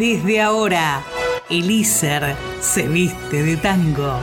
Desde 0.00 0.40
ahora, 0.40 1.04
Elíser 1.50 2.34
se 2.58 2.88
viste 2.88 3.42
de 3.42 3.58
tango. 3.58 4.18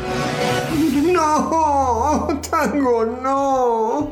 No, 1.13 2.27
tango 2.49 3.05
no. 3.05 4.09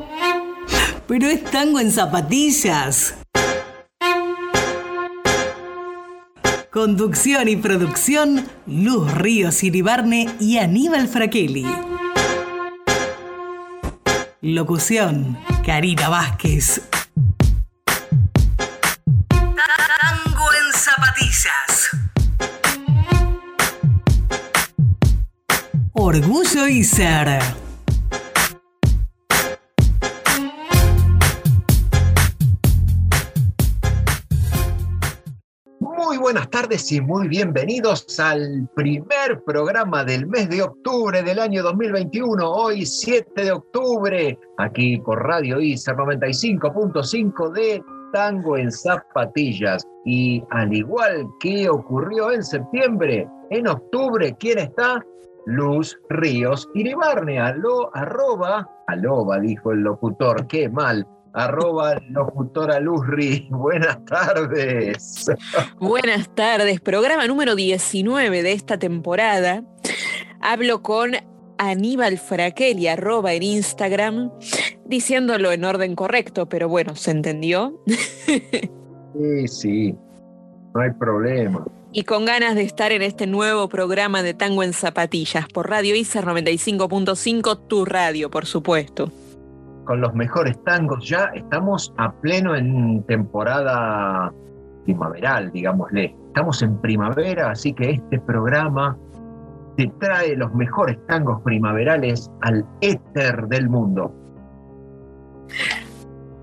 Pero 1.08 1.26
es 1.26 1.42
tango 1.42 1.80
en 1.80 1.90
zapatillas. 1.90 3.14
Conducción 6.72 7.48
y 7.48 7.56
producción, 7.56 8.46
Luz 8.68 9.12
Ríos 9.14 9.64
Iribarne 9.64 10.36
y 10.38 10.58
Aníbal 10.58 11.08
Fraquelli. 11.08 11.66
Locución, 14.40 15.36
Karina 15.64 16.10
Vázquez. 16.10 16.80
Orgullo 26.08 26.68
y 26.68 26.84
ser. 26.84 27.26
Muy 35.80 36.16
buenas 36.18 36.48
tardes 36.50 36.92
y 36.92 37.00
muy 37.00 37.26
bienvenidos 37.26 38.20
al 38.20 38.68
primer 38.76 39.42
programa 39.44 40.04
del 40.04 40.28
mes 40.28 40.48
de 40.48 40.62
octubre 40.62 41.24
del 41.24 41.40
año 41.40 41.64
2021, 41.64 42.52
hoy 42.52 42.86
7 42.86 43.42
de 43.42 43.50
octubre, 43.50 44.38
aquí 44.58 44.98
por 44.98 45.26
Radio 45.26 45.58
ISA 45.60 45.92
95.5 45.96 47.50
de 47.50 47.82
Tango 48.12 48.56
en 48.56 48.70
Zapatillas. 48.70 49.84
Y 50.04 50.40
al 50.50 50.72
igual 50.72 51.26
que 51.40 51.68
ocurrió 51.68 52.30
en 52.30 52.44
septiembre, 52.44 53.28
en 53.50 53.66
octubre, 53.66 54.36
¿quién 54.38 54.58
está? 54.60 55.02
Luz 55.46 55.96
Ríos 56.10 56.68
Iribarne, 56.74 57.38
aló, 57.38 57.94
arroba, 57.94 58.68
aloba, 58.88 59.38
dijo 59.38 59.70
el 59.70 59.80
locutor, 59.80 60.48
qué 60.48 60.68
mal, 60.68 61.06
arroba 61.32 62.00
locutora 62.10 62.80
Luzri. 62.80 63.46
Buenas 63.50 64.04
tardes. 64.06 65.26
Buenas 65.78 66.28
tardes, 66.34 66.80
programa 66.80 67.28
número 67.28 67.54
19 67.54 68.42
de 68.42 68.52
esta 68.52 68.76
temporada. 68.76 69.62
Hablo 70.40 70.82
con 70.82 71.12
Aníbal 71.58 72.18
Fraquelli, 72.18 72.88
arroba 72.88 73.32
en 73.32 73.44
Instagram, 73.44 74.32
diciéndolo 74.84 75.52
en 75.52 75.64
orden 75.64 75.94
correcto, 75.94 76.48
pero 76.48 76.68
bueno, 76.68 76.96
¿se 76.96 77.12
entendió? 77.12 77.80
Sí, 79.18 79.48
sí, 79.48 79.94
no 80.74 80.80
hay 80.82 80.90
problema. 80.90 81.64
Y 81.98 82.04
con 82.04 82.26
ganas 82.26 82.54
de 82.54 82.60
estar 82.60 82.92
en 82.92 83.00
este 83.00 83.26
nuevo 83.26 83.70
programa 83.70 84.22
de 84.22 84.34
Tango 84.34 84.62
en 84.62 84.74
Zapatillas 84.74 85.48
por 85.48 85.70
Radio 85.70 85.96
ICER 85.96 86.26
95.5, 86.26 87.66
tu 87.68 87.86
radio, 87.86 88.30
por 88.30 88.44
supuesto 88.44 89.10
con 89.86 90.02
los 90.02 90.14
mejores 90.14 90.62
tangos. 90.64 91.08
Ya 91.08 91.30
estamos 91.34 91.94
a 91.96 92.12
pleno 92.12 92.54
en 92.54 93.02
temporada 93.04 94.30
primaveral, 94.84 95.50
digámosle. 95.52 96.14
Estamos 96.26 96.60
en 96.60 96.78
primavera, 96.82 97.52
así 97.52 97.72
que 97.72 97.92
este 97.92 98.20
programa 98.20 98.98
te 99.78 99.90
trae 99.98 100.36
los 100.36 100.52
mejores 100.54 100.98
tangos 101.06 101.40
primaverales 101.44 102.30
al 102.42 102.66
éter 102.82 103.46
del 103.46 103.70
mundo. 103.70 104.12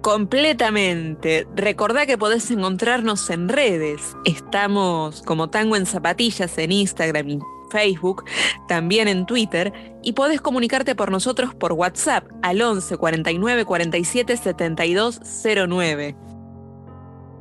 Completamente. 0.04 1.48
Recordá 1.56 2.06
que 2.06 2.18
podés 2.18 2.52
encontrarnos 2.52 3.30
en 3.30 3.48
redes. 3.48 4.18
Estamos 4.26 5.22
como 5.22 5.50
Tango 5.50 5.78
en 5.78 5.86
Zapatillas 5.86 6.58
en 6.58 6.74
Instagram 6.74 7.30
y 7.30 7.40
Facebook, 7.72 8.26
también 8.68 9.08
en 9.08 9.26
Twitter 9.26 9.72
y 10.02 10.12
podés 10.12 10.42
comunicarte 10.42 10.94
por 10.94 11.10
nosotros 11.10 11.56
por 11.56 11.72
WhatsApp 11.72 12.26
al 12.42 12.62
11 12.62 12.98
49 12.98 13.64
47 13.64 14.36
72 14.36 15.22
09. 15.70 16.16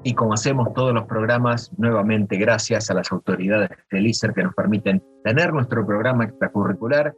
Y 0.05 0.15
como 0.15 0.35
hacemos 0.35 0.73
todos 0.73 0.95
los 0.95 1.05
programas, 1.07 1.73
nuevamente 1.79 2.37
gracias 2.37 2.93
a 2.93 2.95
las 2.95 3.11
autoridades 3.11 3.71
del 3.91 4.07
ISER 4.07 4.35
que 4.35 4.45
nos 4.45 4.55
permiten 4.55 5.03
tener 5.25 5.53
nuestro 5.53 5.85
programa 5.85 6.27
extracurricular. 6.27 7.13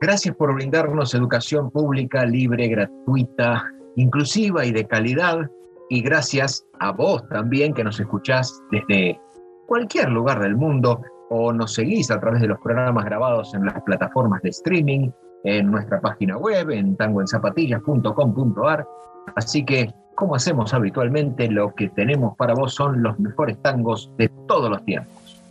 Gracias 0.00 0.34
por 0.34 0.52
brindarnos 0.52 1.14
educación 1.14 1.70
pública, 1.70 2.26
libre, 2.26 2.66
gratuita, 2.66 3.72
inclusiva 3.96 4.64
y 4.64 4.72
de 4.72 4.86
calidad. 4.86 5.50
Y 5.88 6.00
gracias 6.02 6.66
a 6.80 6.92
vos 6.92 7.28
también 7.28 7.74
que 7.74 7.84
nos 7.84 7.98
escuchás 8.00 8.62
desde 8.70 9.20
cualquier 9.66 10.10
lugar 10.10 10.40
del 10.40 10.56
mundo 10.56 11.00
o 11.30 11.52
nos 11.52 11.74
seguís 11.74 12.10
a 12.10 12.20
través 12.20 12.40
de 12.40 12.48
los 12.48 12.58
programas 12.60 13.04
grabados 13.04 13.54
en 13.54 13.64
las 13.66 13.82
plataformas 13.82 14.42
de 14.42 14.50
streaming, 14.50 15.10
en 15.44 15.70
nuestra 15.70 16.00
página 16.00 16.36
web, 16.36 16.70
en 16.70 16.96
tangoenzapatillas.com.ar. 16.96 18.86
Así 19.34 19.64
que, 19.64 19.92
como 20.14 20.36
hacemos 20.36 20.72
habitualmente, 20.72 21.48
lo 21.48 21.74
que 21.74 21.88
tenemos 21.90 22.36
para 22.36 22.54
vos 22.54 22.74
son 22.74 23.02
los 23.02 23.18
mejores 23.18 23.60
tangos 23.62 24.12
de 24.18 24.28
todos 24.46 24.70
los 24.70 24.84
tiempos. 24.84 25.42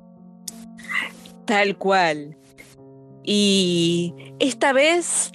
Tal 1.46 1.78
cual. 1.78 2.38
Y 3.24 4.36
esta 4.40 4.72
vez 4.72 5.32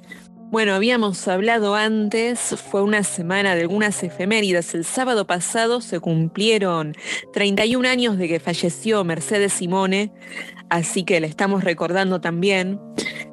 bueno, 0.51 0.75
habíamos 0.75 1.29
hablado 1.29 1.77
antes, 1.77 2.57
fue 2.71 2.83
una 2.83 3.05
semana 3.05 3.55
de 3.55 3.61
algunas 3.61 4.03
efemérides. 4.03 4.75
El 4.75 4.85
sábado 4.85 5.25
pasado 5.25 5.81
se 5.81 6.01
cumplieron 6.01 6.97
31 7.33 7.89
años 7.89 8.19
de 8.19 8.27
que 8.27 8.41
falleció 8.41 9.05
Mercedes 9.05 9.53
Simone, 9.53 10.13
así 10.69 11.05
que 11.05 11.21
la 11.21 11.29
estamos 11.29 11.63
recordando 11.63 12.21
también. 12.21 12.81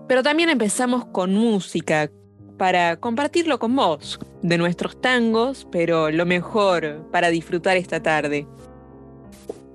Pero 0.07 0.21
también 0.21 0.49
empezamos 0.49 1.05
con 1.05 1.33
música 1.33 2.11
para 2.59 2.97
compartirlo 2.97 3.57
con 3.57 3.75
vos, 3.75 4.19
de 4.43 4.59
nuestros 4.59 5.01
tangos, 5.01 5.67
pero 5.71 6.11
lo 6.11 6.25
mejor 6.27 7.09
para 7.11 7.29
disfrutar 7.29 7.77
esta 7.77 7.99
tarde. 7.99 8.45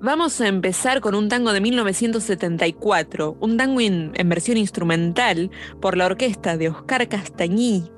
Vamos 0.03 0.41
a 0.41 0.49
empezar 0.49 0.99
con 0.99 1.15
un 1.15 1.29
tango 1.29 1.53
de 1.53 1.61
1974, 1.61 3.37
un 3.39 3.55
tango 3.55 3.79
en, 3.79 4.11
versión 4.25 4.57
instrumental 4.57 5.49
por 5.79 5.95
la 5.95 6.07
orquesta 6.07 6.57
de 6.57 6.67
Oscar 6.67 7.07
Castañí, 7.07 7.89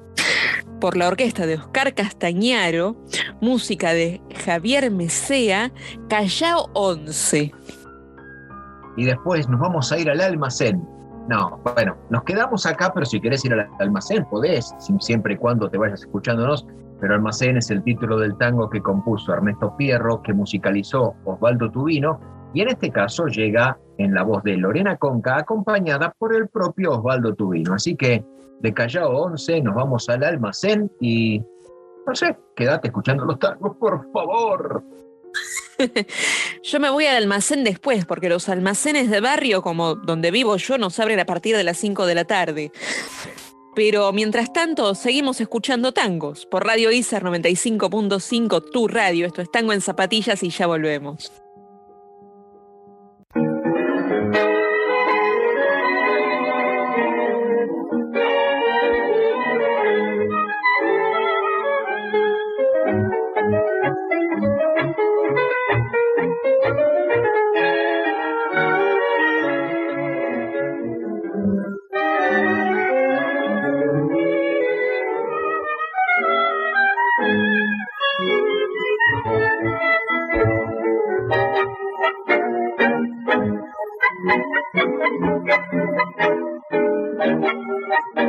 por 0.79 0.97
la 0.97 1.07
orquesta 1.07 1.47
de 1.47 1.55
Oscar 1.55 1.95
Castañaro, 1.95 2.95
música 3.41 3.93
de 3.93 4.21
Javier 4.45 4.91
Mesea, 4.91 5.71
Callao 6.07 6.69
11. 6.75 7.51
Y 8.97 9.05
después 9.05 9.49
nos 9.49 9.59
vamos 9.59 9.91
a 9.91 9.97
ir 9.97 10.07
al 10.07 10.21
almacén. 10.21 10.87
No, 11.27 11.59
bueno, 11.63 11.97
nos 12.11 12.23
quedamos 12.23 12.67
acá, 12.67 12.91
pero 12.93 13.07
si 13.07 13.19
querés 13.19 13.43
ir 13.45 13.53
al 13.53 13.67
almacén, 13.79 14.25
podés, 14.25 14.75
siempre 14.99 15.33
y 15.33 15.37
cuando 15.37 15.71
te 15.71 15.79
vayas 15.79 16.01
escuchándonos 16.01 16.67
pero 16.99 17.15
Almacén 17.15 17.57
es 17.57 17.69
el 17.71 17.83
título 17.83 18.19
del 18.19 18.37
tango 18.37 18.69
que 18.69 18.81
compuso 18.81 19.33
Ernesto 19.33 19.75
Pierro, 19.77 20.21
que 20.21 20.33
musicalizó 20.33 21.15
Osvaldo 21.25 21.69
Tubino, 21.71 22.19
y 22.53 22.61
en 22.61 22.69
este 22.69 22.89
caso 22.89 23.27
llega 23.27 23.77
en 23.97 24.13
la 24.13 24.23
voz 24.23 24.43
de 24.43 24.55
Lorena 24.55 24.97
Conca, 24.97 25.37
acompañada 25.37 26.13
por 26.17 26.35
el 26.35 26.47
propio 26.47 26.93
Osvaldo 26.93 27.35
Tubino. 27.35 27.73
Así 27.73 27.95
que 27.95 28.23
de 28.61 28.73
Callao 28.73 29.11
11 29.11 29.61
nos 29.61 29.75
vamos 29.75 30.07
al 30.09 30.23
almacén 30.23 30.89
y, 31.01 31.43
no 32.07 32.15
sé, 32.15 32.37
quédate 32.55 32.87
escuchando 32.87 33.25
los 33.25 33.39
tangos, 33.39 33.75
por 33.77 34.09
favor. 34.11 34.83
yo 36.63 36.79
me 36.79 36.89
voy 36.89 37.05
al 37.05 37.17
almacén 37.17 37.63
después, 37.63 38.05
porque 38.05 38.29
los 38.29 38.47
almacenes 38.49 39.09
de 39.09 39.19
barrio, 39.19 39.61
como 39.61 39.95
donde 39.95 40.31
vivo 40.31 40.55
yo, 40.57 40.77
nos 40.77 40.99
abren 40.99 41.19
a 41.19 41.25
partir 41.25 41.57
de 41.57 41.63
las 41.63 41.77
5 41.77 42.05
de 42.05 42.15
la 42.15 42.25
tarde. 42.25 42.71
Pero 43.75 44.13
mientras 44.13 44.53
tanto, 44.53 44.95
seguimos 44.95 45.41
escuchando 45.41 45.91
tangos 45.91 46.45
por 46.45 46.65
Radio 46.65 46.91
ISER 46.91 47.23
95.5, 47.23 48.71
tu 48.71 48.87
radio. 48.87 49.25
Esto 49.25 49.41
es 49.41 49.51
Tango 49.51 49.73
en 49.73 49.81
Zapatillas 49.81 50.41
y 50.43 50.49
ya 50.49 50.65
volvemos. 50.65 51.31
Thank 87.95 88.19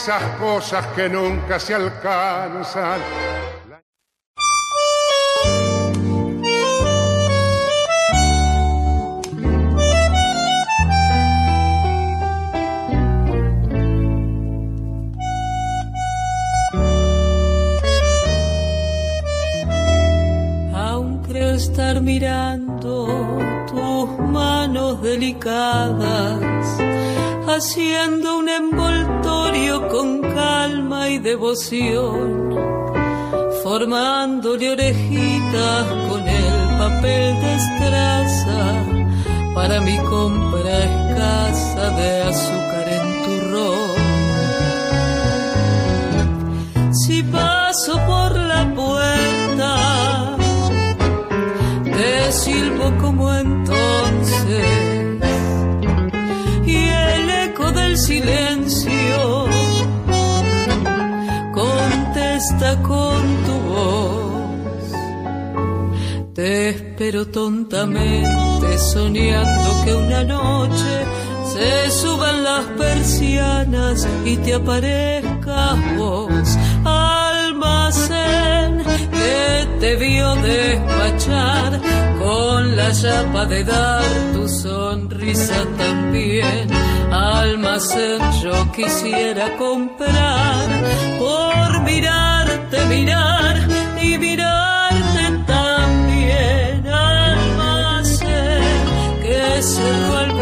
Esas 0.05 0.23
cosas 0.39 0.87
que 0.89 1.09
nunca 1.09 1.59
se 1.59 1.73
alcanzan. 1.73 3.01
Y 31.75 31.89
te 74.55 74.63
aparezcas 74.63 75.97
vos. 75.97 76.59
Almacén 76.85 78.85
que 79.11 79.67
te 79.81 79.97
vio 79.97 80.37
despachar 80.37 81.81
con 82.19 82.77
la 82.77 82.93
chapa 82.93 83.47
de 83.47 83.65
dar 83.65 84.05
tu 84.33 84.49
sonrisa 84.49 85.65
también 85.77 86.71
almacén 87.11 88.21
yo 88.43 88.71
quisiera 88.73 89.57
comprar 89.57 90.69
por 91.19 91.83
mirarte, 91.83 92.85
mirar 92.87 93.57
y 94.01 94.19
mirarte 94.19 95.25
también. 95.47 96.87
Almacén 96.87 98.63
que 99.23 99.43
alguna 99.43 100.23
vez 100.23 100.34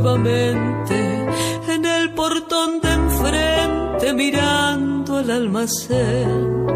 nuevamente 0.00 1.26
en 1.74 1.84
el 1.84 2.10
portón 2.14 2.80
de 2.80 2.92
enfrente 2.92 4.14
mirando 4.14 5.16
al 5.16 5.28
almacén, 5.30 6.66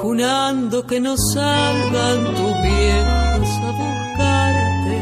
junando 0.00 0.86
que 0.86 1.00
no 1.00 1.16
salgan 1.18 2.24
tus 2.36 2.54
viejos 2.62 3.48
a 3.68 3.70
buscarte, 3.82 4.96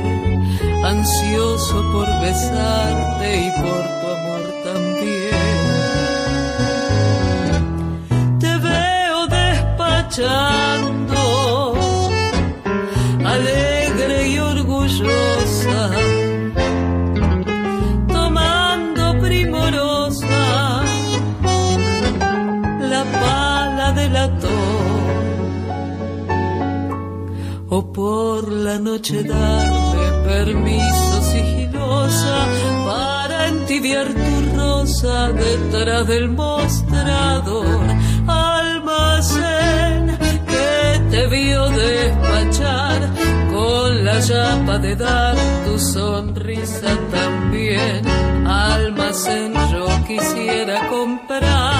ansioso 0.84 1.76
por 1.92 2.08
besarte 2.20 3.46
y 3.46 3.50
por 3.62 3.82
tu 3.98 4.06
amor 4.16 4.42
también. 4.64 5.62
Te 8.40 8.52
veo 8.58 9.18
despachando 9.28 10.91
o 27.74 27.80
por 27.90 28.52
la 28.52 28.78
noche 28.78 29.22
darme 29.22 30.06
permiso 30.26 31.14
sigilosa 31.32 32.36
para 32.84 33.48
entibiar 33.48 34.08
tu 34.08 34.34
rosa 34.58 35.32
detrás 35.32 36.06
del 36.06 36.28
mostrador, 36.28 37.86
almacén 38.26 40.18
que 40.52 41.00
te 41.12 41.26
vio 41.28 41.62
despachar 41.70 43.00
con 43.50 44.04
la 44.04 44.20
llapa 44.20 44.76
de 44.78 44.94
dar 44.94 45.36
tu 45.64 45.78
sonrisa 45.78 46.90
también. 47.10 48.06
Almacén 48.46 49.54
yo 49.72 49.86
quisiera 50.06 50.88
comprar 50.90 51.71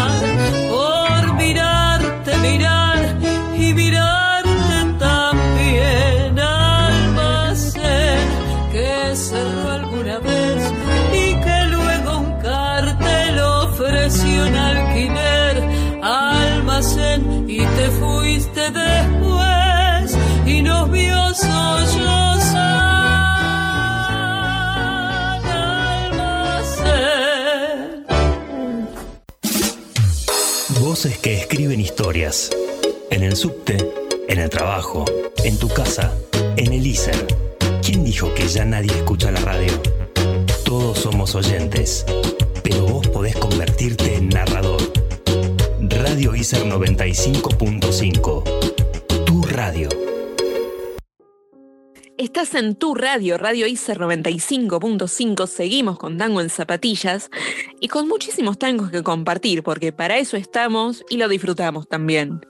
Voces 31.03 31.19
que 31.19 31.37
escriben 31.37 31.81
historias. 31.81 32.49
En 33.11 33.25
el 33.25 33.35
subte, 33.35 33.77
en 34.29 34.39
el 34.39 34.49
trabajo, 34.49 35.05
en 35.43 35.59
tu 35.59 35.67
casa, 35.67 36.17
en 36.57 36.73
el 36.73 36.87
ISER. 36.87 37.27
¿Quién 37.85 38.05
dijo 38.05 38.33
que 38.35 38.47
ya 38.47 38.65
nadie 38.65 38.93
escucha 38.93 39.33
la 39.33 39.41
radio? 39.41 39.73
Todos 40.65 41.01
somos 41.01 41.35
oyentes, 41.35 42.07
pero 42.63 42.87
vos 42.87 43.09
podés 43.09 43.35
convertirte 43.35 44.15
en 44.15 44.29
narrador. 44.29 44.81
Radio 45.81 46.37
ISER 46.37 46.65
95.5. 46.67 49.25
Tu 49.25 49.43
radio. 49.43 49.89
Estás 52.23 52.55
en 52.55 52.77
tu 52.77 52.95
radio, 52.95 53.37
Radio 53.37 53.67
ICER 53.67 53.99
95.5. 53.99 55.49
Seguimos 55.49 55.99
con 55.99 56.19
Tango 56.19 56.41
en 56.41 56.51
Zapatillas 56.51 57.29
y 57.81 57.89
con 57.89 58.07
muchísimos 58.07 58.61
tangos 58.61 58.93
que 58.93 59.03
compartir, 59.03 59.65
porque 59.65 59.93
para 59.93 60.17
eso 60.19 60.37
estamos 60.37 61.05
y 61.11 61.17
lo 61.17 61.27
disfrutamos 61.27 61.89
también. 61.89 62.41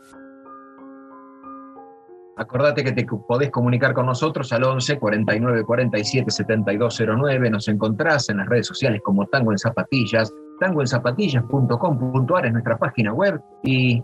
Acordate 2.37 2.85
que 2.85 2.93
te 2.93 3.07
podés 3.27 3.51
comunicar 3.51 3.95
con 3.95 4.05
nosotros 4.05 4.53
al 4.53 4.65
11 4.65 4.99
49 4.99 5.65
47 5.65 6.31
7209. 6.31 7.49
Nos 7.49 7.67
encontrás 7.67 8.29
en 8.29 8.37
las 8.37 8.49
redes 8.51 8.67
sociales 8.67 9.01
como 9.03 9.27
Tango 9.29 9.53
en 9.53 9.59
Zapatillas. 9.59 10.31
Tangoenzapatillas.com.ar 10.61 12.45
es 12.45 12.53
nuestra 12.53 12.77
página 12.77 13.15
web 13.15 13.41
y 13.63 14.03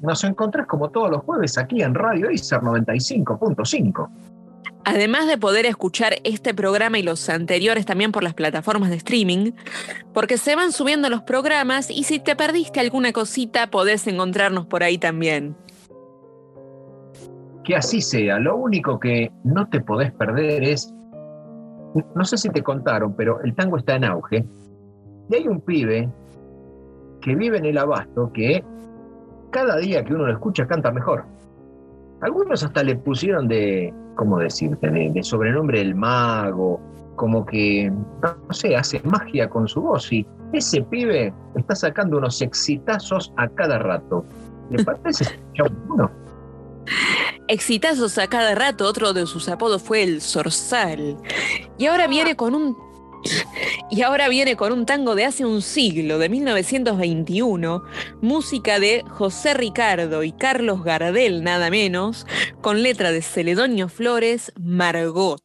nos 0.00 0.24
encontrás 0.24 0.66
como 0.66 0.88
todos 0.88 1.10
los 1.10 1.22
jueves 1.24 1.58
aquí 1.58 1.82
en 1.82 1.94
Radio 1.94 2.30
ICER 2.30 2.62
95.5. 2.62 4.08
Además 4.84 5.26
de 5.26 5.36
poder 5.36 5.66
escuchar 5.66 6.14
este 6.24 6.54
programa 6.54 6.98
y 6.98 7.02
los 7.02 7.28
anteriores 7.28 7.84
también 7.84 8.12
por 8.12 8.22
las 8.22 8.34
plataformas 8.34 8.90
de 8.90 8.96
streaming, 8.96 9.52
porque 10.14 10.38
se 10.38 10.56
van 10.56 10.72
subiendo 10.72 11.10
los 11.10 11.22
programas 11.22 11.90
y 11.90 12.04
si 12.04 12.18
te 12.18 12.34
perdiste 12.34 12.80
alguna 12.80 13.12
cosita 13.12 13.70
podés 13.70 14.06
encontrarnos 14.06 14.66
por 14.66 14.82
ahí 14.82 14.96
también. 14.96 15.54
Que 17.62 17.76
así 17.76 18.00
sea, 18.00 18.38
lo 18.38 18.56
único 18.56 18.98
que 18.98 19.30
no 19.44 19.68
te 19.68 19.80
podés 19.80 20.12
perder 20.12 20.64
es, 20.64 20.92
no 22.14 22.24
sé 22.24 22.38
si 22.38 22.48
te 22.48 22.62
contaron, 22.62 23.14
pero 23.14 23.40
el 23.42 23.54
tango 23.54 23.76
está 23.76 23.96
en 23.96 24.04
auge 24.04 24.46
y 25.28 25.34
hay 25.34 25.46
un 25.46 25.60
pibe 25.60 26.08
que 27.20 27.34
vive 27.34 27.58
en 27.58 27.66
el 27.66 27.78
abasto 27.78 28.32
que 28.32 28.64
cada 29.50 29.76
día 29.76 30.04
que 30.04 30.14
uno 30.14 30.26
lo 30.26 30.32
escucha 30.32 30.66
canta 30.66 30.90
mejor. 30.90 31.24
Algunos 32.22 32.62
hasta 32.62 32.82
le 32.82 32.96
pusieron 32.96 33.48
de, 33.48 33.92
¿cómo 34.14 34.38
decirte?, 34.38 34.90
de, 34.90 35.22
sobrenombre 35.22 35.80
el 35.80 35.94
mago, 35.94 36.80
como 37.16 37.44
que, 37.44 37.90
no 37.90 38.54
sé, 38.54 38.76
hace 38.76 39.00
magia 39.04 39.48
con 39.48 39.68
su 39.68 39.80
voz 39.80 40.12
y 40.12 40.26
ese 40.52 40.82
pibe 40.82 41.32
está 41.54 41.74
sacando 41.74 42.18
unos 42.18 42.40
exitazos 42.42 43.32
a 43.36 43.48
cada 43.48 43.78
rato. 43.78 44.24
¿Le 44.70 44.84
parece? 44.84 45.38
uno? 45.88 46.10
Exitazos 47.48 48.16
a 48.18 48.26
cada 48.26 48.54
rato, 48.54 48.86
otro 48.86 49.12
de 49.12 49.26
sus 49.26 49.48
apodos 49.48 49.82
fue 49.82 50.02
el 50.02 50.20
Zorzal. 50.20 51.16
Y 51.78 51.86
ahora 51.86 52.06
viene 52.06 52.36
con 52.36 52.54
un 52.54 52.76
y 53.90 54.02
ahora 54.02 54.28
viene 54.28 54.56
con 54.56 54.72
un 54.72 54.86
tango 54.86 55.14
de 55.14 55.24
hace 55.24 55.44
un 55.44 55.62
siglo, 55.62 56.18
de 56.18 56.28
1921, 56.28 57.82
música 58.20 58.78
de 58.78 59.04
José 59.08 59.54
Ricardo 59.54 60.22
y 60.22 60.32
Carlos 60.32 60.84
Gardel, 60.84 61.42
nada 61.42 61.70
menos, 61.70 62.26
con 62.60 62.82
letra 62.82 63.12
de 63.12 63.22
Celedonio 63.22 63.88
Flores, 63.88 64.52
Margot. 64.60 65.42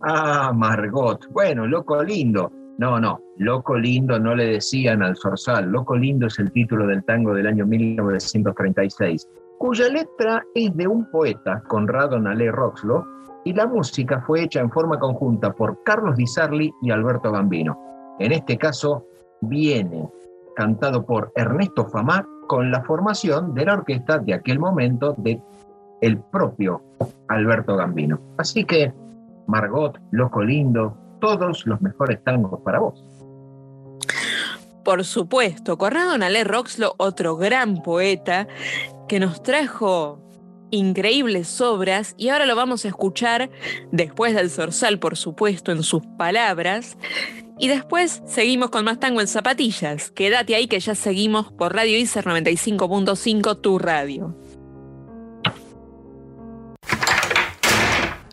Ah, 0.00 0.52
Margot. 0.54 1.26
Bueno, 1.30 1.66
loco 1.66 2.02
lindo. 2.02 2.50
No, 2.78 2.98
no, 2.98 3.20
Loco 3.38 3.76
Lindo 3.76 4.18
no 4.18 4.34
le 4.34 4.46
decían 4.46 5.02
al 5.02 5.16
Zorzal. 5.16 5.70
Loco 5.70 5.96
Lindo 5.96 6.26
es 6.26 6.38
el 6.38 6.50
título 6.52 6.86
del 6.86 7.04
tango 7.04 7.34
del 7.34 7.46
año 7.46 7.66
1936, 7.66 9.28
cuya 9.58 9.88
letra 9.88 10.42
es 10.54 10.74
de 10.76 10.86
un 10.86 11.10
poeta, 11.10 11.62
Conrado 11.68 12.18
Nalé 12.18 12.50
Roxlo, 12.50 13.06
y 13.44 13.52
la 13.52 13.66
música 13.66 14.22
fue 14.26 14.42
hecha 14.42 14.60
en 14.60 14.70
forma 14.70 14.98
conjunta 14.98 15.52
por 15.52 15.82
Carlos 15.82 16.16
Di 16.16 16.26
Sarli 16.26 16.72
y 16.82 16.90
Alberto 16.90 17.32
Gambino. 17.32 17.78
En 18.18 18.32
este 18.32 18.56
caso, 18.56 19.06
viene 19.40 20.08
cantado 20.54 21.04
por 21.04 21.32
Ernesto 21.34 21.86
Famá 21.86 22.26
con 22.46 22.70
la 22.70 22.82
formación 22.82 23.54
de 23.54 23.64
la 23.64 23.74
orquesta 23.74 24.18
de 24.18 24.34
aquel 24.34 24.58
momento 24.58 25.14
de 25.16 25.40
el 26.00 26.18
propio 26.18 26.82
Alberto 27.28 27.76
Gambino. 27.76 28.20
Así 28.36 28.64
que, 28.64 28.92
Margot, 29.46 29.98
Loco 30.10 30.42
Lindo, 30.42 30.96
todos 31.20 31.66
los 31.66 31.80
mejores 31.80 32.22
tangos 32.24 32.60
para 32.60 32.80
vos. 32.80 33.04
Por 34.84 35.04
supuesto, 35.04 35.78
Corrado 35.78 36.18
Nalé 36.18 36.42
Roxlo, 36.42 36.94
otro 36.98 37.36
gran 37.36 37.82
poeta 37.82 38.48
que 39.08 39.20
nos 39.20 39.42
trajo 39.42 40.18
increíbles 40.72 41.60
obras 41.60 42.16
y 42.18 42.30
ahora 42.30 42.46
lo 42.46 42.56
vamos 42.56 42.84
a 42.84 42.88
escuchar 42.88 43.50
después 43.92 44.34
del 44.34 44.50
Zorzal, 44.50 44.98
por 44.98 45.16
supuesto, 45.16 45.70
en 45.70 45.84
sus 45.84 46.02
palabras. 46.18 46.96
Y 47.58 47.68
después 47.68 48.22
seguimos 48.26 48.70
con 48.70 48.84
más 48.84 48.98
tango 48.98 49.20
en 49.20 49.28
zapatillas. 49.28 50.10
Quédate 50.10 50.56
ahí 50.56 50.66
que 50.66 50.80
ya 50.80 50.96
seguimos 50.96 51.52
por 51.52 51.76
Radio 51.76 51.96
ICER 51.96 52.24
95.5, 52.24 53.60
tu 53.60 53.78
radio. 53.78 54.36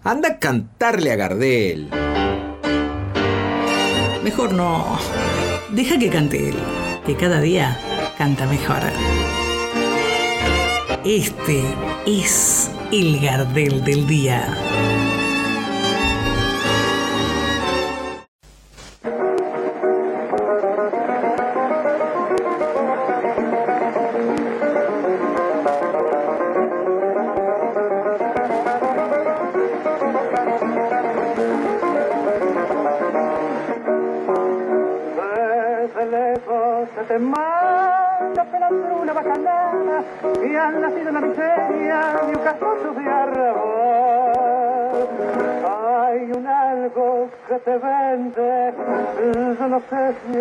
Anda 0.03 0.29
a 0.29 0.39
cantarle 0.39 1.11
a 1.11 1.15
Gardel. 1.17 1.89
Mejor 4.23 4.53
no. 4.53 4.97
Deja 5.71 5.99
que 5.99 6.09
cante 6.09 6.49
él, 6.49 6.55
que 7.05 7.15
cada 7.15 7.41
día 7.41 7.77
canta 8.17 8.47
mejor. 8.47 8.81
Este 11.05 11.63
es 12.05 12.71
el 12.91 13.19
Gardel 13.19 13.83
del 13.83 14.07
Día. 14.07 14.98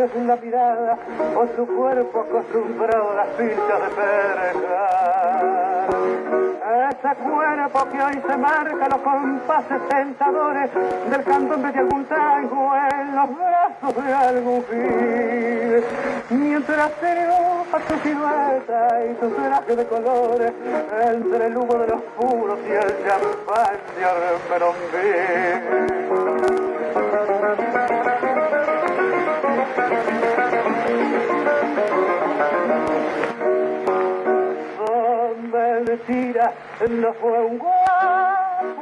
Es 0.04 0.14
la 0.26 0.36
mirada 0.36 0.98
o 1.36 1.46
su 1.56 1.66
cuerpo 1.66 2.20
acostumbrado 2.20 3.10
a 3.10 3.14
las 3.14 3.26
pintas 3.28 3.82
de 3.82 3.88
perca. 3.96 4.88
Ese 6.90 7.14
cuerpo 7.22 7.88
que 7.90 8.02
hoy 8.02 8.20
se 8.26 8.36
marca 8.36 8.88
los 8.88 9.00
compases 9.00 9.88
tentadores 9.88 10.70
del 11.10 11.24
candombe 11.24 11.72
de 11.72 11.78
algún 11.78 12.04
tango 12.06 12.72
en 12.76 13.14
los 13.14 13.28
brazos 13.36 14.04
de 14.04 14.12
algún 14.12 14.64
gil. 14.64 15.84
Mientras 16.30 16.90
triunfa 16.92 17.78
su 17.88 17.98
silueta 18.02 19.04
y 19.04 19.16
su 19.20 19.30
traje 19.30 19.76
de 19.76 19.86
colores 19.86 20.52
entre 21.06 21.46
el 21.46 21.56
humo 21.56 21.74
de 21.74 21.86
los 21.88 22.02
puros 22.18 22.58
y 22.66 22.72
el 22.72 23.06
champán 23.06 23.76
de 23.96 24.04
no 36.88 37.12
fue 37.14 37.38
un 37.44 37.58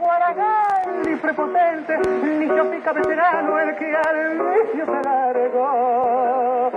guaragán 0.00 1.02
ni 1.04 1.16
prepotente, 1.16 1.99
ni 2.23 2.49
chopica 2.49 2.92
veterano 2.92 3.58
el 3.58 3.76
que 3.76 3.96
al 3.96 4.38
vicio 4.38 4.85
se 4.87 5.02
largó. 5.02 6.70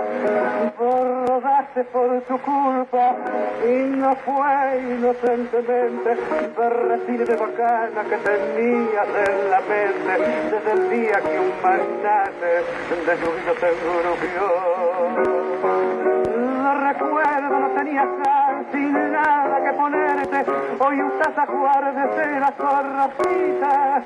Por 0.76 1.28
rodarse 1.28 1.84
por 1.84 2.20
tu 2.22 2.38
culpa, 2.38 3.16
y 3.64 3.72
no 3.96 4.14
fue 4.16 4.78
inocentemente, 4.78 6.16
berretín 6.56 7.24
de 7.24 7.36
bacana 7.36 8.02
que 8.08 8.16
tenías 8.16 9.08
en 9.28 9.50
la 9.50 9.60
mente 9.60 10.12
desde 10.50 10.72
el 10.72 10.90
día 10.90 11.20
que 11.20 11.38
un 11.38 11.52
magnate 11.62 12.64
de 13.06 13.16
su 13.16 13.30
vida 13.32 13.52
te 13.60 13.68
engrupió 13.68 14.44
recuerdo 16.92 17.60
no 17.60 17.70
tenías 17.70 18.08
casi 18.24 18.78
nada 18.78 19.62
que 19.62 19.72
ponerte. 19.74 20.44
Hoy 20.78 21.02
usas 21.02 21.38
a 21.38 21.46
jugar 21.46 21.94
de 21.94 22.22
cera 22.22 22.52
zorracita 22.56 24.04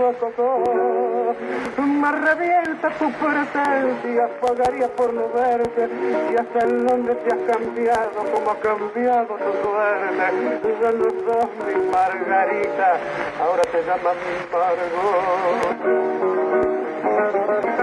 rococó. 0.00 1.34
Me 1.78 2.12
revienta 2.12 2.90
tu 2.98 3.10
presencia, 3.12 4.28
pagaría 4.40 4.88
por 4.88 5.12
no 5.12 5.28
verte. 5.28 5.88
Y 6.32 6.36
hasta 6.36 6.58
el 6.64 6.84
nombre 6.84 7.14
te 7.14 7.34
has 7.34 7.56
cambiado, 7.56 8.24
como 8.32 8.50
ha 8.50 8.58
cambiado 8.60 9.36
tu 9.36 9.52
suerte. 9.62 10.72
Ya 10.80 10.92
no 10.92 11.04
sos 11.04 11.50
mi 11.66 11.74
Margarita, 11.90 12.96
ahora 13.40 13.62
te 13.70 13.82
llaman 13.84 14.16
mi 14.26 14.36
Siempre 17.02 17.81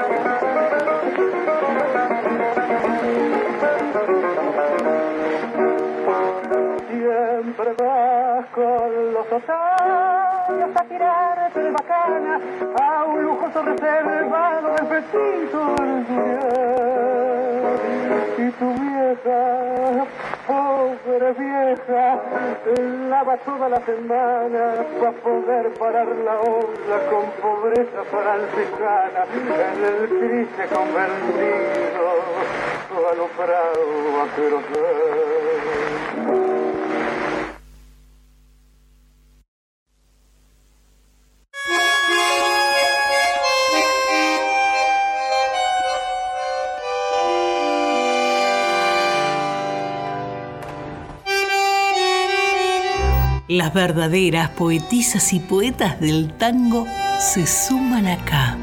con 8.60 9.14
los 9.14 9.26
otarios 9.32 10.76
a 10.76 10.84
tirarte 10.84 11.60
de 11.62 11.72
bacana 11.72 12.42
a 12.78 13.06
un 13.06 13.24
lujoso 13.24 13.62
reservado 13.62 14.72
de 14.72 14.84
festín 14.86 15.50
Y 18.38 18.52
tu 18.52 18.74
vieja, 18.74 20.06
pobre 20.46 21.32
vieja, 21.34 22.20
lava 23.10 23.38
toda 23.38 23.70
la 23.70 23.80
semana 23.86 24.86
para 25.00 25.12
poder 25.12 25.74
parar 25.80 26.08
la 26.08 26.40
onda 26.42 27.00
con 27.10 27.32
pobreza 27.42 28.04
franciscana 28.12 29.26
en 29.34 29.86
el 29.86 30.00
triste 30.10 30.64
convertido 30.76 32.04
alumbrado 33.10 34.22
a 34.22 34.24
queroser. 34.36 35.20
Las 53.50 53.74
verdaderas 53.74 54.52
poetisas 54.52 55.34
y 55.34 55.40
poetas 55.40 56.00
del 56.00 56.32
tango 56.32 56.86
se 57.20 57.48
suman 57.48 58.06
acá. 58.06 58.56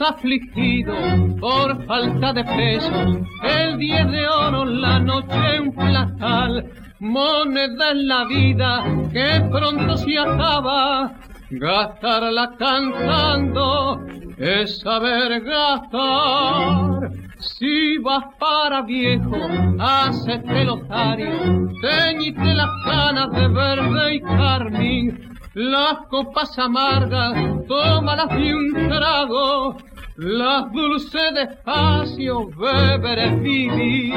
Afligido 0.00 0.94
por 1.40 1.84
falta 1.86 2.32
de 2.32 2.44
pesos, 2.44 3.18
el 3.42 3.78
10 3.78 4.10
de 4.10 4.28
oro, 4.28 4.64
la 4.64 4.98
noche 4.98 5.60
un 5.60 5.74
platal, 5.74 6.70
moneda 7.00 7.90
en 7.90 8.08
la 8.08 8.24
vida 8.24 8.84
que 9.12 9.44
pronto 9.50 9.96
se 9.96 10.18
acaba, 10.18 11.12
gastarla 11.50 12.54
cantando 12.58 14.00
es 14.38 14.80
saber 14.80 15.40
gastar. 15.42 17.10
Si 17.38 17.98
vas 17.98 18.24
para 18.38 18.82
viejo, 18.82 19.36
hacete 19.78 20.64
lotario, 20.64 21.68
teñite 21.80 22.54
las 22.54 22.70
canas 22.84 23.30
de 23.32 23.48
verde 23.48 24.14
y 24.14 24.20
carmín, 24.20 25.31
las 25.54 26.06
copas 26.08 26.58
amargas, 26.58 27.66
tómalas 27.66 28.28
de 28.30 28.54
un 28.54 28.88
trago, 28.88 29.76
las 30.16 30.72
dulces 30.72 31.34
despacio, 31.34 32.48
beber 32.56 33.40
vivir. 33.40 34.14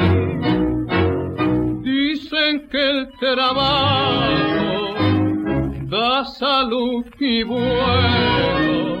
Dicen 1.82 2.68
que 2.68 2.90
el 2.90 3.08
trabajo 3.18 4.94
da 5.88 6.24
salud 6.24 7.04
y 7.20 7.42
bueno 7.42 8.96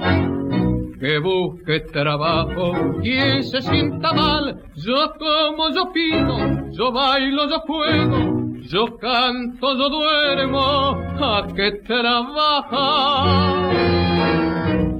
que 0.98 1.18
busque 1.18 1.80
trabajo. 1.92 2.72
Quien 3.02 3.42
se 3.44 3.60
sienta 3.62 4.12
mal, 4.12 4.62
yo 4.76 5.12
como, 5.18 5.70
yo 5.70 5.92
pido, 5.92 6.70
yo 6.72 6.92
bailo, 6.92 7.48
yo 7.48 7.60
juego, 7.60 8.45
yo 8.68 8.98
canto, 8.98 9.76
yo 9.76 9.88
duermo, 9.88 11.00
a 11.20 11.46
que 11.54 11.72
trabaja. 11.86 13.70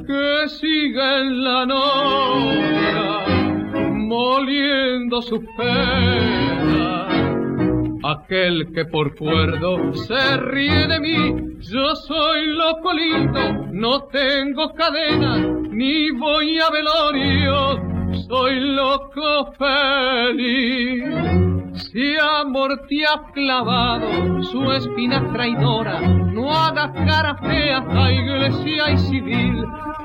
Que 0.07 0.49
siga 0.49 1.19
en 1.21 1.45
la 1.45 1.67
noche 1.67 2.77
moliendo 3.93 5.21
sus 5.21 5.41
penas 5.57 6.57
aquel 8.05 8.73
que 8.73 8.85
por 8.85 9.17
cuerdo 9.17 9.93
se 9.95 10.37
ríe 10.37 10.87
de 10.87 11.01
mí. 11.01 11.59
Yo 11.61 11.97
soy 11.97 12.47
loco 12.47 12.93
lindo, 12.93 13.41
no 13.73 14.05
tengo 14.05 14.73
cadena, 14.75 15.39
ni 15.39 16.11
voy 16.11 16.59
a 16.61 16.71
velorio, 16.71 17.81
soy 18.29 18.61
loco 18.61 19.53
feliz. 19.59 21.56
Si 21.77 22.17
amor 22.17 22.87
te 22.89 23.05
ha 23.05 23.31
clavado 23.33 24.43
su 24.45 24.73
espina 24.73 25.31
traidora, 25.33 26.01
no 26.01 26.51
hagas 26.51 26.91
cara 26.93 27.37
fea 27.37 27.85
a 27.87 28.11
iglesia 28.11 28.93
y 28.93 28.99
civil. 28.99 29.65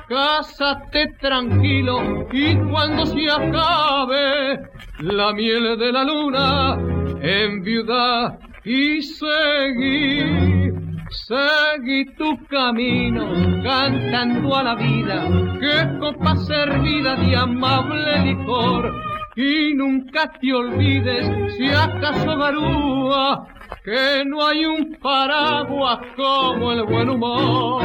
Cásate 0.09 1.13
tranquilo 1.21 2.27
y 2.33 2.57
cuando 2.69 3.05
se 3.05 3.25
acabe 3.31 4.59
la 4.99 5.31
miel 5.31 5.79
de 5.79 5.91
la 5.93 6.03
luna, 6.03 6.77
en 7.21 7.63
viuda 7.63 8.37
y 8.65 9.01
seguir. 9.01 10.73
Seguí 11.09 12.05
tu 12.15 12.37
camino 12.47 13.25
cantando 13.63 14.55
a 14.57 14.63
la 14.63 14.75
vida, 14.75 15.25
que 15.59 15.99
copa 15.99 16.35
servida 16.35 17.15
de 17.15 17.35
amable 17.35 18.25
licor 18.25 19.10
y 19.35 19.73
nunca 19.73 20.31
te 20.39 20.53
olvides, 20.53 21.53
si 21.55 21.67
acaso 21.69 22.37
garúa, 22.37 23.47
que 23.83 24.23
no 24.25 24.45
hay 24.45 24.65
un 24.65 24.97
paraguas 25.01 25.99
como 26.15 26.71
el 26.71 26.83
buen 26.83 27.09
humor. 27.09 27.83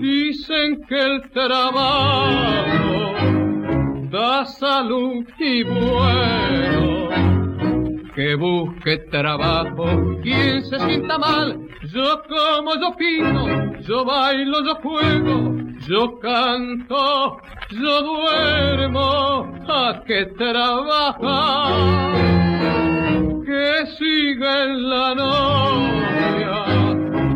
Dicen 0.00 0.82
que 0.88 0.98
el 0.98 1.30
trabajo 1.30 3.14
da 4.10 4.46
salud 4.46 5.26
y 5.38 5.62
bueno 5.64 6.97
que 8.18 8.34
busque 8.34 8.98
trabajo. 9.12 9.84
Quien 10.24 10.64
se 10.64 10.76
sienta 10.80 11.18
mal, 11.18 11.56
yo 11.94 12.20
como, 12.28 12.74
yo 12.74 12.96
pinto, 12.96 13.46
yo 13.82 14.04
bailo, 14.04 14.64
yo 14.66 14.74
juego, 14.82 15.54
yo 15.86 16.18
canto, 16.18 17.38
yo 17.70 18.02
duermo, 18.02 19.46
a 19.68 20.02
que 20.04 20.26
trabaja. 20.36 21.70
Que 23.46 23.86
siga 23.96 24.64
en 24.64 24.90
la 24.90 25.14
novia, 25.14 26.64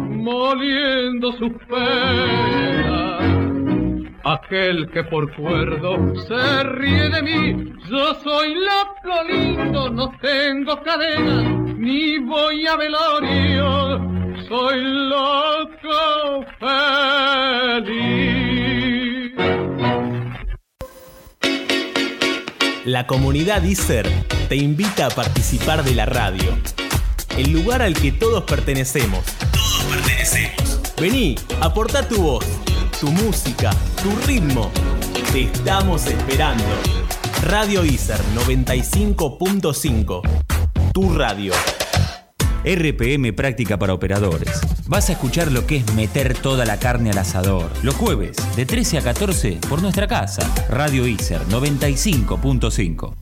moliendo 0.09 1.31
sus 1.35 1.53
penas 1.69 2.92
aquel 4.25 4.91
que 4.91 5.05
por 5.05 5.35
cuerdo 5.35 6.15
se 6.27 6.63
ríe 6.65 7.09
de 7.09 7.23
mí. 7.23 7.73
Yo 7.91 8.15
soy 8.23 8.55
loco 8.55 9.25
lindo, 9.29 9.91
no 9.91 10.13
tengo 10.21 10.81
cadena, 10.83 11.43
ni 11.77 12.19
voy 12.19 12.67
a 12.67 12.77
velorio, 12.77 13.99
soy 14.49 14.81
loco 15.09 16.45
feliz. 16.59 18.13
La 22.85 23.07
comunidad 23.07 23.63
ISER 23.63 24.09
te 24.49 24.57
invita 24.57 25.07
a 25.07 25.11
participar 25.11 25.85
de 25.85 25.95
la 25.95 26.07
radio, 26.07 26.59
el 27.37 27.53
lugar 27.53 27.81
al 27.81 27.95
que 27.95 28.11
todos 28.13 28.43
pertenecemos. 28.45 29.25
Todos 29.53 29.85
pertenecemos. 29.85 30.95
Vení, 31.01 31.37
aporta 31.61 32.07
tu 32.09 32.23
voz 32.23 32.63
tu 33.03 33.11
música, 33.11 33.73
tu 34.03 34.11
ritmo. 34.27 34.71
Te 35.33 35.45
estamos 35.45 36.07
esperando. 36.07 36.65
Radio 37.45 37.85
ISER 37.85 38.19
95.5. 38.35 40.23
Tu 40.93 41.15
radio. 41.15 41.53
RPM 42.65 43.33
Práctica 43.33 43.79
para 43.79 43.95
Operadores. 43.95 44.61
Vas 44.89 45.09
a 45.09 45.13
escuchar 45.13 45.53
lo 45.53 45.67
que 45.67 45.77
es 45.77 45.95
meter 45.95 46.35
toda 46.35 46.65
la 46.65 46.79
carne 46.79 47.11
al 47.11 47.19
asador. 47.19 47.71
Los 47.83 47.95
jueves, 47.95 48.37
de 48.57 48.67
13 48.67 48.99
a 48.99 49.03
14, 49.03 49.59
por 49.69 49.83
nuestra 49.83 50.09
casa. 50.09 50.43
Radio 50.69 51.07
ICER 51.07 51.43
95.5. 51.47 53.22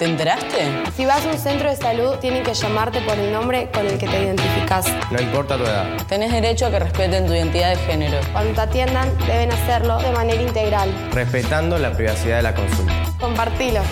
¿Te 0.00 0.06
enteraste? 0.06 0.56
Si 0.96 1.04
vas 1.04 1.26
a 1.26 1.30
un 1.30 1.36
centro 1.36 1.68
de 1.68 1.76
salud, 1.76 2.14
tienen 2.22 2.42
que 2.42 2.54
llamarte 2.54 3.02
por 3.02 3.18
el 3.18 3.34
nombre 3.34 3.68
con 3.70 3.84
el 3.84 3.98
que 3.98 4.06
te 4.08 4.22
identificas. 4.22 4.86
No 5.12 5.20
importa 5.20 5.58
tu 5.58 5.64
edad. 5.64 6.06
Tenés 6.08 6.32
derecho 6.32 6.64
a 6.64 6.70
que 6.70 6.78
respeten 6.78 7.26
tu 7.26 7.34
identidad 7.34 7.72
de 7.72 7.76
género. 7.80 8.16
Cuando 8.32 8.54
te 8.54 8.60
atiendan, 8.62 9.10
deben 9.26 9.52
hacerlo 9.52 9.98
de 9.98 10.10
manera 10.12 10.40
integral. 10.40 10.88
Respetando 11.12 11.76
la 11.76 11.92
privacidad 11.92 12.38
de 12.38 12.42
la 12.44 12.54
consulta. 12.54 12.94
Compartilo. 13.20 13.82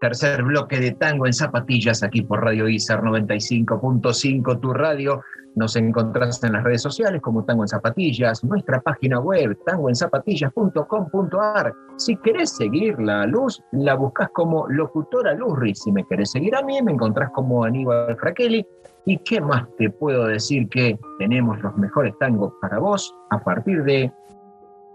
Tercer 0.00 0.42
bloque 0.42 0.80
de 0.80 0.90
Tango 0.90 1.26
en 1.26 1.34
Zapatillas 1.34 2.02
aquí 2.02 2.22
por 2.22 2.42
Radio 2.42 2.68
ISAR 2.68 3.00
95.5, 3.00 4.60
tu 4.60 4.72
radio. 4.72 5.22
Nos 5.56 5.74
encontrás 5.74 6.40
en 6.44 6.52
las 6.52 6.62
redes 6.64 6.82
sociales 6.82 7.22
como 7.22 7.46
Tango 7.46 7.64
en 7.64 7.68
Zapatillas, 7.68 8.44
nuestra 8.44 8.82
página 8.82 9.20
web 9.20 9.58
tangoenzapatillas.com.ar. 9.64 11.72
Si 11.96 12.14
querés 12.16 12.50
seguir 12.50 13.00
la 13.00 13.24
luz, 13.24 13.64
la 13.72 13.94
buscas 13.94 14.28
como 14.34 14.68
locutora 14.68 15.32
Luzri. 15.32 15.74
Si 15.74 15.90
me 15.90 16.04
querés 16.04 16.32
seguir 16.32 16.54
a 16.56 16.62
mí, 16.62 16.82
me 16.82 16.92
encontrás 16.92 17.30
como 17.30 17.64
Aníbal 17.64 18.18
Fraquelli. 18.18 18.66
¿Y 19.06 19.16
qué 19.18 19.40
más 19.40 19.66
te 19.78 19.88
puedo 19.88 20.26
decir 20.26 20.68
que 20.68 20.98
tenemos 21.18 21.58
los 21.62 21.74
mejores 21.78 22.12
tangos 22.18 22.52
para 22.60 22.78
vos 22.78 23.14
a 23.30 23.42
partir 23.42 23.82
de, 23.84 24.12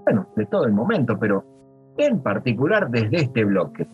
bueno, 0.06 0.28
de 0.36 0.46
todo 0.46 0.66
el 0.66 0.74
momento, 0.74 1.18
pero 1.18 1.44
en 1.98 2.22
particular 2.22 2.88
desde 2.92 3.18
este 3.18 3.46
bloque? 3.46 3.88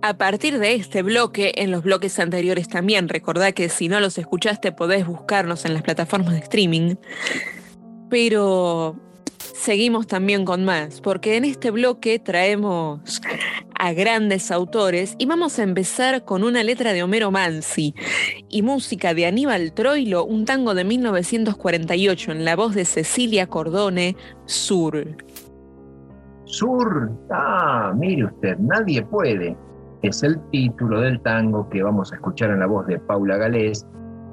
A 0.00 0.16
partir 0.16 0.60
de 0.60 0.74
este 0.74 1.02
bloque, 1.02 1.52
en 1.56 1.72
los 1.72 1.82
bloques 1.82 2.20
anteriores 2.20 2.68
también, 2.68 3.08
recordá 3.08 3.50
que 3.50 3.68
si 3.68 3.88
no 3.88 3.98
los 3.98 4.16
escuchaste 4.16 4.70
podés 4.70 5.04
buscarnos 5.04 5.64
en 5.64 5.74
las 5.74 5.82
plataformas 5.82 6.34
de 6.34 6.40
streaming. 6.40 6.94
Pero 8.08 8.96
seguimos 9.36 10.06
también 10.06 10.44
con 10.44 10.64
más, 10.64 11.00
porque 11.00 11.36
en 11.36 11.44
este 11.44 11.72
bloque 11.72 12.20
traemos 12.20 13.20
a 13.76 13.92
grandes 13.92 14.52
autores 14.52 15.16
y 15.18 15.26
vamos 15.26 15.58
a 15.58 15.64
empezar 15.64 16.24
con 16.24 16.44
una 16.44 16.62
letra 16.62 16.92
de 16.92 17.02
Homero 17.02 17.32
Mansi 17.32 17.92
y 18.48 18.62
música 18.62 19.14
de 19.14 19.26
Aníbal 19.26 19.72
Troilo, 19.72 20.24
un 20.24 20.44
tango 20.44 20.74
de 20.74 20.84
1948 20.84 22.30
en 22.32 22.44
la 22.44 22.54
voz 22.54 22.76
de 22.76 22.84
Cecilia 22.84 23.48
Cordone, 23.48 24.16
Sur. 24.46 25.16
Sur, 26.44 27.10
ah, 27.30 27.92
mire 27.96 28.26
usted, 28.26 28.56
nadie 28.58 29.02
puede 29.02 29.56
es 30.02 30.22
el 30.22 30.40
título 30.50 31.00
del 31.00 31.20
tango 31.20 31.68
que 31.68 31.82
vamos 31.82 32.12
a 32.12 32.16
escuchar 32.16 32.50
en 32.50 32.60
la 32.60 32.66
voz 32.66 32.86
de 32.86 32.98
Paula 32.98 33.36
Galés, 33.36 33.86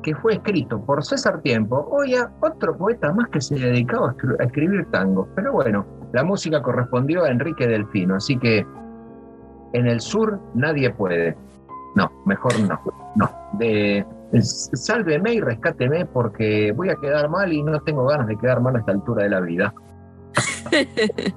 que 0.03 0.15
fue 0.15 0.33
escrito 0.33 0.79
por 0.85 1.03
César 1.03 1.41
Tiempo, 1.41 1.87
oye, 1.91 2.19
otro 2.41 2.77
poeta 2.77 3.11
más 3.11 3.29
que 3.29 3.41
se 3.41 3.55
dedicaba 3.55 4.15
a 4.39 4.43
escribir 4.43 4.85
tangos. 4.91 5.27
Pero 5.35 5.53
bueno, 5.53 5.85
la 6.13 6.23
música 6.23 6.61
correspondió 6.61 7.23
a 7.23 7.29
Enrique 7.29 7.67
Delfino, 7.67 8.15
así 8.15 8.37
que 8.37 8.65
en 9.73 9.87
el 9.87 9.99
sur 9.99 10.39
nadie 10.53 10.91
puede. 10.91 11.35
No, 11.95 12.11
mejor 12.25 12.59
no. 12.59 12.79
No. 13.15 13.29
De, 13.53 14.05
sálveme 14.41 15.33
y 15.33 15.41
rescáteme 15.41 16.05
porque 16.05 16.71
voy 16.73 16.89
a 16.89 16.95
quedar 16.95 17.29
mal 17.29 17.51
y 17.51 17.63
no 17.63 17.79
tengo 17.81 18.05
ganas 18.05 18.27
de 18.27 18.37
quedar 18.37 18.61
mal 18.61 18.75
a 18.75 18.79
esta 18.79 18.91
altura 18.91 19.23
de 19.23 19.29
la 19.29 19.39
vida. 19.41 19.73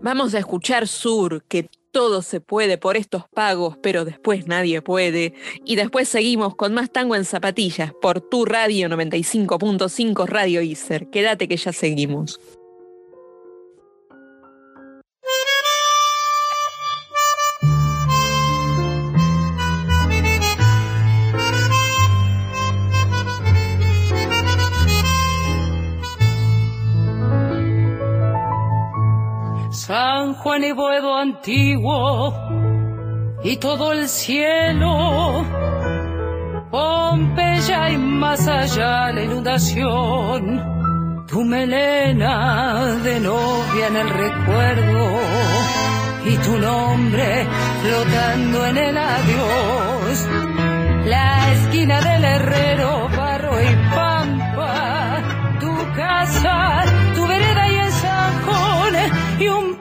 Vamos 0.00 0.34
a 0.34 0.38
escuchar 0.38 0.86
Sur, 0.86 1.42
que 1.44 1.68
todo 1.96 2.20
se 2.20 2.42
puede 2.42 2.76
por 2.76 2.98
estos 2.98 3.26
pagos, 3.26 3.78
pero 3.82 4.04
después 4.04 4.46
nadie 4.46 4.82
puede. 4.82 5.32
Y 5.64 5.76
después 5.76 6.10
seguimos 6.10 6.54
con 6.54 6.74
más 6.74 6.92
tango 6.92 7.16
en 7.16 7.24
zapatillas 7.24 7.94
por 8.02 8.20
tu 8.20 8.44
radio 8.44 8.90
95.5 8.90 10.26
Radio 10.26 10.60
Iser. 10.60 11.08
Quédate 11.08 11.48
que 11.48 11.56
ya 11.56 11.72
seguimos. 11.72 12.38
San 30.56 30.62
Juan 30.62 30.64
y 30.64 30.72
Boedo 30.72 31.14
antiguo 31.14 32.32
y 33.44 33.58
todo 33.58 33.92
el 33.92 34.08
cielo, 34.08 35.44
Pompeya 36.70 37.90
y 37.90 37.98
más 37.98 38.48
allá 38.48 39.12
la 39.12 39.22
inundación, 39.22 41.26
tu 41.26 41.44
melena 41.44 42.96
de 43.04 43.20
novia 43.20 43.86
en 43.88 43.96
el 43.96 44.08
recuerdo 44.08 45.20
y 46.24 46.38
tu 46.38 46.58
nombre 46.58 47.46
flotando 47.82 48.66
en 48.66 48.78
el 48.78 48.96
adiós, 48.96 50.26
la 51.04 51.52
esquina 51.52 52.00
del 52.00 52.24
herrero, 52.24 53.10
barro 53.14 53.60
y 53.60 53.76
pampa, 53.94 55.20
tu 55.60 55.76
casa, 55.94 56.82
tu 57.14 57.26
vereda 57.26 57.68
y 57.68 57.74
el 57.74 57.92
sajón 57.92 58.94
y 59.38 59.48
un 59.48 59.76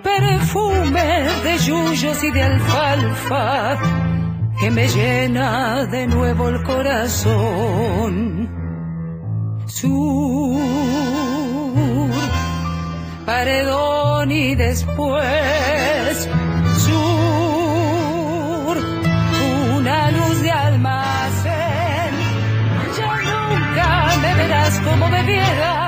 perfume 0.55 1.27
de 1.43 1.57
yuyos 1.57 2.23
y 2.23 2.31
de 2.31 2.43
alfalfa 2.43 3.77
que 4.59 4.71
me 4.71 4.87
llena 4.87 5.85
de 5.85 6.07
nuevo 6.07 6.47
el 6.49 6.63
corazón. 6.63 8.49
Sur, 9.67 10.61
paredón 13.25 14.31
y 14.31 14.55
después 14.55 16.29
sur, 16.85 18.77
una 19.77 20.11
luz 20.11 20.41
de 20.41 20.51
almacén. 20.51 22.13
Ya 22.97 23.15
nunca 23.29 24.15
me 24.21 24.35
verás 24.35 24.79
como 24.81 25.09
bebieras 25.09 25.84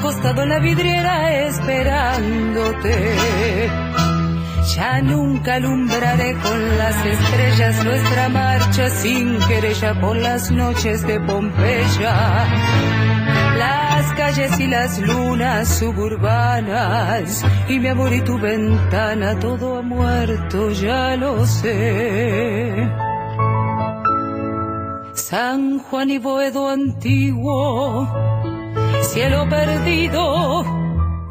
recostado 0.00 0.42
en 0.44 0.48
la 0.48 0.58
vidriera 0.60 1.46
esperándote. 1.46 3.14
Ya 4.74 5.02
nunca 5.02 5.56
alumbraré 5.56 6.32
con 6.38 6.78
las 6.78 7.04
estrellas 7.04 7.84
nuestra 7.84 8.28
marcha 8.30 8.88
sin 8.88 9.38
querella 9.40 10.00
por 10.00 10.16
las 10.16 10.50
noches 10.50 11.06
de 11.06 11.20
Pompeya. 11.20 12.46
Las 13.58 14.14
calles 14.14 14.58
y 14.58 14.68
las 14.68 14.98
lunas 15.00 15.68
suburbanas 15.68 17.44
y 17.68 17.78
mi 17.78 17.88
amor 17.88 18.14
y 18.14 18.22
tu 18.22 18.38
ventana, 18.38 19.38
todo 19.38 19.76
ha 19.78 19.82
muerto, 19.82 20.70
ya 20.70 21.14
lo 21.16 21.44
sé. 21.46 22.88
San 25.12 25.78
Juan 25.78 26.08
y 26.08 26.18
Boedo 26.18 26.70
antiguo 26.70 28.39
cielo 29.02 29.48
perdido, 29.48 30.64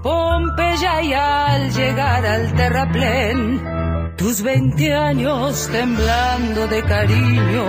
Pompeya 0.02 1.02
y 1.02 1.14
al 1.14 1.72
llegar 1.72 2.26
al 2.26 2.54
terraplén, 2.54 4.14
tus 4.18 4.42
veinte 4.42 4.94
años 4.94 5.70
temblando 5.72 6.68
de 6.68 6.84
cariño, 6.84 7.66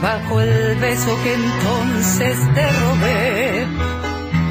bajo 0.00 0.40
el 0.40 0.76
beso 0.78 1.16
que 1.22 1.34
entonces 1.34 2.38
te 2.54 2.72
robé, 2.72 3.66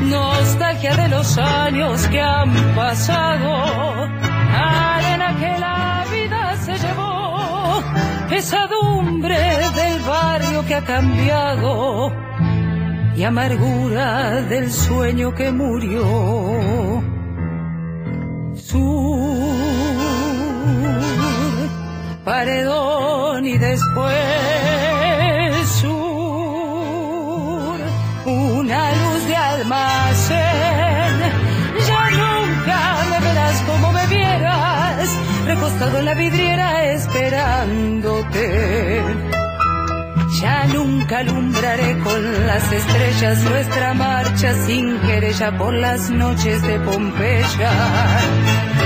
nostalgia 0.04 0.96
de 0.96 1.08
los 1.10 1.38
años 1.38 2.08
que 2.08 2.22
han 2.22 2.54
pasado, 2.76 4.08
arena 4.54 5.36
que 5.40 5.60
la 5.60 6.06
vida 6.10 6.56
se 6.58 6.78
llevó, 6.78 7.84
pesadumbre 8.30 9.38
del 9.76 10.00
barrio 10.04 10.66
que 10.66 10.76
ha 10.76 10.86
cambiado 10.86 12.31
y 13.16 13.24
amargura 13.24 14.42
del 14.42 14.70
sueño 14.72 15.34
que 15.36 15.52
murió. 15.52 17.04
Sur, 18.56 19.38
paredón 22.24 23.46
y 23.46 23.58
después 23.58 24.16
sur, 25.82 27.76
una 28.26 28.92
luz 28.92 29.28
de 29.28 29.36
almacén. 29.36 31.20
Ya 31.88 32.10
nunca 32.12 33.04
me 33.10 33.20
verás 33.28 33.62
como 33.62 33.92
me 33.92 34.06
vieras, 34.08 35.10
recostado 35.46 36.00
en 36.00 36.06
la 36.06 36.14
vidriera 36.14 36.94
esperándote 36.94 39.41
Ya 40.42 40.66
nunca 40.66 41.20
alumbraré 41.20 42.00
con 42.00 42.48
las 42.48 42.72
estrellas 42.72 43.44
nuestra 43.44 43.94
marcha 43.94 44.66
sin 44.66 45.00
querella 45.02 45.56
por 45.56 45.72
las 45.72 46.10
noches 46.10 46.64
de 46.64 46.80
Pompeya. 46.80 47.72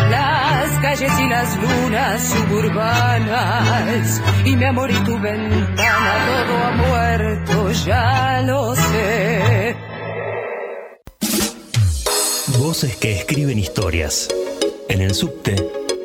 Las 0.10 0.70
calles 0.82 1.12
y 1.18 1.30
las 1.30 1.58
lunas 1.58 2.24
suburbanas 2.28 4.22
y 4.44 4.56
mi 4.58 4.65
amor 4.65 4.91
y 4.91 5.00
tu 5.06 5.18
ventana, 5.18 6.13
todo 6.28 6.58
ha 6.58 6.72
muerto, 6.72 7.72
ya 7.86 8.41
lo 8.41 8.76
sé. 8.76 9.78
Voces 12.60 12.98
que 12.98 13.20
escriben 13.20 13.60
historias. 13.60 14.28
En 14.89 15.02
el 15.02 15.13
subte, 15.13 15.56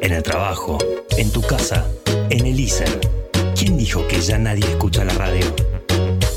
en 0.01 0.13
el 0.13 0.23
trabajo, 0.23 0.79
en 1.19 1.33
tu 1.33 1.43
casa, 1.43 1.87
en 2.31 2.47
el 2.47 2.61
ISER. 2.61 3.20
¿Quién 3.61 3.77
dijo 3.77 4.09
que 4.09 4.19
ya 4.23 4.39
nadie 4.39 4.65
escucha 4.67 5.05
la 5.05 5.13
radio? 5.13 5.45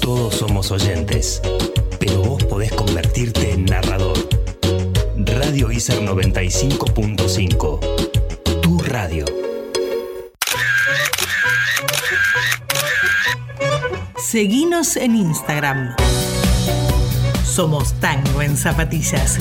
Todos 0.01 0.35
somos 0.35 0.71
oyentes, 0.71 1.41
pero 1.97 2.21
vos 2.21 2.43
podés 2.43 2.73
convertirte 2.73 3.53
en 3.53 3.63
narrador. 3.63 4.17
Radio 5.15 5.71
ISER 5.71 6.01
95.5. 6.01 7.79
Tu 8.61 8.77
radio. 8.79 9.23
Seguinos 14.17 14.97
en 14.97 15.15
Instagram. 15.15 15.95
Somos 17.45 17.93
Tango 18.01 18.41
en 18.41 18.57
Zapatillas. 18.57 19.39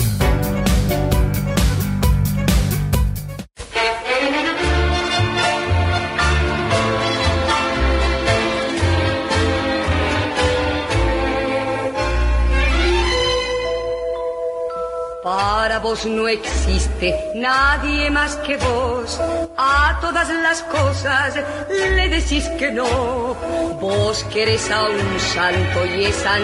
No 16.06 16.26
existe 16.26 17.14
nadie 17.34 18.10
más 18.10 18.36
que 18.36 18.56
vos. 18.56 19.20
A 19.58 19.98
todas 20.00 20.30
las 20.30 20.62
cosas 20.62 21.34
le 21.68 22.08
decís 22.08 22.48
que 22.58 22.72
no. 22.72 23.36
Vos 23.78 24.24
querés 24.32 24.70
a 24.70 24.84
un 24.84 25.20
santo 25.20 25.84
y 25.94 26.04
esa 26.06 26.38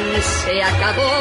se 0.44 0.62
acabó. 0.62 1.12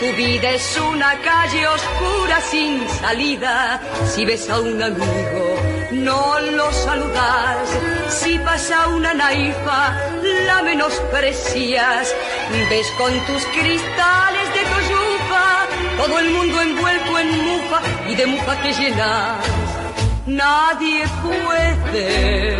Tu 0.00 0.16
vida 0.16 0.52
es 0.52 0.80
una 0.90 1.20
calle 1.20 1.66
oscura 1.66 2.40
sin 2.50 2.88
salida. 2.88 3.78
Si 4.06 4.24
ves 4.24 4.48
a 4.48 4.60
un 4.60 4.82
amigo, 4.82 5.56
no 5.92 6.40
lo 6.40 6.72
saludas. 6.72 7.68
Si 8.08 8.38
pasa 8.38 8.88
una 8.88 9.12
naifa, 9.12 9.98
la 10.46 10.62
menosprecias. 10.62 12.14
Ves 12.70 12.86
con 12.96 13.12
tus 13.26 13.44
cristales 13.46 14.48
de 14.54 14.62
coyufa 14.62 15.03
todo 15.96 16.18
el 16.18 16.30
mundo 16.30 16.60
envuelto 16.60 17.18
en 17.18 17.44
mufa 17.44 17.80
y 18.08 18.14
de 18.14 18.26
mufa 18.26 18.60
que 18.62 18.72
llenas. 18.72 19.44
Nadie 20.26 21.04
puede 21.22 22.56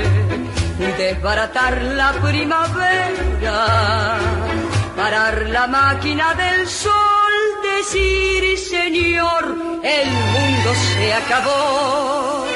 desbaratar 0.98 1.80
la 1.82 2.12
primavera, 2.12 4.18
parar 4.96 5.46
la 5.48 5.66
máquina 5.66 6.34
del 6.34 6.68
sol, 6.68 7.32
decir 7.62 8.58
Señor, 8.58 9.56
el 9.82 10.10
mundo 10.10 10.74
se 10.74 11.14
acabó. 11.14 12.46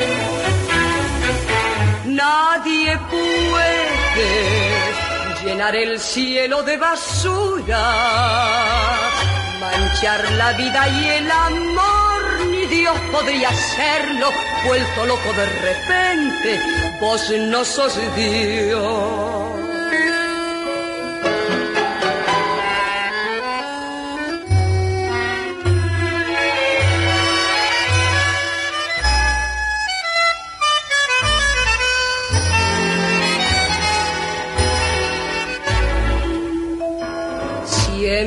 Nadie 2.04 2.98
puede 3.10 4.28
llenar 5.44 5.74
el 5.76 6.00
cielo 6.00 6.62
de 6.62 6.76
basura 6.76 8.98
manchar 9.60 10.30
la 10.32 10.52
vida 10.52 10.88
y 10.88 11.08
el 11.08 11.30
amor, 11.30 12.46
ni 12.50 12.66
Dios 12.66 12.96
podría 13.12 13.48
hacerlo, 13.48 14.30
vuelto 14.66 15.06
loco 15.06 15.32
de 15.32 15.46
repente, 15.46 16.60
vos 17.00 17.30
no 17.30 17.64
sos 17.64 17.98
Dios. 18.16 19.57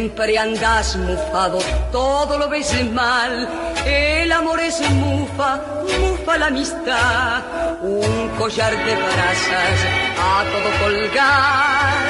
Siempre 0.01 0.35
andas 0.35 0.95
mufado, 0.95 1.59
todo 1.91 2.39
lo 2.39 2.49
ves 2.49 2.73
mal. 2.91 3.47
El 3.85 4.31
amor 4.31 4.59
es 4.59 4.81
mufa, 4.89 5.61
mufa 5.99 6.37
la 6.39 6.47
amistad. 6.47 7.43
Un 7.83 8.29
collar 8.29 8.71
de 8.83 8.95
brasas, 8.95 9.77
a 10.17 10.43
todo 10.51 10.69
colgar. 10.83 12.01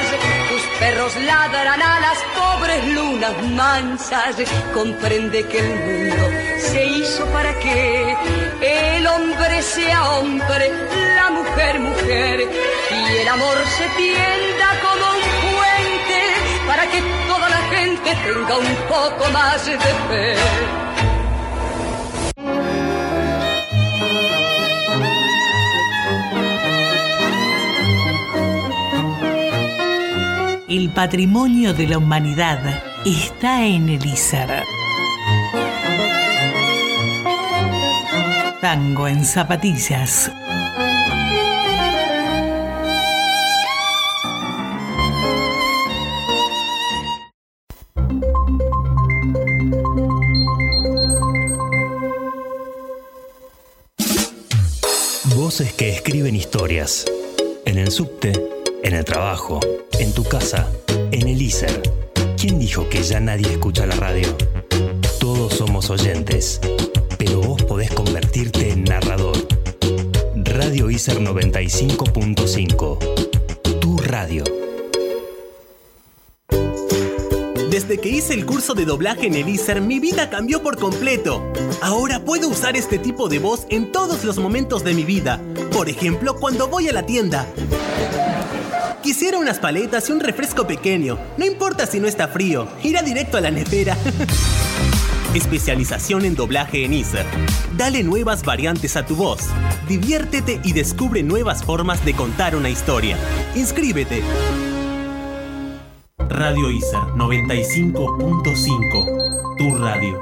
Tus 0.47 0.61
perros 0.79 1.13
ladran 1.17 1.81
a 1.81 1.99
las 1.99 2.19
pobres 2.39 2.81
lunas 2.95 3.33
mansas. 3.49 4.37
Comprende 4.73 5.45
que 5.47 5.59
el 5.59 5.69
mundo 5.85 6.29
se 6.59 6.85
hizo 6.85 7.25
para 7.25 7.53
que 7.59 8.15
el 8.61 9.05
hombre 9.05 9.61
sea 9.61 10.11
hombre, 10.11 10.71
la 11.17 11.29
mujer 11.29 11.79
mujer. 11.81 12.39
Y 12.89 13.17
el 13.17 13.27
amor 13.27 13.57
se 13.77 13.85
tienda 13.97 14.67
como 14.81 15.05
un 15.11 15.55
puente 15.57 15.91
para 16.67 16.83
que 16.89 17.01
toda 17.27 17.49
la 17.49 17.60
gente 17.81 18.15
tenga 18.23 18.57
un 18.57 18.75
poco 18.87 19.31
más 19.33 19.65
de 19.65 19.77
fe. 19.77 20.35
El 30.69 30.89
patrimonio 30.91 31.73
de 31.73 31.87
la 31.87 31.97
humanidad 31.97 32.59
está 33.05 33.65
en 33.65 33.89
el 33.89 34.05
ISER. 34.05 34.63
Tango 38.61 39.07
en 39.07 39.25
zapatillas. 39.25 40.31
Que 55.61 55.89
escriben 55.89 56.35
historias. 56.35 57.05
En 57.65 57.77
el 57.77 57.91
subte, 57.91 58.31
en 58.83 58.95
el 58.95 59.05
trabajo, 59.05 59.59
en 59.99 60.11
tu 60.11 60.23
casa, 60.23 60.67
en 61.11 61.27
el 61.27 61.39
ISER. 61.39 61.83
¿Quién 62.35 62.57
dijo 62.57 62.89
que 62.89 63.03
ya 63.03 63.19
nadie 63.19 63.51
escucha 63.51 63.85
la 63.85 63.93
radio? 63.95 64.35
Todos 65.19 65.53
somos 65.53 65.91
oyentes, 65.91 66.59
pero 67.17 67.41
vos 67.41 67.61
podés 67.63 67.91
convertirte 67.91 68.71
en 68.71 68.85
narrador. 68.85 69.37
Radio 70.35 70.89
ISER 70.89 71.19
95.5. 71.19 72.97
Tu 73.79 73.97
radio. 73.97 74.60
Que 77.99 78.07
hice 78.07 78.33
el 78.33 78.45
curso 78.45 78.73
de 78.73 78.85
doblaje 78.85 79.27
en 79.27 79.35
el 79.35 79.49
ISER, 79.49 79.81
mi 79.81 79.99
vida 79.99 80.29
cambió 80.29 80.63
por 80.63 80.77
completo. 80.77 81.43
Ahora 81.81 82.23
puedo 82.23 82.47
usar 82.47 82.77
este 82.77 82.97
tipo 82.97 83.27
de 83.27 83.37
voz 83.37 83.65
en 83.69 83.91
todos 83.91 84.23
los 84.23 84.37
momentos 84.37 84.85
de 84.85 84.93
mi 84.93 85.03
vida. 85.03 85.41
Por 85.73 85.89
ejemplo, 85.89 86.37
cuando 86.39 86.69
voy 86.69 86.87
a 86.87 86.93
la 86.93 87.05
tienda. 87.05 87.45
Quisiera 89.03 89.37
unas 89.39 89.59
paletas 89.59 90.07
y 90.07 90.13
un 90.13 90.21
refresco 90.21 90.65
pequeño. 90.65 91.19
No 91.37 91.45
importa 91.45 91.85
si 91.85 91.99
no 91.99 92.07
está 92.07 92.29
frío, 92.29 92.65
irá 92.81 93.01
directo 93.01 93.37
a 93.37 93.41
la 93.41 93.51
nevera. 93.51 93.97
Especialización 95.35 96.23
en 96.23 96.35
doblaje 96.35 96.85
en 96.85 96.93
ISER. 96.93 97.25
Dale 97.75 98.03
nuevas 98.03 98.43
variantes 98.43 98.95
a 98.95 99.05
tu 99.05 99.17
voz. 99.17 99.41
Diviértete 99.89 100.61
y 100.63 100.71
descubre 100.71 101.23
nuevas 101.23 101.63
formas 101.63 102.03
de 102.05 102.13
contar 102.13 102.55
una 102.55 102.69
historia. 102.69 103.17
Inscríbete. 103.53 104.23
Radio 106.33 106.71
ISER 106.71 107.01
95.5. 107.17 109.57
Tu 109.57 109.75
radio. 109.75 110.17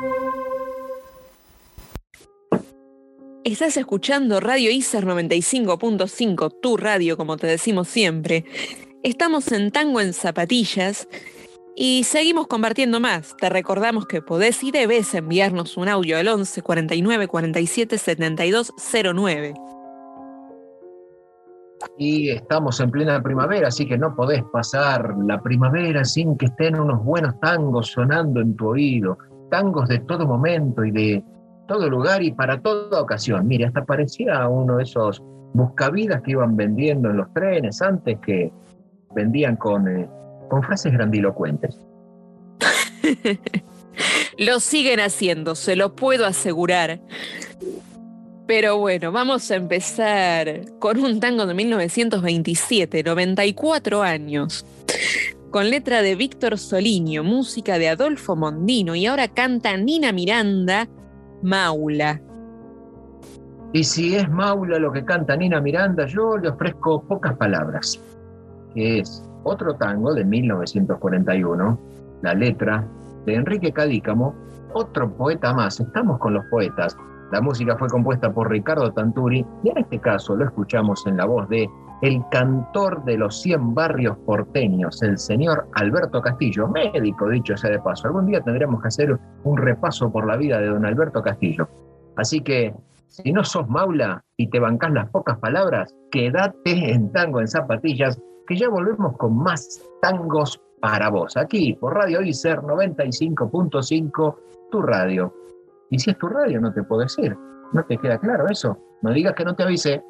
Estás 3.43 3.77
escuchando 3.77 4.39
Radio 4.39 4.71
ISER 4.71 5.05
95.5, 5.05 6.61
tu 6.61 6.77
radio, 6.77 7.15
como 7.15 7.37
te 7.37 7.45
decimos 7.45 7.89
siempre. 7.89 8.45
Estamos 9.03 9.51
en 9.51 9.69
Tango 9.69 10.01
en 10.01 10.13
Zapatillas 10.13 11.07
y 11.75 12.05
seguimos 12.05 12.47
compartiendo 12.47 12.99
más. 12.99 13.37
Te 13.37 13.49
recordamos 13.49 14.07
que 14.07 14.23
podés 14.23 14.63
y 14.63 14.71
debes 14.71 15.13
enviarnos 15.13 15.77
un 15.77 15.89
audio 15.89 16.17
al 16.17 16.27
11 16.27 16.63
49 16.63 17.27
47 17.27 17.99
72 17.99 18.73
09. 19.13 19.53
Y 21.97 22.29
estamos 22.29 22.79
en 22.79 22.91
plena 22.91 23.21
primavera, 23.21 23.69
así 23.69 23.85
que 23.85 23.97
no 23.97 24.15
podés 24.15 24.43
pasar 24.51 25.15
la 25.25 25.41
primavera 25.41 26.03
sin 26.03 26.37
que 26.37 26.47
estén 26.47 26.79
unos 26.79 27.03
buenos 27.03 27.39
tangos 27.39 27.87
sonando 27.87 28.41
en 28.41 28.55
tu 28.55 28.69
oído. 28.69 29.17
Tangos 29.49 29.87
de 29.87 29.99
todo 29.99 30.27
momento 30.27 30.83
y 30.83 30.91
de 30.91 31.23
todo 31.67 31.89
lugar 31.89 32.21
y 32.23 32.31
para 32.31 32.61
toda 32.61 33.01
ocasión. 33.01 33.47
Mire, 33.47 33.65
hasta 33.65 33.85
parecía 33.85 34.47
uno 34.47 34.77
de 34.77 34.83
esos 34.83 35.23
buscavidas 35.53 36.21
que 36.21 36.31
iban 36.31 36.55
vendiendo 36.55 37.09
en 37.09 37.17
los 37.17 37.33
trenes 37.33 37.81
antes 37.81 38.17
que 38.19 38.51
vendían 39.15 39.55
con, 39.55 39.87
eh, 39.87 40.09
con 40.49 40.63
frases 40.63 40.93
grandilocuentes. 40.93 41.79
lo 44.37 44.59
siguen 44.59 44.99
haciendo, 44.99 45.55
se 45.55 45.75
lo 45.75 45.95
puedo 45.95 46.25
asegurar. 46.25 46.99
Pero 48.49 48.79
bueno, 48.79 49.11
vamos 49.11 49.51
a 49.51 49.57
empezar 49.57 50.61
con 50.79 50.99
un 50.99 51.19
tango 51.19 51.45
de 51.45 51.53
1927, 51.53 53.03
94 53.03 54.01
años, 54.01 54.65
con 55.51 55.69
letra 55.69 56.01
de 56.01 56.15
Víctor 56.15 56.57
Soliño, 56.57 57.23
música 57.23 57.77
de 57.77 57.89
Adolfo 57.89 58.35
Mondino 58.35 58.95
y 58.95 59.05
ahora 59.05 59.27
canta 59.27 59.77
Nina 59.77 60.11
Miranda, 60.11 60.87
Maula. 61.43 62.19
Y 63.71 63.83
si 63.83 64.15
es 64.15 64.27
Maula 64.31 64.79
lo 64.79 64.91
que 64.91 65.05
canta 65.05 65.35
Nina 65.35 65.61
Miranda, 65.61 66.07
yo 66.07 66.35
le 66.35 66.49
ofrezco 66.49 67.03
pocas 67.03 67.37
palabras, 67.37 68.01
que 68.73 69.01
es 69.01 69.23
otro 69.43 69.75
tango 69.75 70.15
de 70.15 70.25
1941, 70.25 71.79
la 72.23 72.33
letra 72.33 72.83
de 73.27 73.35
Enrique 73.35 73.71
Cadícamo, 73.71 74.33
otro 74.73 75.07
poeta 75.15 75.53
más. 75.53 75.79
Estamos 75.79 76.17
con 76.17 76.33
los 76.33 76.45
poetas. 76.47 76.97
La 77.31 77.41
música 77.41 77.77
fue 77.77 77.87
compuesta 77.87 78.31
por 78.31 78.49
Ricardo 78.49 78.91
Tanturi 78.91 79.45
y 79.63 79.69
en 79.69 79.77
este 79.77 79.99
caso 79.99 80.35
lo 80.35 80.45
escuchamos 80.45 81.05
en 81.05 81.17
la 81.17 81.25
voz 81.25 81.47
de 81.49 81.69
el 82.01 82.23
cantor 82.31 83.03
de 83.03 83.17
los 83.17 83.41
100 83.41 83.73
barrios 83.75 84.17
porteños, 84.25 85.01
el 85.03 85.17
señor 85.17 85.67
Alberto 85.73 86.21
Castillo, 86.21 86.67
médico 86.67 87.27
dicho 87.27 87.57
sea 87.57 87.71
de 87.71 87.79
paso. 87.79 88.07
Algún 88.07 88.25
día 88.25 88.41
tendremos 88.41 88.81
que 88.81 88.87
hacer 88.87 89.19
un 89.43 89.57
repaso 89.57 90.11
por 90.11 90.25
la 90.25 90.37
vida 90.37 90.59
de 90.59 90.67
don 90.67 90.85
Alberto 90.85 91.21
Castillo. 91.21 91.67
Así 92.15 92.41
que 92.41 92.73
si 93.07 93.33
no 93.33 93.43
sos 93.43 93.67
maula 93.67 94.23
y 94.37 94.49
te 94.49 94.59
bancás 94.59 94.91
las 94.93 95.09
pocas 95.09 95.37
palabras, 95.39 95.93
quédate 96.11 96.93
en 96.93 97.11
tango 97.11 97.41
en 97.41 97.47
zapatillas, 97.47 98.19
que 98.47 98.55
ya 98.55 98.69
volvemos 98.69 99.17
con 99.17 99.37
más 99.37 99.81
tangos 100.01 100.61
para 100.79 101.09
vos, 101.09 101.35
aquí 101.35 101.73
por 101.73 101.95
Radio 101.95 102.21
ICER 102.21 102.59
95.5, 102.61 104.35
tu 104.71 104.81
radio. 104.81 105.33
Y 105.89 105.99
si 105.99 106.11
es 106.11 106.17
tu 106.17 106.27
radio, 106.27 106.59
no 106.61 106.73
te 106.73 106.83
puedo 106.83 107.01
decir. 107.01 107.35
¿No 107.73 107.83
te 107.85 107.97
queda 107.97 108.17
claro 108.19 108.47
eso? 108.49 108.77
No 109.01 109.11
digas 109.11 109.33
que 109.35 109.45
no 109.45 109.55
te 109.55 109.63
avise. 109.63 110.03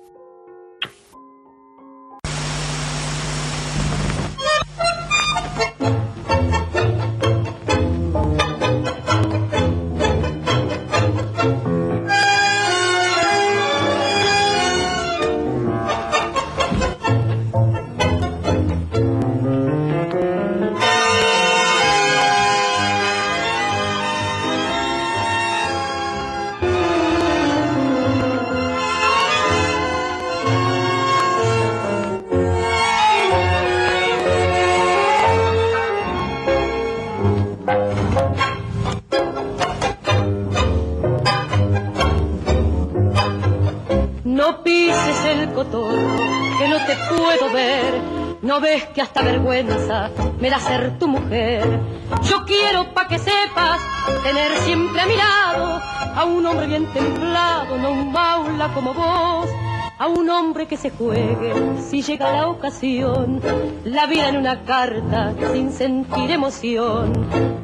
Un 56.40 56.46
hombre 56.46 56.68
bien 56.68 56.86
templado, 56.94 57.78
no 57.78 57.92
un 57.92 58.14
baula 58.14 58.70
como 58.74 58.94
vos. 58.94 59.50
A 59.98 60.08
un 60.08 60.30
hombre 60.30 60.66
que 60.66 60.78
se 60.78 60.90
juegue 60.90 61.54
si 61.82 62.02
llega 62.02 62.32
la 62.32 62.48
ocasión, 62.48 63.42
la 63.84 64.06
vida 64.06 64.30
en 64.30 64.38
una 64.38 64.64
carta 64.64 65.34
sin 65.52 65.74
sentir 65.74 66.32
emoción. 66.32 67.12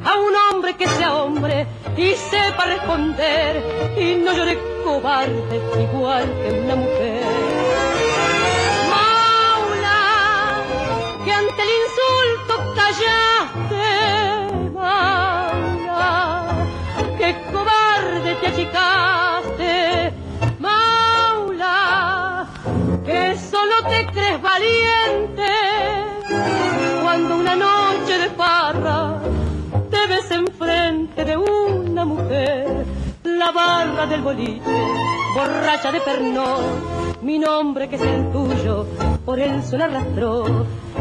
A 0.04 0.18
un 0.18 0.34
hombre 0.36 0.76
que 0.76 0.86
sea 0.86 1.14
hombre 1.14 1.66
y 1.96 2.12
sepa 2.12 2.66
responder 2.66 3.62
y 3.98 4.16
no 4.16 4.34
llore 4.34 4.58
cobarde 4.84 5.56
igual 5.82 6.24
que 6.24 6.60
una 6.60 6.76
mujer. 6.76 7.56
el 11.62 11.70
insulto 11.82 12.74
la 32.28 33.50
barra 33.52 34.06
del 34.06 34.22
boliche, 34.22 34.60
borracha 35.34 35.92
de 35.92 36.00
pernón. 36.00 36.96
Mi 37.22 37.38
nombre 37.38 37.88
que 37.88 37.96
es 37.96 38.02
el 38.02 38.30
tuyo, 38.32 38.86
por 39.24 39.38
él 39.38 39.62
se 39.62 39.76
arrastró. 39.76 40.44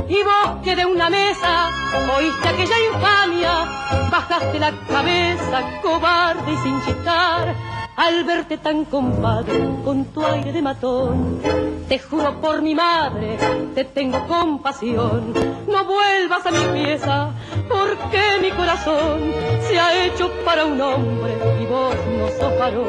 Y 0.08 0.18
vos 0.24 0.62
que 0.64 0.76
de 0.76 0.86
una 0.86 1.10
mesa 1.10 1.70
oíste 2.18 2.48
aquella 2.48 2.76
infamia, 2.94 4.10
bajaste 4.12 4.60
la 4.60 4.72
cabeza, 4.88 5.82
cobarde 5.82 6.52
y 6.52 6.58
sin 6.58 6.82
chistar, 6.84 7.56
al 7.96 8.24
verte 8.24 8.58
tan 8.58 8.86
compadre 8.86 9.60
con 9.84 10.06
tu 10.06 10.26
aire 10.26 10.52
de 10.52 10.62
matón. 10.62 11.42
Te 11.88 12.00
juro 12.00 12.42
por 12.42 12.62
mi 12.62 12.76
madre, 12.76 13.38
te 13.74 13.86
tengo 13.86 14.26
compasión, 14.28 15.34
no 15.68 15.86
vuelvas 15.86 16.46
a 16.46 16.52
mi 16.52 16.66
pieza, 16.80 17.32
porque 17.70 18.22
mi 18.42 18.52
corazón 18.52 19.32
se 19.68 19.80
ha 19.80 20.06
hecho 20.06 20.32
para 20.44 20.66
un 20.66 20.82
hombre 20.82 21.34
y 21.62 21.66
vos 21.66 21.96
no 22.18 22.28
sos 22.40 22.60
varón. 22.60 22.88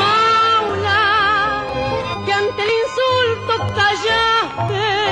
Maula, 0.00 1.64
que 2.26 2.32
ante 2.32 2.62
el 2.62 2.70
insulto 2.84 3.74
callaste 3.74 5.04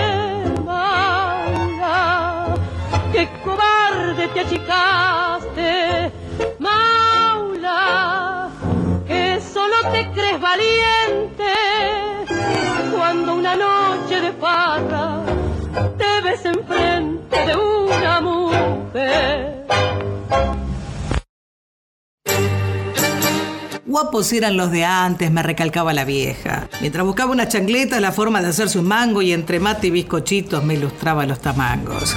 que 3.12 3.28
cobarde 3.44 4.26
te 4.28 4.40
achicaste, 4.40 5.31
crees 10.14 10.40
valiente 10.40 11.52
cuando 12.94 13.34
una 13.34 13.56
noche 13.56 14.20
de 14.20 14.32
farra 14.32 15.20
te 15.98 16.20
ves 16.22 16.44
enfrente 16.44 17.36
de 17.46 17.56
una 17.56 18.20
mujer. 18.20 19.62
Guapos 23.84 24.32
eran 24.32 24.56
los 24.56 24.70
de 24.70 24.86
antes, 24.86 25.30
me 25.30 25.42
recalcaba 25.42 25.92
la 25.92 26.06
vieja. 26.06 26.68
Mientras 26.80 27.04
buscaba 27.04 27.30
una 27.30 27.46
chancleta, 27.48 28.00
la 28.00 28.10
forma 28.10 28.40
de 28.40 28.48
hacerse 28.48 28.78
un 28.78 28.88
mango 28.88 29.20
y 29.20 29.32
entre 29.32 29.60
mate 29.60 29.88
y 29.88 29.90
bizcochitos 29.90 30.64
me 30.64 30.74
ilustraba 30.74 31.26
los 31.26 31.40
tamangos. 31.40 32.16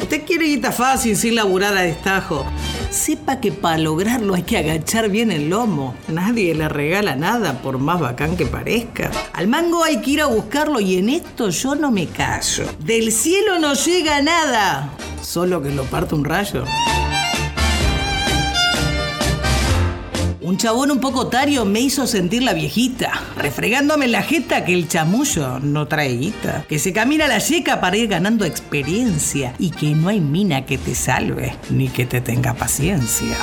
Usted 0.00 0.24
quiere 0.24 0.46
guita 0.46 0.72
fácil 0.72 1.14
sin 1.16 1.34
laburar 1.34 1.76
a 1.76 1.82
destajo. 1.82 2.46
Sepa 2.94 3.40
que 3.40 3.50
para 3.50 3.76
lograrlo 3.76 4.34
hay 4.34 4.44
que 4.44 4.56
agachar 4.56 5.10
bien 5.10 5.32
el 5.32 5.50
lomo. 5.50 5.96
Nadie 6.06 6.54
le 6.54 6.68
regala 6.68 7.16
nada, 7.16 7.60
por 7.60 7.78
más 7.78 7.98
bacán 7.98 8.36
que 8.36 8.46
parezca. 8.46 9.10
Al 9.32 9.48
mango 9.48 9.82
hay 9.82 10.00
que 10.00 10.12
ir 10.12 10.20
a 10.20 10.26
buscarlo 10.26 10.78
y 10.78 10.98
en 10.98 11.08
esto 11.08 11.50
yo 11.50 11.74
no 11.74 11.90
me 11.90 12.06
callo. 12.06 12.64
Del 12.78 13.10
cielo 13.10 13.58
no 13.58 13.74
llega 13.74 14.22
nada, 14.22 14.92
solo 15.20 15.60
que 15.60 15.72
lo 15.72 15.82
parte 15.82 16.14
un 16.14 16.24
rayo. 16.24 16.62
Un 20.44 20.58
chabón 20.58 20.90
un 20.90 21.00
poco 21.00 21.28
tario 21.28 21.64
me 21.64 21.80
hizo 21.80 22.06
sentir 22.06 22.42
la 22.42 22.52
viejita, 22.52 23.10
refregándome 23.34 24.08
la 24.08 24.20
jeta 24.20 24.66
que 24.66 24.74
el 24.74 24.88
chamullo 24.88 25.58
no 25.58 25.88
trae 25.88 26.18
guita, 26.18 26.66
que 26.68 26.78
se 26.78 26.92
camina 26.92 27.26
la 27.26 27.38
yeca 27.38 27.80
para 27.80 27.96
ir 27.96 28.08
ganando 28.08 28.44
experiencia 28.44 29.54
y 29.58 29.70
que 29.70 29.94
no 29.94 30.10
hay 30.10 30.20
mina 30.20 30.66
que 30.66 30.76
te 30.76 30.94
salve 30.94 31.56
ni 31.70 31.88
que 31.88 32.04
te 32.04 32.20
tenga 32.20 32.52
paciencia. 32.52 33.38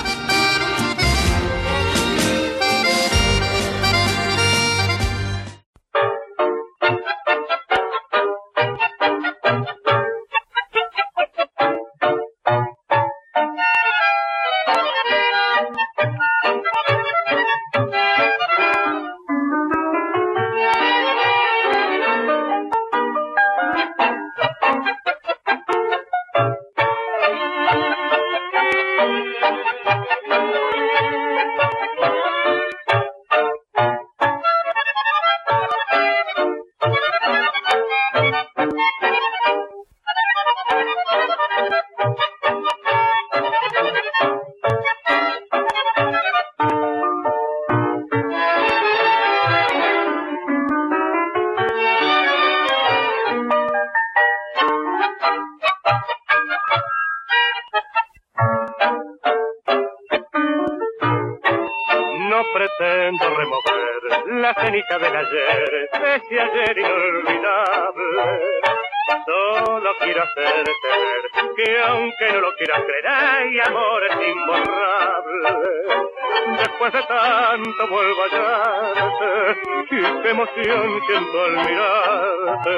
Tanto 77.64 77.88
vuelvo 77.88 78.22
a 78.24 78.28
hallarte, 78.28 79.62
y 79.92 80.22
qué 80.22 80.30
emoción 80.30 81.02
siento 81.06 81.44
al 81.44 81.52
mirarte. 81.52 82.76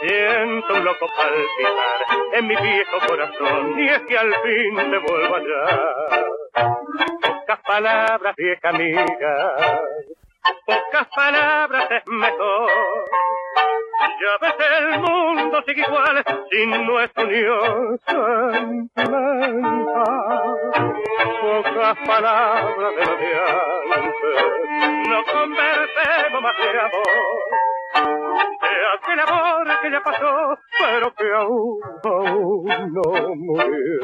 Siento 0.00 0.74
un 0.74 0.84
loco 0.84 1.06
palpitar 1.16 2.34
en 2.34 2.46
mi 2.46 2.56
viejo 2.56 2.98
corazón, 3.06 3.80
y 3.80 3.88
es 3.88 4.00
que 4.02 4.18
al 4.18 4.34
fin 4.42 4.76
te 4.76 4.98
vuelvo 4.98 5.34
a 5.34 5.38
hallar. 5.38 6.26
Pocas 7.20 7.60
palabras, 7.66 8.36
vieja 8.36 8.68
amiga, 8.68 9.56
pocas 10.66 11.08
palabras 11.14 11.90
es 11.90 12.06
mejor. 12.06 12.70
Ya 14.18 14.38
ves 14.40 14.54
el 14.78 15.00
mundo 15.00 15.62
sigue 15.66 15.82
igual 15.86 16.24
sin 16.50 16.86
nuestra 16.86 17.24
unión. 17.24 18.00
Pocas 21.42 21.98
palabras 22.06 22.94
de 22.96 23.04
lo 23.04 23.16
de 23.16 23.34
antes, 23.38 25.08
no 25.08 25.24
conversemos 25.24 26.42
más 26.42 26.56
de 26.56 26.80
amor. 26.80 27.16
De 28.62 28.74
aquel 28.94 29.20
amor 29.20 29.80
que 29.82 29.90
ya 29.90 30.00
pasó, 30.02 30.58
pero 30.78 31.14
que 31.14 31.32
aún, 31.34 31.80
aún 32.04 32.92
no 32.94 33.34
murió. 33.34 34.00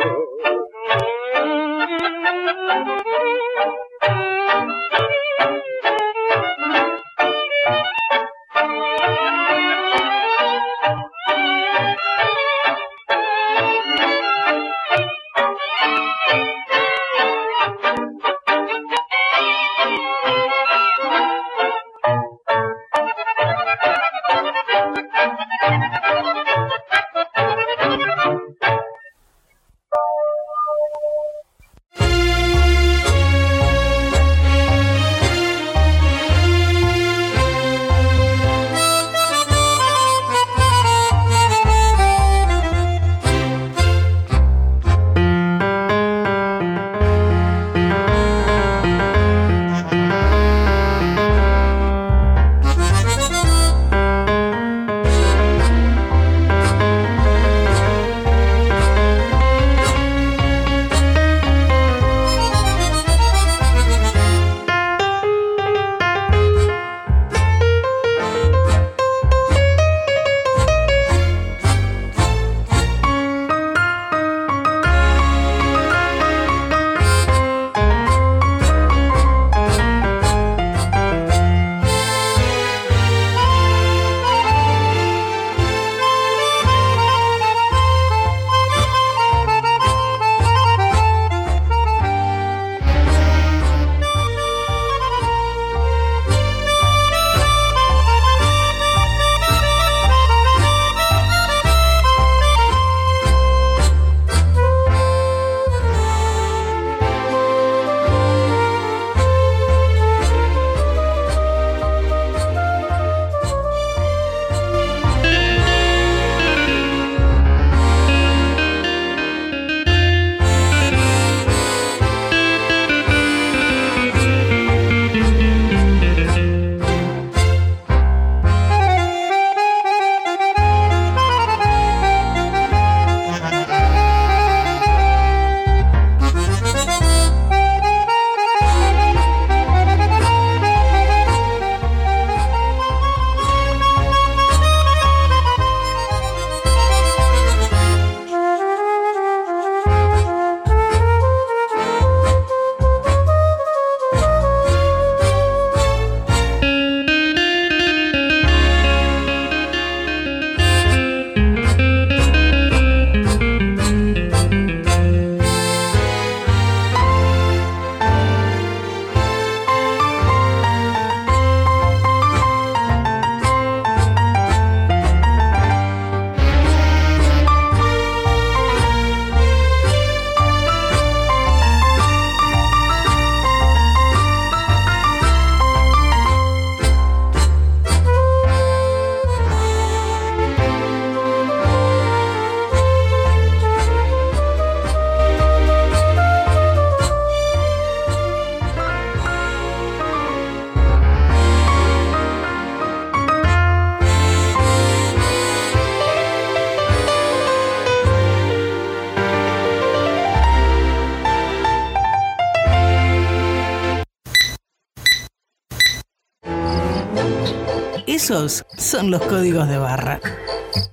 Esos 218.33 218.64
son 218.78 219.11
los 219.11 219.20
códigos 219.20 219.68
de 219.68 219.76
barra. 219.76 220.18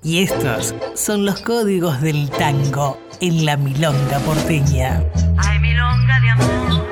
Y 0.03 0.23
estos 0.23 0.75
son 0.93 1.25
los 1.25 1.39
códigos 1.39 2.01
del 2.01 2.29
tango 2.29 2.99
en 3.21 3.45
la 3.45 3.55
milonga 3.55 4.19
porteña. 4.25 5.01
Hay 5.37 5.59
milonga 5.59 6.19
de 6.19 6.29
amor. 6.31 6.85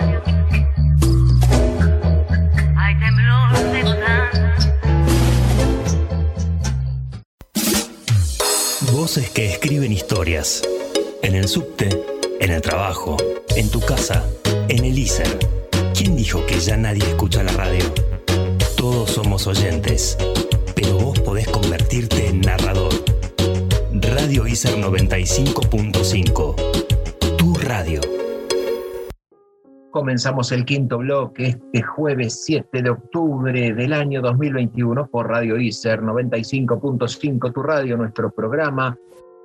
Hay 2.78 2.98
temblor 2.98 3.60
de 3.74 3.82
gozar. 3.82 4.32
Voces 8.94 9.30
que 9.32 9.52
escriben 9.52 9.92
historias. 9.92 10.62
En 11.24 11.36
el 11.36 11.50
subte, 11.50 11.90
en 12.40 12.52
el 12.52 12.62
trabajo, 12.62 13.18
en 13.58 13.70
tu 13.70 13.82
casa, 13.82 14.24
en 14.70 14.86
el 14.86 14.98
ISER. 14.98 15.40
¿Quién 15.94 16.16
dijo 16.16 16.46
que 16.46 16.58
ya 16.58 16.78
nadie 16.78 17.04
escucha 17.04 17.44
la 17.44 17.52
radio? 17.52 17.84
Somos 19.18 19.48
oyentes, 19.48 20.16
pero 20.76 21.00
vos 21.00 21.20
podés 21.22 21.48
convertirte 21.48 22.28
en 22.28 22.42
narrador. 22.42 22.94
Radio 24.00 24.46
ISER 24.46 24.78
95.5. 24.78 26.56
Tu 27.36 27.56
radio. 27.56 28.00
Comenzamos 29.90 30.52
el 30.52 30.66
quinto 30.66 31.00
bloque 31.00 31.48
este 31.48 31.82
jueves 31.82 32.44
7 32.46 32.84
de 32.84 32.92
octubre 32.92 33.74
del 33.74 33.94
año 33.94 34.22
2021 34.22 35.08
por 35.08 35.30
Radio 35.30 35.58
ISER 35.60 36.00
95.5, 36.00 37.52
tu 37.52 37.64
radio, 37.64 37.98
nuestro 37.98 38.30
programa 38.30 38.96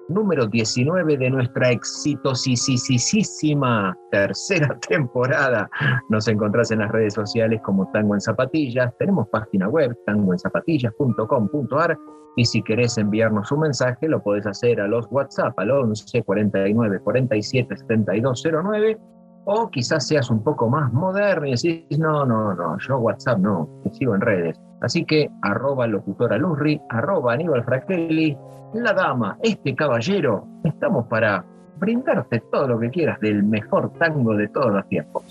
número 0.09 0.47
19 0.47 1.17
de 1.17 1.31
nuestra 1.31 1.71
exitosísima 1.71 3.97
tercera 4.11 4.79
temporada. 4.89 5.71
Nos 6.09 6.27
encontrás 6.29 6.71
en 6.71 6.81
las 6.81 6.91
redes 6.91 7.15
sociales 7.15 7.61
como 7.63 7.91
Tango 7.93 8.15
en 8.15 8.21
Zapatillas, 8.21 8.93
tenemos 8.99 9.29
página 9.29 9.69
web 9.69 9.97
tangoenzapatillas.com.ar 10.07 11.99
y 12.37 12.45
si 12.45 12.63
querés 12.63 12.97
enviarnos 12.97 13.51
un 13.53 13.61
mensaje 13.61 14.09
lo 14.09 14.23
podés 14.23 14.47
hacer 14.47 14.81
a 14.81 14.87
los 14.87 15.07
WhatsApp 15.11 15.59
al 15.59 15.71
11 15.71 16.23
49 16.23 17.01
47 17.01 17.77
72 17.77 18.43
09 18.65 18.99
o 19.45 19.70
quizás 19.70 20.07
seas 20.07 20.30
un 20.30 20.43
poco 20.43 20.68
más 20.68 20.93
moderno 20.93 21.47
y 21.47 21.51
decís, 21.53 21.99
no, 21.99 22.24
no, 22.24 22.55
no, 22.55 22.78
yo 22.78 22.99
WhatsApp 22.99 23.38
no, 23.38 23.68
sigo 23.93 24.14
en 24.14 24.20
redes. 24.20 24.61
Así 24.80 25.05
que 25.05 25.30
arroba 25.43 25.86
locutora 25.86 26.38
Luzri, 26.38 26.80
arroba 26.90 27.34
Aníbal 27.34 27.64
Fratelli, 27.64 28.36
la 28.74 28.93
dama, 28.93 29.38
este 29.43 29.74
caballero, 29.74 30.47
estamos 30.64 31.07
para 31.07 31.45
brindarte 31.76 32.40
todo 32.53 32.68
lo 32.68 32.80
que 32.80 32.90
quieras 32.90 33.20
del 33.20 33.43
mejor 33.43 33.93
tango 33.99 34.34
de 34.34 34.49
todos 34.49 34.72
los 34.72 34.88
tiempos. 34.88 35.22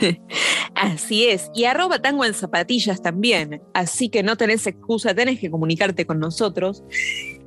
Así 0.74 1.26
es, 1.26 1.50
y 1.54 1.64
arroba 1.64 1.98
tango 1.98 2.24
en 2.24 2.34
zapatillas 2.34 3.02
también, 3.02 3.62
así 3.74 4.08
que 4.08 4.22
no 4.22 4.36
tenés 4.36 4.66
excusa, 4.66 5.14
tenés 5.14 5.38
que 5.38 5.50
comunicarte 5.50 6.06
con 6.06 6.18
nosotros 6.18 6.82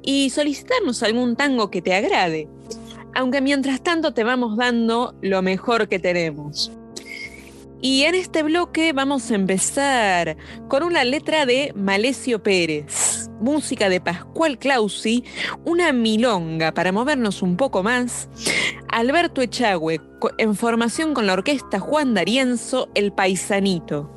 y 0.03 0.29
solicitarnos 0.29 1.01
algún 1.01 1.35
tango 1.35 1.71
que 1.71 1.81
te 1.81 1.95
agrade 1.95 2.47
aunque 3.15 3.41
mientras 3.41 3.81
tanto 3.81 4.13
te 4.13 4.23
vamos 4.23 4.57
dando 4.57 5.15
lo 5.21 5.41
mejor 5.41 5.87
que 5.87 5.97
tenemos. 5.97 6.71
Y 7.81 8.03
en 8.03 8.15
este 8.15 8.43
bloque 8.43 8.93
vamos 8.93 9.29
a 9.31 9.35
empezar 9.35 10.37
con 10.67 10.83
una 10.83 11.03
letra 11.03 11.45
de 11.45 11.71
Malesio 11.75 12.41
Pérez, 12.41 13.29
música 13.39 13.89
de 13.89 14.01
Pascual 14.01 14.57
Clausi, 14.57 15.23
una 15.65 15.91
milonga 15.93 16.73
para 16.73 16.91
movernos 16.91 17.41
un 17.41 17.57
poco 17.57 17.83
más, 17.83 18.29
Alberto 18.91 19.41
Echagüe, 19.41 20.01
en 20.37 20.55
formación 20.55 21.13
con 21.13 21.27
la 21.27 21.33
orquesta 21.33 21.79
Juan 21.79 22.13
D'Arienzo, 22.13 22.89
El 22.95 23.11
Paisanito. 23.11 24.09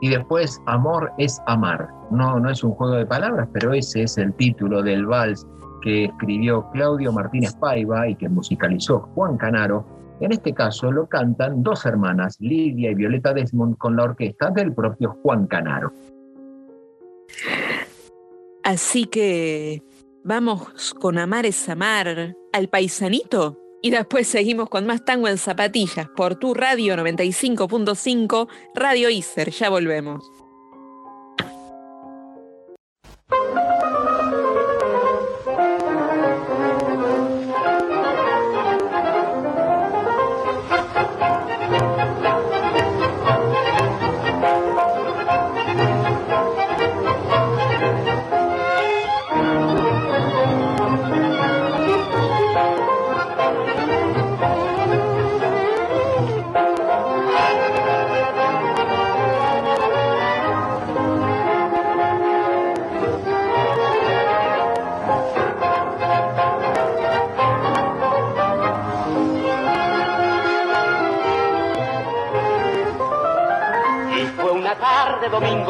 Y 0.00 0.08
después 0.08 0.58
Amor 0.66 1.12
es 1.18 1.40
Amar. 1.46 1.88
No, 2.10 2.40
no 2.40 2.50
es 2.50 2.64
un 2.64 2.72
juego 2.72 2.94
de 2.94 3.06
palabras, 3.06 3.48
pero 3.52 3.74
ese 3.74 4.04
es 4.04 4.16
el 4.16 4.32
título 4.34 4.82
del 4.82 5.04
vals 5.04 5.46
que 5.80 6.04
escribió 6.06 6.70
Claudio 6.72 7.12
Martínez 7.12 7.54
Paiva 7.54 8.08
y 8.08 8.14
que 8.14 8.28
musicalizó 8.28 9.00
Juan 9.14 9.36
Canaro, 9.36 9.86
en 10.20 10.32
este 10.32 10.52
caso 10.52 10.92
lo 10.92 11.06
cantan 11.08 11.62
dos 11.62 11.86
hermanas, 11.86 12.36
Lidia 12.40 12.90
y 12.90 12.94
Violeta 12.94 13.32
Desmond, 13.32 13.78
con 13.78 13.96
la 13.96 14.04
orquesta 14.04 14.50
del 14.50 14.74
propio 14.74 15.16
Juan 15.22 15.46
Canaro. 15.46 15.92
Así 18.62 19.06
que 19.06 19.82
vamos 20.22 20.94
con 20.94 21.18
Amar 21.18 21.46
es 21.46 21.68
Amar 21.68 22.36
al 22.52 22.68
paisanito 22.68 23.58
y 23.82 23.90
después 23.90 24.26
seguimos 24.26 24.68
con 24.68 24.86
más 24.86 25.04
tango 25.04 25.28
en 25.28 25.38
zapatillas 25.38 26.08
por 26.14 26.34
tu 26.34 26.52
radio 26.52 26.94
95.5, 26.96 28.48
Radio 28.74 29.08
Iser. 29.08 29.50
Ya 29.50 29.70
volvemos. 29.70 30.30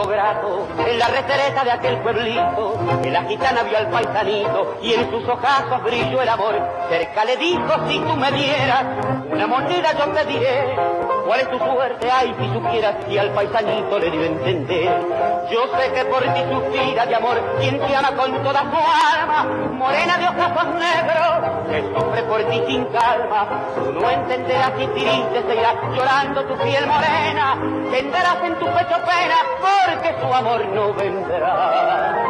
En 0.02 0.98
la 0.98 1.08
retreta 1.08 1.62
de 1.64 1.70
aquel 1.72 1.98
pueblito, 1.98 2.74
que 3.02 3.10
la 3.10 3.22
gitana 3.24 3.62
vio 3.62 3.76
al 3.76 3.90
paisanito 3.90 4.78
y 4.82 4.94
en 4.94 5.10
sus 5.10 5.28
ojazos 5.28 5.82
brilló 5.84 6.22
el 6.22 6.28
amor. 6.28 6.54
Cerca 6.88 7.24
le 7.24 7.36
dijo, 7.36 7.88
si 7.88 7.98
tú 7.98 8.16
me 8.16 8.32
dieras 8.32 8.84
una 9.30 9.46
moneda 9.46 9.92
yo 9.98 10.06
te 10.12 10.24
diré 10.24 10.99
cuál 11.30 11.42
es 11.42 11.48
tu 11.48 11.58
suerte, 11.58 12.10
ay, 12.10 12.34
si 12.40 12.52
supieras 12.52 12.96
y 13.08 13.16
al 13.16 13.30
paisanito 13.30 14.00
le 14.00 14.10
dio 14.10 14.24
entender. 14.24 15.00
Yo 15.48 15.60
sé 15.78 15.92
que 15.92 16.04
por 16.06 16.22
ti 16.22 16.40
suspira 16.50 17.06
de 17.06 17.14
amor 17.14 17.40
quien 17.60 17.78
te 17.78 17.94
ama 17.94 18.16
con 18.16 18.42
toda 18.42 18.62
su 18.62 18.76
alma, 19.16 19.44
morena 19.70 20.18
de 20.18 20.26
ojazos 20.26 20.74
negros, 20.74 21.70
que 21.70 21.82
sufre 21.94 22.22
por 22.24 22.42
ti 22.50 22.60
sin 22.66 22.84
calma. 22.86 23.46
No 23.92 24.10
entenderás 24.10 24.72
y 24.76 24.86
triste 24.88 25.44
se 25.46 25.54
irá 25.54 25.72
llorando 25.94 26.44
tu 26.46 26.56
piel 26.64 26.84
morena, 26.88 27.56
tendrás 27.92 28.42
en 28.42 28.54
tu 28.56 28.66
pecho 28.66 28.96
pena 29.06 29.36
porque 29.60 30.20
su 30.20 30.34
amor 30.34 30.66
no 30.66 30.94
vendrá. 30.94 32.20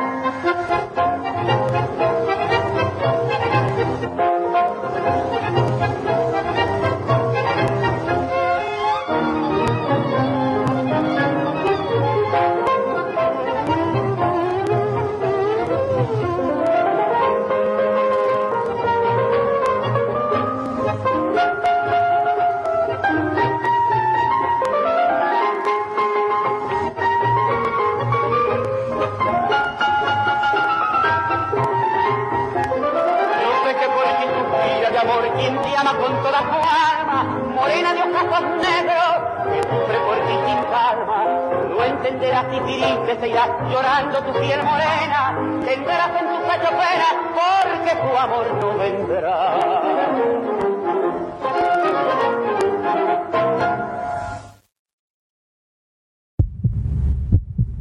Se 43.20 43.28
irá 43.28 43.46
llorando 43.70 44.22
tu 44.24 44.32
piel 44.40 44.62
morena, 44.62 45.36
tendrás 45.64 46.10
en 46.20 46.26
tu 46.28 46.38
pecho 46.48 46.70
pena, 46.70 47.08
porque 47.36 47.92
tu 48.00 48.16
amor 48.16 48.46
no 48.60 48.78
vendrá. 48.78 49.36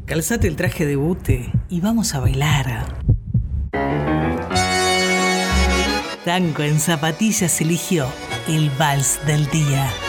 Calzate 0.05 0.47
el 0.47 0.55
traje 0.55 0.85
de 0.85 0.95
bute 0.95 1.51
y 1.69 1.81
vamos 1.81 2.15
a 2.15 2.19
bailar. 2.19 2.85
Tango 6.25 6.63
en 6.63 6.79
zapatillas 6.79 7.61
eligió 7.61 8.07
el 8.49 8.69
vals 8.71 9.19
del 9.27 9.45
día. 9.51 10.08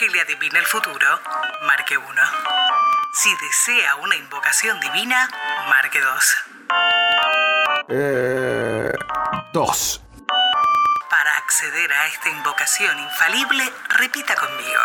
Que 0.00 0.08
le 0.08 0.20
adivine 0.22 0.58
el 0.58 0.64
futuro, 0.64 1.20
marque 1.66 1.98
1. 1.98 2.06
Si 3.12 3.28
desea 3.36 3.96
una 3.96 4.16
invocación 4.16 4.80
divina, 4.80 5.28
marque 5.68 6.00
2. 6.00 6.36
Eh, 7.90 8.92
dos. 9.52 10.00
Para 11.10 11.36
acceder 11.36 11.92
a 11.92 12.06
esta 12.06 12.30
invocación 12.30 12.98
infalible, 12.98 13.70
repita 13.90 14.34
conmigo. 14.36 14.80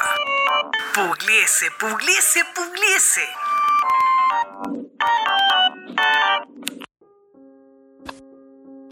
Pugliese, 0.94 1.72
pugliese, 1.72 2.44
pugliese. 2.54 3.30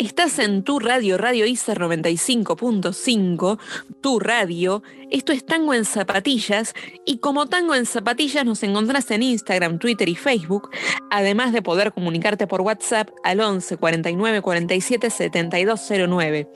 Estás 0.04 0.38
en 0.40 0.64
tu 0.64 0.80
radio, 0.80 1.18
Radio 1.18 1.46
ICER 1.46 1.80
95.5, 1.80 3.58
tu 4.02 4.20
radio. 4.20 4.84
Esto 5.10 5.32
es 5.32 5.46
Tango 5.46 5.74
en 5.74 5.86
Zapatillas 5.86 6.74
y 7.06 7.20
como 7.20 7.46
Tango 7.46 7.74
en 7.74 7.86
Zapatillas 7.86 8.44
nos 8.44 8.64
encontrás 8.64 9.10
en 9.12 9.24
Instagram, 9.24 9.80
Twitter 9.80 10.10
y 10.10 10.16
Facebook, 10.16 10.72
además 11.10 11.54
de 11.54 11.62
poder 11.62 11.94
comunicarte 11.94 12.48
por 12.48 12.60
WhatsApp 12.60 13.12
al 13.24 13.40
11 13.40 13.78
49 13.78 14.42
47 14.42 15.10
7209. 15.10 16.52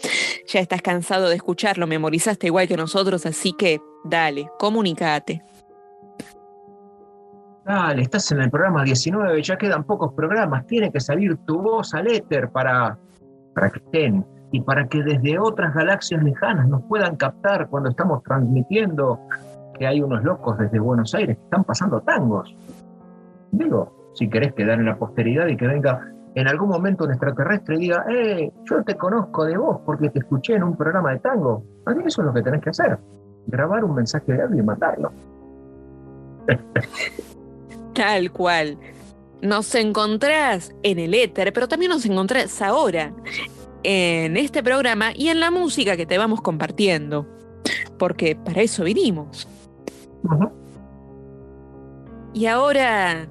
Ya 0.50 0.60
estás 0.60 0.82
cansado 0.82 1.30
de 1.30 1.38
escucharlo, 1.38 1.88
memorizaste 1.88 2.48
igual 2.48 2.68
que 2.68 2.76
nosotros, 2.76 3.26
así 3.26 3.54
que 3.58 3.80
dale, 4.04 4.50
comunicate. 4.60 5.42
Dale, 7.64 8.02
estás 8.02 8.30
en 8.34 8.42
el 8.42 8.50
programa 8.50 8.84
19, 8.84 9.42
ya 9.42 9.58
quedan 9.58 9.86
pocos 9.86 10.12
programas, 10.14 10.68
tiene 10.68 10.92
que 10.92 11.00
salir 11.00 11.38
tu 11.46 11.62
voz 11.62 11.94
al 11.94 12.08
éter 12.08 12.50
para, 12.50 12.98
para 13.58 13.72
que 13.72 13.80
estén 13.80 14.24
y 14.52 14.62
para 14.62 14.88
que 14.88 15.02
desde 15.02 15.40
otras 15.40 15.74
galaxias 15.74 16.22
lejanas 16.22 16.70
nos 16.70 16.84
puedan 16.84 17.16
captar 17.16 17.68
cuando 17.70 17.90
estamos 17.90 18.22
transmitiendo 18.22 19.20
que 19.80 19.88
hay 19.88 20.00
unos 20.00 20.24
locos 20.24 20.60
desde 20.60 20.78
Buenos 20.78 21.16
Aires 21.16 21.38
que 21.38 21.44
están 21.44 21.64
pasando 21.64 22.00
tangos. 22.02 22.56
Digo, 23.52 24.12
si 24.14 24.30
querés 24.30 24.54
quedar 24.54 24.78
en 24.80 24.86
la 24.86 24.96
posteridad 24.96 25.48
y 25.48 25.58
que 25.58 25.66
venga 25.66 26.08
en 26.36 26.48
algún 26.48 26.70
momento 26.70 27.06
un 27.06 27.14
extraterrestre 27.14 27.78
y 27.78 27.80
diga, 27.80 28.06
eh, 28.08 28.52
yo 28.70 28.84
te 28.84 28.94
conozco 28.94 29.44
de 29.44 29.58
vos 29.58 29.82
porque 29.84 30.12
te 30.12 30.20
escuché 30.20 30.54
en 30.54 30.62
un 30.62 30.78
programa 30.78 31.14
de 31.14 31.20
tango. 31.20 31.64
Así 31.88 32.00
que 32.00 32.10
eso 32.10 32.22
es 32.22 32.28
lo 32.28 32.34
que 32.36 32.44
tenés 32.44 32.62
que 32.62 32.70
hacer, 32.70 33.00
grabar 33.48 33.84
un 33.84 33.96
mensaje 33.96 34.34
de 34.34 34.44
audio 34.44 34.60
y 34.60 34.64
matarlo. 34.64 35.12
Tal 37.96 38.32
cual. 38.32 38.78
Nos 39.42 39.74
encontrás 39.76 40.74
en 40.84 41.00
el 41.00 41.14
éter, 41.14 41.54
pero 41.54 41.68
también 41.68 41.92
nos 41.92 42.06
encontrás 42.06 42.62
ahora 42.62 43.14
en 43.84 44.36
este 44.38 44.64
programa 44.64 45.12
y 45.16 45.30
en 45.30 45.40
la 45.40 45.52
música 45.52 45.96
que 45.96 46.06
te 46.06 46.18
vamos 46.18 46.42
compartiendo. 46.42 47.28
Porque 48.00 48.36
para 48.36 48.62
eso 48.62 48.84
vinimos. 48.84 49.48
Y 52.34 52.46
ahora... 52.46 53.28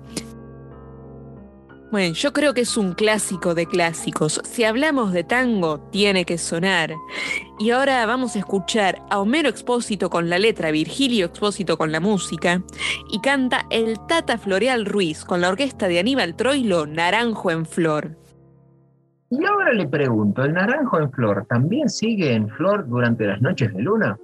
Bueno, 1.93 2.15
yo 2.15 2.33
creo 2.33 2.53
que 2.53 2.63
es 2.63 2.77
un 2.77 2.95
clásico 2.95 3.55
de 3.55 3.67
clásicos. 3.67 4.41
Si 4.45 4.65
hablamos 4.65 5.13
de 5.13 5.23
tango, 5.23 5.79
tiene 5.91 6.25
que 6.25 6.37
sonar. 6.37 6.95
Y 7.61 7.71
ahora 7.71 8.05
vamos 8.07 8.35
a 8.35 8.41
escuchar 8.41 9.03
a 9.09 9.21
Homero 9.21 9.49
Expósito 9.49 10.11
con 10.11 10.29
la 10.29 10.39
letra, 10.39 10.73
Virgilio 10.73 11.27
Expósito 11.27 11.79
con 11.79 11.93
la 11.93 12.01
música, 12.01 12.63
y 13.11 13.21
canta 13.21 13.67
el 13.71 13.99
Tata 14.09 14.37
Floreal 14.37 14.85
Ruiz 14.85 15.25
con 15.25 15.41
la 15.41 15.49
orquesta 15.49 15.87
de 15.87 16.01
Aníbal 16.01 16.35
Troilo, 16.35 16.87
Naranjo 16.87 17.53
en 17.53 17.65
Flor. 17.65 18.17
Y 19.31 19.45
ahora 19.45 19.73
le 19.73 19.87
pregunto, 19.87 20.45
¿el 20.45 20.55
naranjo 20.55 21.01
en 21.01 21.11
flor 21.11 21.47
también 21.49 21.89
sigue 21.89 22.33
en 22.33 22.49
flor 22.49 22.89
durante 22.89 23.27
las 23.27 23.41
noches 23.41 23.73
de 23.75 23.83
luna? 23.83 24.19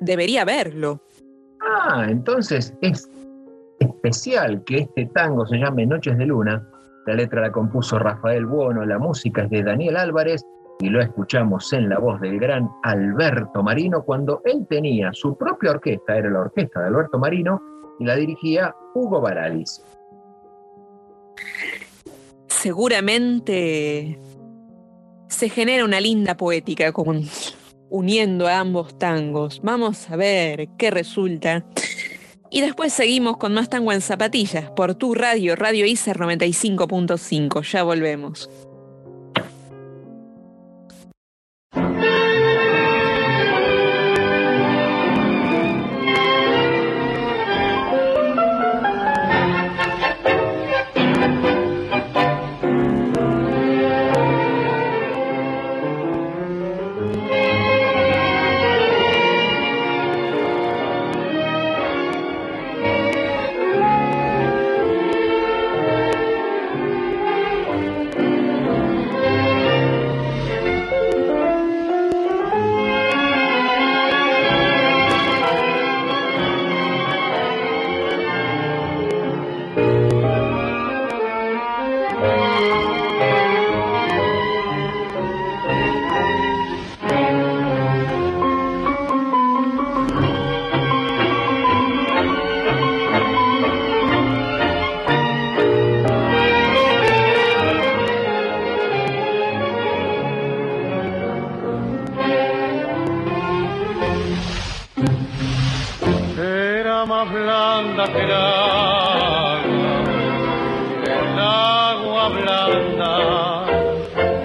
Debería 0.00 0.44
verlo. 0.44 1.00
Ah, 1.60 2.06
entonces 2.08 2.74
es 2.82 3.08
especial 4.04 4.62
que 4.64 4.78
este 4.80 5.06
tango 5.06 5.46
se 5.46 5.56
llame 5.56 5.86
Noches 5.86 6.18
de 6.18 6.26
Luna. 6.26 6.62
La 7.06 7.14
letra 7.14 7.40
la 7.40 7.50
compuso 7.50 7.98
Rafael 7.98 8.44
Buono, 8.44 8.84
la 8.84 8.98
música 8.98 9.44
es 9.44 9.50
de 9.50 9.62
Daniel 9.62 9.96
Álvarez 9.96 10.44
y 10.80 10.90
lo 10.90 11.00
escuchamos 11.00 11.72
en 11.72 11.88
la 11.88 11.98
voz 11.98 12.20
del 12.20 12.38
gran 12.38 12.68
Alberto 12.82 13.62
Marino 13.62 14.02
cuando 14.02 14.42
él 14.44 14.66
tenía 14.68 15.10
su 15.14 15.38
propia 15.38 15.70
orquesta, 15.70 16.18
era 16.18 16.28
la 16.28 16.40
orquesta 16.40 16.80
de 16.80 16.88
Alberto 16.88 17.18
Marino, 17.18 17.62
y 17.98 18.04
la 18.04 18.16
dirigía 18.16 18.74
Hugo 18.94 19.20
Baralis. 19.20 19.82
Seguramente 22.48 24.18
se 25.28 25.48
genera 25.48 25.84
una 25.84 26.00
linda 26.00 26.36
poética 26.36 26.92
con, 26.92 27.22
uniendo 27.88 28.48
a 28.48 28.58
ambos 28.58 28.98
tangos. 28.98 29.60
Vamos 29.62 30.10
a 30.10 30.16
ver 30.16 30.68
qué 30.76 30.90
resulta. 30.90 31.64
Y 32.54 32.60
después 32.60 32.92
seguimos 32.92 33.36
con 33.36 33.52
más 33.52 33.68
tango 33.68 33.90
en 33.90 34.00
zapatillas 34.00 34.70
por 34.70 34.94
tu 34.94 35.12
radio, 35.12 35.56
Radio 35.56 35.86
ICER 35.86 36.20
95.5. 36.20 37.62
Ya 37.68 37.82
volvemos. 37.82 38.48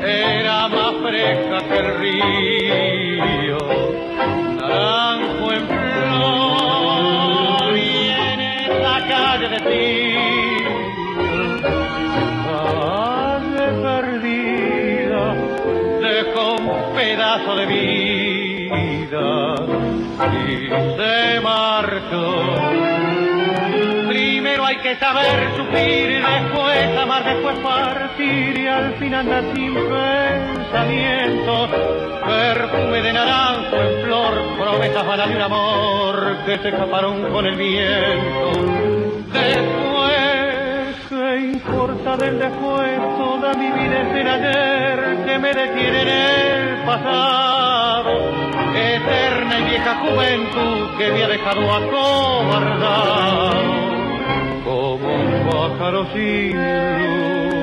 Era 0.02 0.68
más 0.68 0.94
fresca 1.04 1.58
que 1.68 1.78
el 1.78 1.88
río, 2.00 3.58
naranjo 4.56 5.46
en 5.54 5.68
flor, 5.68 6.98
y 7.78 8.10
en 8.10 8.40
esta 8.42 8.96
calle 9.08 9.48
de 9.50 9.60
ti, 9.70 9.88
calle 12.46 13.68
perdida, 13.84 15.24
de 16.02 16.16
pedazo 16.96 17.52
de 17.56 17.66
vida 17.66 18.40
y 20.28 20.68
se 20.98 21.42
marchó. 21.42 22.49
Que 24.90 24.96
saber 24.96 25.54
sufrir, 25.56 26.26
después 26.26 26.98
amar, 26.98 27.24
después 27.24 27.56
partir 27.60 28.58
y 28.58 28.68
al 28.68 28.96
fin 28.96 29.14
andar 29.14 29.44
sin 29.54 29.76
pensamiento. 29.76 31.70
Perfume 32.26 33.00
de 33.04 33.14
naranjo 33.14 33.76
en 33.76 34.04
flor, 34.04 34.34
promesas 34.58 35.06
vanas 35.06 35.30
de 35.30 35.36
un 35.36 35.42
amor 35.44 36.38
que 36.44 36.58
se 36.58 36.70
escaparon 36.70 37.32
con 37.32 37.46
el 37.46 37.56
viento. 37.56 38.52
Después, 39.32 40.96
¿qué 41.08 41.40
importa 41.54 42.18
del 42.18 42.40
después? 42.40 43.00
Toda 43.20 43.54
mi 43.54 43.70
vida 43.70 44.02
es 44.02 44.16
el 44.16 44.28
ayer 44.28 45.24
que 45.24 45.38
me 45.38 45.54
detiene 45.54 46.02
en 46.02 46.08
el 46.08 46.78
pasado. 46.84 48.10
Eterna 48.74 49.60
y 49.60 49.64
vieja 49.70 50.00
juventud 50.00 50.98
que 50.98 51.12
me 51.12 51.26
ha 51.26 51.28
dejado 51.28 51.76
acobardado 51.76 53.89
pájaro 55.70 56.06
sin 56.14 56.54
luz. 56.54 57.60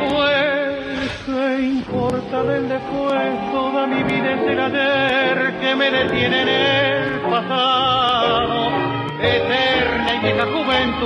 Después, 0.00 1.10
¿qué 1.26 1.62
importa 1.62 2.42
del 2.42 2.68
después? 2.68 3.52
Toda 3.52 3.86
mi 3.86 4.02
vida 4.02 4.34
es 4.34 4.42
el 4.50 4.60
ayer 4.60 5.60
que 5.60 5.76
me 5.76 5.90
detiene 5.90 6.42
en 6.42 6.48
el 6.48 7.20
pasado 7.30 7.89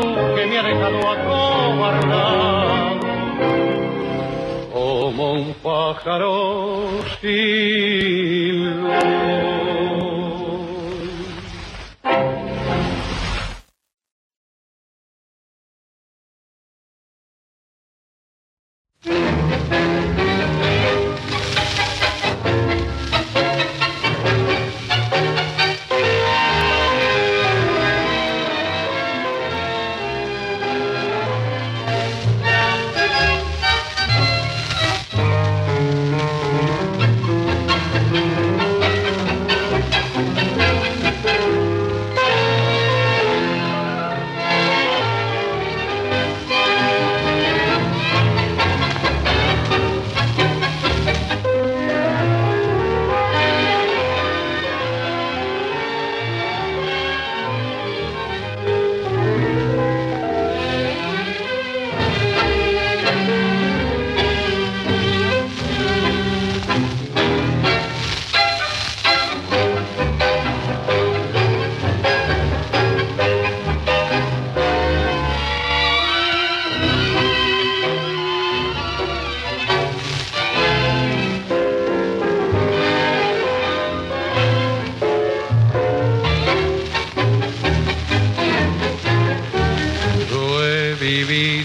que 0.01 0.47
me 0.47 0.59
ha 0.59 0.63
dejado 0.63 0.99
acobardado 1.09 2.25
como 4.73 5.33
un 5.35 5.55
pájaro 5.63 6.89
sin 7.21 8.34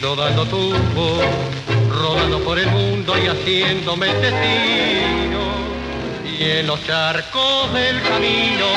vivido 0.09 0.15
dando 0.15 0.45
tumbos, 0.45 1.23
rodando 1.89 2.39
por 2.43 2.57
el 2.59 2.67
mundo 2.67 3.13
y 3.17 3.27
haciéndome 3.27 4.07
destino. 4.07 5.39
Y 6.25 6.43
en 6.43 6.67
los 6.67 6.83
charcos 6.85 7.73
del 7.73 8.01
camino 8.01 8.67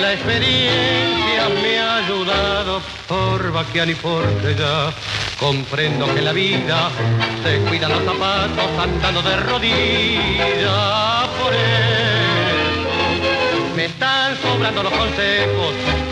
la 0.00 0.12
experiencia 0.12 1.48
me 1.62 1.78
ha 1.78 1.96
ayudado 1.96 2.82
por 3.08 3.52
vaquear 3.52 3.88
y 3.88 3.94
porque 3.94 4.54
ya 4.58 4.92
comprendo 5.38 6.12
que 6.14 6.20
la 6.20 6.32
vida 6.32 6.90
se 7.42 7.58
cuida 7.68 7.88
los 7.88 8.04
zapatos 8.04 8.66
andando 8.78 9.22
de 9.22 9.36
rodillas. 9.36 11.28
Por 11.42 11.54
eso 11.54 12.86
me 13.74 13.86
están 13.86 14.36
sobrando 14.42 14.82
los 14.82 14.92
consejos 14.92 16.05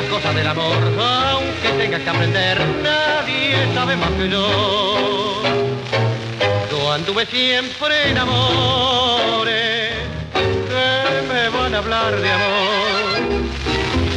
las 0.00 0.08
cosas 0.10 0.34
del 0.34 0.46
amor, 0.46 0.76
aunque 0.98 1.68
tengas 1.78 2.00
que 2.00 2.10
aprender, 2.10 2.58
nadie 2.82 3.56
sabe 3.74 3.96
más 3.96 4.10
que 4.12 4.28
yo. 4.30 5.42
Yo 6.70 6.92
anduve 6.92 7.26
siempre 7.26 8.10
en 8.10 8.18
amores 8.18 9.92
que 10.32 11.32
me 11.32 11.48
van 11.50 11.74
a 11.74 11.78
hablar 11.78 12.18
de 12.18 12.30
amor. 12.30 13.18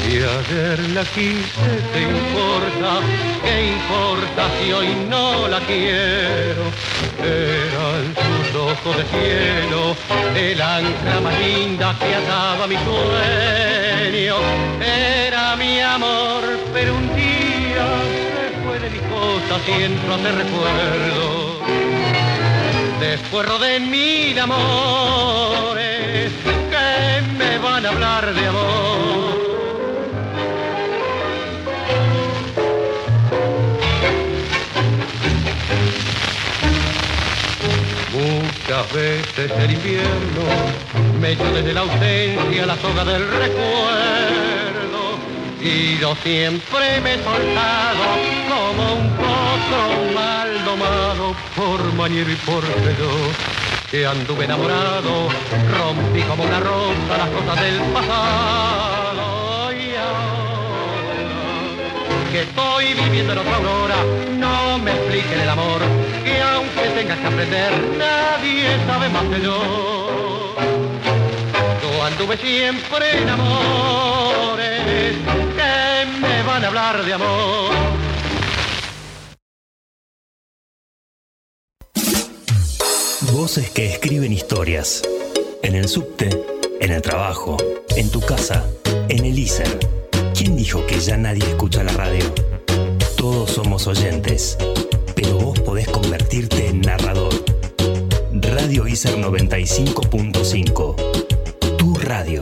Si 0.04 0.18
ayer 0.18 0.80
la 0.90 1.04
quise, 1.06 1.70
¿qué 1.94 2.02
importa? 2.02 2.92
¿Qué 3.44 3.56
importa 3.76 4.42
si 4.62 4.72
hoy 4.72 4.90
no 5.10 5.48
la 5.48 5.60
quiero? 5.62 6.64
Eran 7.20 8.04
sus 8.16 8.33
ojos 8.56 8.98
de 8.98 9.04
cielo, 9.06 9.96
el 10.36 10.62
ancla 10.62 11.22
más 11.22 11.40
linda 11.40 11.96
que 12.00 12.16
ataba 12.16 12.68
mi 12.68 12.76
sueño. 12.76 14.36
Era 14.82 15.56
mi 15.56 15.80
amor, 15.80 16.44
pero 16.74 16.96
un 16.96 17.16
día 17.16 17.88
se 18.34 18.66
fue 18.66 18.80
de 18.80 18.90
mis 18.90 19.02
cosas 19.02 19.62
y 19.68 19.84
entró 19.84 20.18
de 20.18 20.32
recuerdo. 20.32 21.60
Después 23.00 23.48
rodé 23.48 23.80
amores 24.40 26.32
que 26.72 27.22
me 27.38 27.58
van 27.60 27.86
a 27.86 27.90
hablar 27.90 28.34
de 28.34 28.48
amor. 28.48 29.43
Muchas 38.24 38.94
veces 38.94 39.52
el 39.52 39.72
invierno 39.72 40.44
me 41.20 41.32
echó 41.34 41.44
desde 41.52 41.74
la 41.74 41.82
ausencia 41.82 42.66
la 42.66 42.78
soga 42.78 43.04
del 43.04 43.28
recuerdo. 43.28 45.20
Y 45.60 45.98
yo 45.98 46.16
siempre 46.24 47.02
me 47.02 47.16
he 47.16 47.24
soltado 47.24 48.04
como 48.48 48.94
un 48.94 49.10
potro 49.18 50.14
mal 50.16 50.64
domado 50.64 51.36
por 51.54 51.84
mañero 51.96 52.32
y 52.32 52.36
por 52.36 52.64
yo 52.64 53.34
que 53.92 54.06
anduve 54.06 54.46
enamorado 54.46 55.28
rompí 55.78 56.22
como 56.22 56.44
una 56.44 56.62
rosa 56.62 57.18
las 57.18 57.30
cosas 57.30 57.60
del 57.62 57.82
pasado. 57.92 59.74
Y 59.74 59.96
ahora 59.98 60.72
que 62.32 62.42
estoy 62.42 62.94
viviendo 62.94 63.34
en 63.34 63.40
otra 63.40 63.56
aurora 63.58 63.98
no 64.38 64.80
me 64.80 64.92
expliquen 64.92 65.42
el 65.42 65.50
amor 65.50 65.82
aunque 66.64 67.02
tengas 67.02 67.20
que 67.20 67.28
aprender 67.28 67.72
nadie 67.98 68.78
sabe 68.88 69.10
más 69.10 69.24
que 69.26 69.42
yo 69.42 70.56
yo 71.82 72.04
anduve 72.04 72.38
siempre 72.38 73.22
en 73.22 73.30
amores 73.30 75.16
que 75.58 76.20
me 76.22 76.44
van 76.44 76.64
a 76.64 76.68
hablar 76.68 77.04
de 77.04 77.14
amor 77.14 77.74
Voces 83.32 83.72
que 83.72 83.88
escriben 83.88 84.32
historias. 84.32 85.02
En 85.64 85.76
el 85.76 85.88
subte, 85.88 86.30
en 86.80 86.92
el 86.92 87.02
trabajo, 87.02 87.58
en 87.96 88.12
tu 88.12 88.22
casa, 88.22 88.64
en 89.10 89.26
el 89.26 89.40
ISER. 89.40 89.80
¿Quién 90.38 90.56
dijo 90.56 90.86
que 90.86 91.00
ya 91.00 91.18
nadie 91.18 91.44
escucha 91.44 91.84
la 91.84 91.94
radio? 91.94 92.24
Todos 93.18 93.52
somos 93.52 93.88
oyentes, 93.88 94.58
pero 95.16 95.38
vos 95.40 95.60
convertirte 95.88 96.68
en 96.68 96.82
narrador. 96.82 97.34
Radio 98.34 98.88
ISER 98.88 99.18
95.5. 99.18 100.96
radio. 102.04 102.42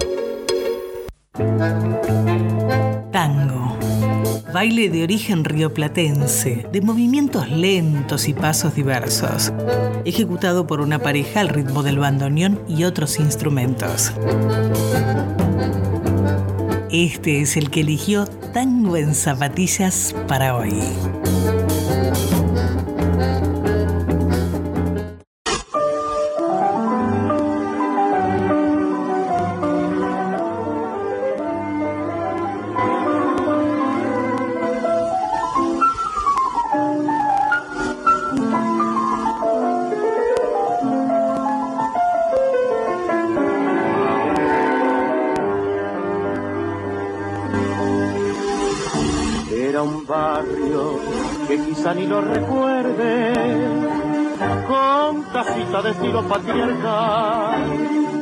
Tango. 3.11 3.77
Baile 4.53 4.89
de 4.89 5.03
origen 5.03 5.45
rioplatense, 5.45 6.67
de 6.71 6.81
movimientos 6.81 7.49
lentos 7.49 8.27
y 8.27 8.33
pasos 8.33 8.75
diversos, 8.75 9.53
ejecutado 10.03 10.67
por 10.67 10.81
una 10.81 10.99
pareja 10.99 11.39
al 11.39 11.49
ritmo 11.49 11.83
del 11.83 11.99
bandoneón 11.99 12.61
y 12.67 12.83
otros 12.83 13.19
instrumentos. 13.19 14.11
Este 16.91 17.41
es 17.41 17.55
el 17.55 17.69
que 17.69 17.81
eligió 17.81 18.25
Tango 18.25 18.97
en 18.97 19.15
Zapatillas 19.15 20.13
para 20.27 20.57
hoy. 20.57 20.73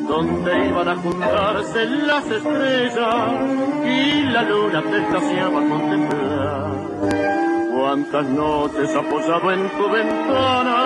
Donde 0.08 0.68
iban 0.68 0.88
a 0.90 0.96
juntarse 0.98 1.86
las 1.86 2.26
estrellas 2.26 3.26
y 3.86 4.24
la 4.24 4.44
luna 4.44 4.84
te 4.84 4.98
escaseaba 4.98 5.60
a 5.60 5.70
contemplar. 5.70 6.72
Cuántas 7.72 8.26
noches 8.28 8.96
apoyado 8.96 9.52
en 9.52 9.70
tu 9.70 9.90
ventana, 9.90 10.78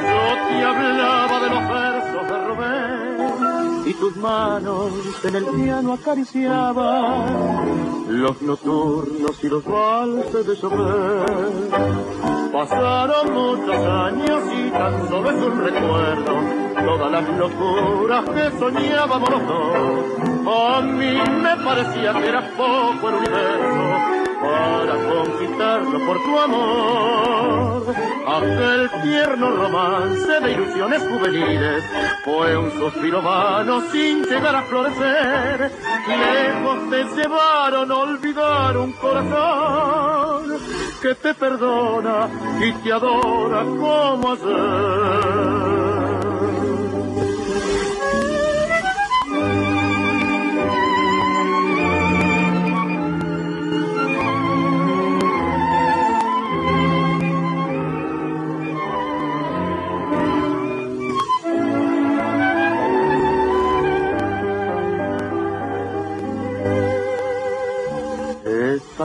yo 0.00 0.34
te 0.48 0.64
hablaba 0.64 1.40
de 1.40 1.48
los 1.50 1.68
versos 1.68 2.28
de 2.28 2.38
Rubén 2.46 3.82
y 3.86 3.94
tus 3.94 4.16
manos 4.16 4.92
en 5.24 5.34
el 5.34 5.44
piano 5.44 5.92
acariciaban 5.94 7.58
los 8.08 8.40
nocturnos 8.42 9.44
y 9.44 9.48
los 9.48 9.64
valses 9.64 10.46
de 10.46 10.56
Chopin. 10.56 12.37
Pasaron 12.52 13.34
muchos 13.34 13.76
años 13.76 14.40
y 14.52 14.70
tan 14.70 15.08
solo 15.08 15.30
es 15.30 15.36
un 15.36 15.64
recuerdo 15.64 16.68
todas 16.82 17.10
las 17.10 17.28
locuras 17.36 18.24
que 18.30 18.58
soñábamos 18.58 19.30
los 19.30 19.46
dos. 19.46 20.78
A 20.78 20.80
mí 20.80 21.20
me 21.42 21.56
parecía 21.64 22.12
que 22.14 22.28
era 22.28 22.40
poco 22.56 23.08
el 23.10 23.14
universo 23.16 24.18
para 24.40 24.94
conquistarlo 25.08 26.06
por 26.06 26.22
tu 26.22 26.38
amor. 26.38 27.94
Aquel 28.26 28.90
tierno 29.02 29.50
romance 29.50 30.40
de 30.40 30.52
ilusiones 30.52 31.02
juveniles 31.02 31.84
fue 32.24 32.56
un 32.56 32.70
suspiro 32.72 33.20
vano 33.20 33.82
sin 33.92 34.24
llegar 34.24 34.56
a 34.56 34.62
florecer. 34.62 35.72
Lejos 36.08 36.90
te 36.90 37.04
llevaron 37.16 37.92
a 37.92 37.96
olvidar 37.96 38.76
un 38.78 38.92
corazón 38.92 40.47
que 41.00 41.14
te 41.14 41.34
perdona 41.34 42.28
y 42.60 42.72
te 42.82 42.92
adora 42.92 43.62
como 43.62 44.32
ayer. 44.32 45.78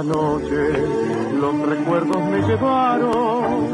Noche 0.03 1.02
los 1.43 1.59
recuerdos 1.67 2.23
me 2.31 2.41
llevaron 2.47 3.67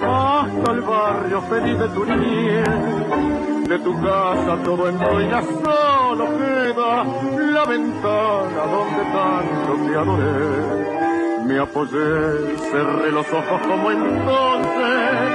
hasta 0.00 0.72
el 0.72 0.80
barrio 0.80 1.42
feliz 1.42 1.78
de 1.78 1.88
tu 1.90 2.04
niñez. 2.06 3.68
De 3.68 3.78
tu 3.80 3.92
casa 4.00 4.56
todo 4.64 4.88
en 4.88 4.98
ruinas 4.98 5.44
solo 5.44 6.24
queda 6.38 7.04
la 7.52 7.64
ventana 7.66 8.62
donde 8.74 9.02
tanto 9.16 9.72
te 9.86 9.98
adoré. 9.98 11.44
Me 11.44 11.58
apoyé, 11.58 12.56
cerré 12.70 13.12
los 13.12 13.26
ojos 13.30 13.60
como 13.68 13.90
entonces, 13.90 15.30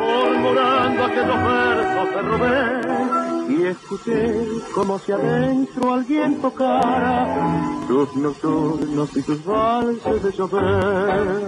murmurando 0.00 1.04
aquellos 1.04 1.42
versos 1.48 2.08
te 2.12 2.22
robé 2.22 3.25
y 3.58 3.66
escuché 3.66 4.34
como 4.74 4.98
si 4.98 5.12
adentro 5.12 5.94
alguien 5.94 6.40
tocara 6.40 7.86
tus 7.88 8.14
nocturnos 8.16 9.16
y 9.16 9.22
tus 9.22 9.44
valses 9.44 10.22
de 10.22 10.32
llover. 10.32 11.42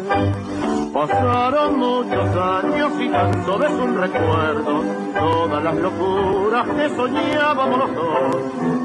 Pasaron 0.93 1.79
muchos 1.79 2.37
años 2.37 2.93
y 3.01 3.09
tan 3.09 3.45
solo 3.45 3.67
es 3.67 3.73
un 3.73 3.97
recuerdo 3.97 4.85
todas 5.19 5.65
las 5.65 5.77
locuras 5.77 6.69
que 6.69 6.89
soñábamos 6.97 7.79
los 7.79 7.95
dos. 7.95 8.37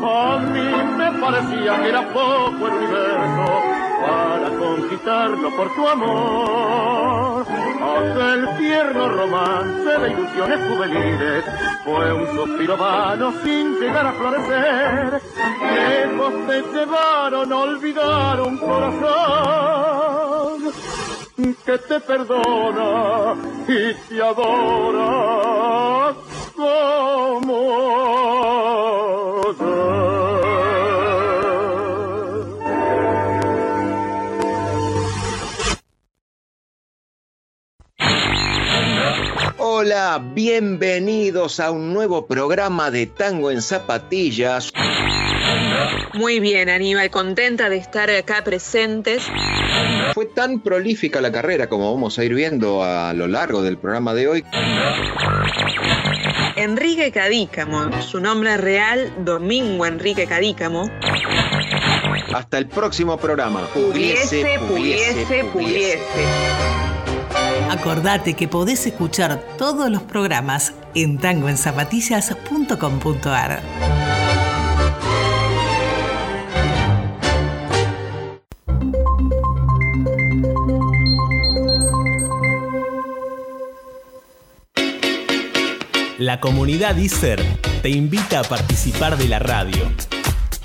A 0.05 0.39
mí 0.39 0.97
me 0.97 1.11
parecía 1.21 1.81
que 1.81 1.89
era 1.89 2.13
poco 2.13 2.67
el 2.67 2.73
universo 2.73 3.45
para 4.05 4.49
conquistarlo 4.59 5.55
por 5.55 5.75
tu 5.75 5.87
amor. 5.87 6.92
Romance 9.33 9.97
de 9.97 10.11
ilusiones 10.11 10.59
juveniles 10.69 11.43
fue 11.83 12.13
un 12.13 12.27
suspiro 12.35 12.77
vano 12.77 13.33
sin 13.43 13.79
llegar 13.79 14.05
a 14.05 14.11
florecer. 14.11 15.19
Lejos 15.73 16.33
te 16.47 16.61
llevaron 16.61 17.51
a 17.51 17.57
olvidar 17.57 18.41
un 18.41 18.57
corazón 18.59 19.01
que 21.65 21.77
te 21.79 21.99
perdona 22.01 23.33
y 23.67 23.95
te 24.07 24.21
adora 24.21 26.13
como 26.55 28.22
Hola, 39.85 40.17
bienvenidos 40.33 41.59
a 41.59 41.69
un 41.69 41.91
nuevo 41.91 42.25
programa 42.25 42.89
de 42.89 43.05
Tango 43.05 43.51
en 43.51 43.61
Zapatillas. 43.61 44.71
Muy 46.13 46.39
bien, 46.39 46.69
Aníbal, 46.69 47.11
contenta 47.11 47.67
de 47.67 47.79
estar 47.79 48.09
acá 48.09 48.45
presentes. 48.45 49.23
Fue 50.13 50.27
tan 50.27 50.61
prolífica 50.61 51.19
la 51.19 51.33
carrera 51.33 51.67
como 51.67 51.93
vamos 51.93 52.17
a 52.17 52.23
ir 52.23 52.33
viendo 52.33 52.81
a 52.81 53.11
lo 53.11 53.27
largo 53.27 53.61
del 53.61 53.77
programa 53.77 54.13
de 54.13 54.29
hoy. 54.29 54.45
Enrique 56.55 57.11
Cadícamo, 57.11 58.01
su 58.03 58.21
nombre 58.21 58.55
real, 58.55 59.11
Domingo 59.25 59.85
Enrique 59.85 60.27
Cadícamo. 60.27 60.89
Hasta 62.33 62.57
el 62.57 62.67
próximo 62.67 63.17
programa. 63.17 63.67
Puliese, 63.73 64.45
puliese, 64.65 65.43
puliese. 65.51 65.99
Acordate 67.73 68.35
que 68.35 68.47
podés 68.47 68.85
escuchar 68.85 69.43
todos 69.57 69.89
los 69.89 70.03
programas 70.03 70.73
en 70.93 71.17
tangoenzapatillas.com.ar. 71.17 73.63
La 86.19 86.39
comunidad 86.39 86.95
ISER 86.95 87.41
te 87.81 87.89
invita 87.89 88.41
a 88.41 88.43
participar 88.43 89.17
de 89.17 89.27
la 89.27 89.39
radio. 89.39 89.91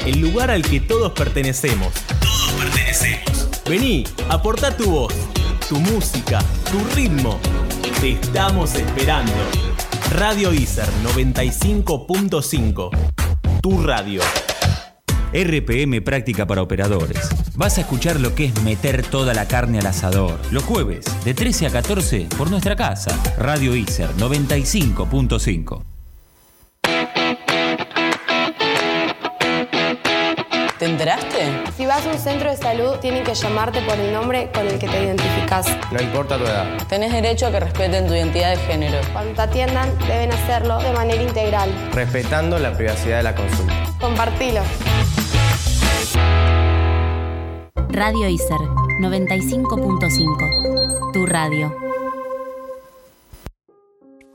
El 0.05 0.21
lugar 0.21 0.51
al 0.51 0.61
que 0.61 0.81
todos 0.81 1.13
pertenecemos. 1.13 1.95
Todos 2.21 2.53
pertenecemos. 2.53 3.49
Vení, 3.65 4.05
aporta 4.29 4.77
tu 4.77 4.91
voz, 4.91 5.15
tu 5.71 5.81
música, 5.81 6.41
tu 6.71 6.79
ritmo. 6.95 7.39
Te 8.01 8.12
estamos 8.12 8.75
esperando. 8.75 9.33
Radio 10.12 10.53
ISER 10.53 10.87
95.5. 11.03 12.91
Tu 13.62 13.83
radio. 13.83 14.23
RPM 15.33 16.01
Práctica 16.03 16.47
para 16.47 16.62
Operadores. 16.62 17.29
Vas 17.55 17.79
a 17.79 17.83
escuchar 17.83 18.21
lo 18.21 18.35
que 18.35 18.47
es 18.47 18.62
meter 18.62 19.03
toda 19.03 19.35
la 19.35 19.47
carne 19.47 19.79
al 19.79 19.87
asador. 19.87 20.39
Los 20.51 20.64
jueves, 20.64 21.05
de 21.25 21.35
13 21.35 21.66
a 21.66 21.71
14, 21.71 22.29
por 22.37 22.51
nuestra 22.51 22.77
casa. 22.77 23.19
Radio 23.39 23.75
ISER 23.75 24.11
95.5. 24.16 25.97
¿Te 30.79 30.85
enteraste? 30.85 31.64
Si 31.76 31.87
vas 31.87 32.07
a 32.07 32.11
un 32.11 32.18
centro 32.18 32.51
de 32.51 32.57
salud, 32.57 32.99
tienen 33.01 33.24
que 33.24 33.35
llamarte 33.35 33.83
por 33.83 33.99
el 33.99 34.12
nombre 34.12 34.49
con 34.55 34.64
el 34.64 34.79
que 34.79 34.87
te 34.87 35.03
identificas. 35.03 35.66
No 35.91 36.01
importa 36.01 36.39
tu 36.39 36.45
edad. 36.45 36.68
Tenés 36.89 37.12
derecho 37.12 37.49
a 37.49 37.51
que 37.51 37.59
respeten 37.59 38.07
tu 38.07 38.14
identidad 38.14 38.51
de 38.51 38.59
género. 38.59 38.99
Cuando 39.12 39.35
te 39.35 39.43
atiendan, 39.43 39.99
deben 40.07 40.33
hacerlo 40.33 40.79
de 40.79 40.93
manera 40.93 41.20
integral. 41.20 41.68
Respetando 41.93 42.61
la 42.61 42.76
privacidad 42.76 43.16
de 43.16 43.22
la 43.24 43.35
consulta. 43.35 43.74
Compartilo. 44.01 44.61
Radio 47.89 48.29
ICER 48.29 48.61
95.5. 49.01 51.12
Tu 51.12 51.26
radio. 51.26 51.74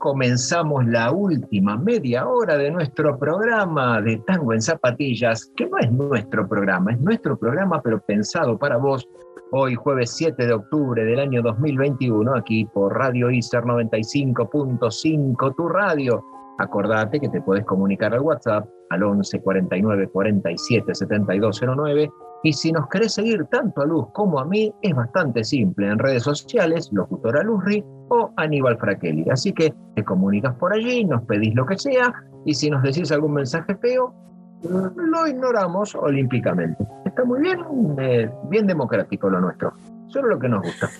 Comenzamos 0.04 0.86
la 0.86 1.10
última 1.12 1.78
media 1.78 2.28
hora 2.28 2.58
de 2.58 2.70
nuestro 2.70 3.18
programa 3.18 4.02
de 4.02 4.18
Tango 4.26 4.52
en 4.52 4.60
Zapatillas, 4.60 5.50
que 5.56 5.66
no 5.66 5.78
es 5.78 5.90
nuestro 5.90 6.46
programa, 6.46 6.92
es 6.92 7.00
nuestro 7.00 7.38
programa 7.38 7.80
pero 7.80 7.98
pensado 8.00 8.58
para 8.58 8.76
vos. 8.76 9.08
Hoy 9.52 9.74
jueves 9.74 10.10
7 10.10 10.46
de 10.46 10.52
octubre 10.52 11.02
del 11.02 11.20
año 11.20 11.40
2021, 11.40 12.36
aquí 12.36 12.66
por 12.66 12.94
Radio 12.94 13.30
ICER 13.30 13.64
95.5, 13.64 15.54
tu 15.56 15.68
radio. 15.70 16.22
Acordate 16.58 17.18
que 17.18 17.30
te 17.30 17.40
puedes 17.40 17.64
comunicar 17.64 18.12
al 18.12 18.20
WhatsApp 18.20 18.68
al 18.90 19.04
11 19.04 19.40
49 19.40 20.08
47 20.08 20.94
7209 20.94 22.10
y 22.42 22.52
si 22.52 22.72
nos 22.72 22.88
querés 22.88 23.14
seguir 23.14 23.46
tanto 23.46 23.80
a 23.80 23.86
Luz 23.86 24.08
como 24.12 24.38
a 24.38 24.44
mí, 24.44 24.70
es 24.82 24.94
bastante 24.94 25.42
simple. 25.44 25.88
En 25.88 25.98
redes 25.98 26.24
sociales, 26.24 26.90
locutora 26.92 27.42
Luzri 27.42 27.82
o 28.08 28.32
Aníbal 28.36 28.78
Fraquelli. 28.78 29.28
Así 29.30 29.52
que 29.52 29.74
te 29.94 30.04
comunicas 30.04 30.54
por 30.56 30.72
allí, 30.72 31.04
nos 31.04 31.22
pedís 31.22 31.54
lo 31.54 31.66
que 31.66 31.78
sea 31.78 32.12
y 32.44 32.54
si 32.54 32.70
nos 32.70 32.82
decís 32.82 33.10
algún 33.12 33.34
mensaje 33.34 33.74
feo, 33.76 34.14
lo 34.62 35.26
ignoramos 35.26 35.94
olímpicamente. 35.94 36.84
Está 37.04 37.24
muy 37.24 37.40
bien, 37.40 37.60
eh, 37.98 38.30
bien 38.48 38.66
democrático 38.66 39.28
lo 39.28 39.40
nuestro. 39.40 39.72
Solo 40.08 40.28
lo 40.28 40.38
que 40.38 40.48
nos 40.48 40.62
gusta. 40.62 40.90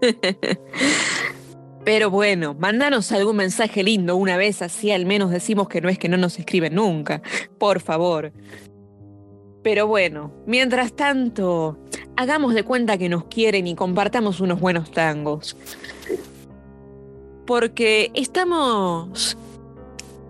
Pero 1.84 2.10
bueno, 2.10 2.54
mandanos 2.54 3.10
algún 3.10 3.36
mensaje 3.36 3.82
lindo 3.82 4.14
una 4.16 4.36
vez, 4.36 4.62
así 4.62 4.92
al 4.92 5.04
menos 5.04 5.30
decimos 5.30 5.68
que 5.68 5.80
no 5.80 5.88
es 5.88 5.98
que 5.98 6.08
no 6.08 6.16
nos 6.16 6.38
escriben 6.38 6.76
nunca. 6.76 7.22
Por 7.58 7.80
favor. 7.80 8.32
Pero 9.64 9.86
bueno, 9.86 10.32
mientras 10.46 10.94
tanto, 10.94 11.78
hagamos 12.16 12.54
de 12.54 12.62
cuenta 12.64 12.98
que 12.98 13.08
nos 13.08 13.24
quieren 13.24 13.66
y 13.66 13.74
compartamos 13.74 14.40
unos 14.40 14.60
buenos 14.60 14.92
tangos. 14.92 15.56
Porque 17.52 18.10
estamos... 18.14 19.36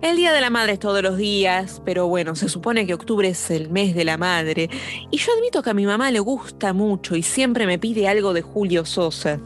El 0.01 0.17
Día 0.17 0.33
de 0.33 0.41
la 0.41 0.51
Madre 0.51 0.73
es 0.73 0.81
todos 0.81 1.05
los 1.05 1.17
días, 1.17 1.81
pero 1.85 2.09
bueno, 2.09 2.35
se 2.35 2.49
supone 2.49 2.85
que 2.85 2.95
octubre 2.95 3.29
es 3.29 3.49
el 3.53 3.71
mes 3.71 3.95
de 3.95 4.05
la 4.05 4.17
madre. 4.17 4.69
Y 5.13 5.19
yo 5.19 5.31
admito 5.39 5.63
que 5.63 5.71
a 5.71 5.75
mi 5.75 5.87
mamá 5.87 6.11
le 6.11 6.19
gusta 6.19 6.73
mucho 6.73 7.15
y 7.15 7.23
siempre 7.23 7.65
me 7.65 7.79
pide 7.79 8.09
algo 8.09 8.33
de 8.33 8.43
Julio 8.43 8.85
Sosa. 8.85 9.39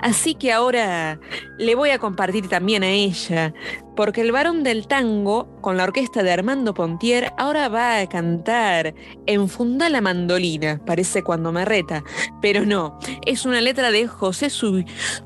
Así 0.00 0.34
que 0.34 0.52
ahora 0.52 1.20
le 1.58 1.74
voy 1.74 1.90
a 1.90 1.98
compartir 1.98 2.48
también 2.48 2.82
a 2.82 2.90
ella, 2.90 3.54
porque 3.96 4.22
el 4.22 4.32
varón 4.32 4.62
del 4.62 4.86
tango, 4.86 5.60
con 5.60 5.76
la 5.76 5.84
orquesta 5.84 6.22
de 6.22 6.32
Armando 6.32 6.74
Pontier, 6.74 7.32
ahora 7.36 7.68
va 7.68 8.00
a 8.00 8.08
cantar 8.08 8.94
Enfunda 9.26 9.88
la 9.88 10.00
mandolina, 10.00 10.80
parece 10.84 11.22
cuando 11.22 11.52
me 11.52 11.64
reta, 11.64 12.02
pero 12.40 12.64
no, 12.64 12.98
es 13.26 13.44
una 13.44 13.60
letra 13.60 13.90
de 13.90 14.06
José, 14.06 14.48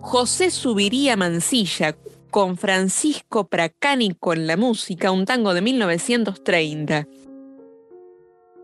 José 0.00 0.50
Subiría 0.50 1.16
Mancilla, 1.16 1.96
con 2.30 2.56
Francisco 2.56 3.46
Pracánico 3.46 4.32
en 4.32 4.48
la 4.48 4.56
música, 4.56 5.12
un 5.12 5.24
tango 5.24 5.54
de 5.54 5.62
1930. 5.62 7.06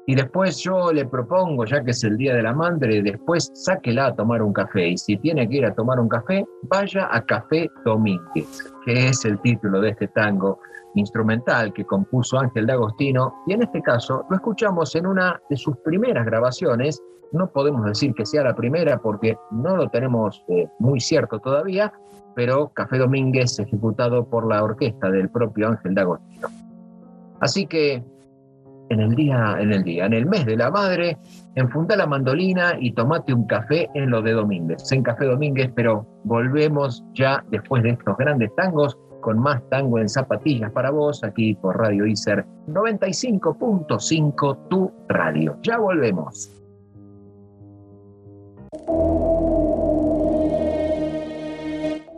Y 0.07 0.15
después 0.15 0.59
yo 0.59 0.93
le 0.93 1.05
propongo, 1.07 1.65
ya 1.65 1.85
que 1.85 1.93
es 1.93 2.03
el 2.05 2.17
Día 2.17 2.35
de 2.35 2.43
la 2.43 2.53
Madre, 2.53 3.03
después 3.03 3.51
sáquela 3.55 4.07
a 4.07 4.15
tomar 4.15 4.43
un 4.43 4.53
café. 4.53 4.89
Y 4.89 4.99
si 4.99 5.17
tiene 5.19 5.49
que 5.49 5.59
ir 5.59 5.67
a 5.67 5.75
tomar 5.75 6.01
un 6.01 6.09
café, 6.09 6.45
vaya 6.63 7.09
a 7.13 7.25
Café 7.25 7.71
Domínguez, 7.85 8.73
que 8.85 9.09
es 9.09 9.25
el 9.25 9.39
título 9.41 9.81
de 9.81 9.91
este 9.91 10.09
tango 10.09 10.59
instrumental 10.95 11.73
que 11.73 11.85
compuso 11.85 12.39
Ángel 12.39 12.67
de 12.67 12.73
Agostino. 12.73 13.35
Y 13.47 13.53
en 13.53 13.63
este 13.63 13.83
caso 13.83 14.25
lo 14.29 14.37
escuchamos 14.37 14.95
en 14.97 15.07
una 15.07 15.41
de 15.49 15.57
sus 15.57 15.77
primeras 15.79 16.27
grabaciones. 16.27 17.01
No 17.33 17.49
podemos 17.51 17.85
decir 17.85 18.13
que 18.15 18.27
sea 18.27 18.43
la 18.43 18.57
primera 18.57 18.99
porque 18.99 19.37
no 19.53 19.77
lo 19.77 19.89
tenemos 19.89 20.43
eh, 20.49 20.67
muy 20.79 20.99
cierto 20.99 21.39
todavía, 21.39 21.93
pero 22.35 22.71
Café 22.71 22.99
Domínguez 22.99 23.59
ejecutado 23.59 24.25
por 24.25 24.49
la 24.49 24.65
orquesta 24.65 25.11
del 25.11 25.29
propio 25.29 25.69
Ángel 25.69 25.95
de 25.95 26.01
Agostino. 26.01 26.49
Así 27.39 27.67
que 27.67 28.03
en 28.91 29.01
el 29.01 29.15
día, 29.15 29.57
en 29.59 29.73
el 29.73 29.83
día, 29.83 30.07
en 30.07 30.13
el 30.13 30.27
mes 30.27 30.45
de 30.45 30.57
la 30.57 30.71
madre, 30.71 31.17
enfunda 31.55 31.97
la 31.97 32.07
mandolina 32.07 32.75
y 32.79 32.93
tomate 32.93 33.33
un 33.33 33.47
café 33.47 33.89
en 33.95 34.11
lo 34.11 34.21
de 34.21 34.33
Domínguez, 34.33 34.91
en 34.93 35.03
Café 35.03 35.27
Domínguez, 35.27 35.71
pero 35.75 36.07
volvemos 36.25 37.05
ya 37.15 37.43
después 37.51 37.83
de 37.83 37.91
estos 37.91 38.17
grandes 38.17 38.55
tangos 38.57 38.99
con 39.21 39.39
más 39.39 39.63
tango 39.69 39.99
en 39.99 40.09
zapatillas 40.09 40.73
para 40.73 40.91
vos 40.91 41.23
aquí 41.23 41.55
por 41.55 41.79
Radio 41.79 42.07
ICER 42.07 42.45
95.5 42.69 44.69
tu 44.69 44.91
radio. 45.09 45.57
Ya 45.63 45.79
volvemos. 45.79 46.51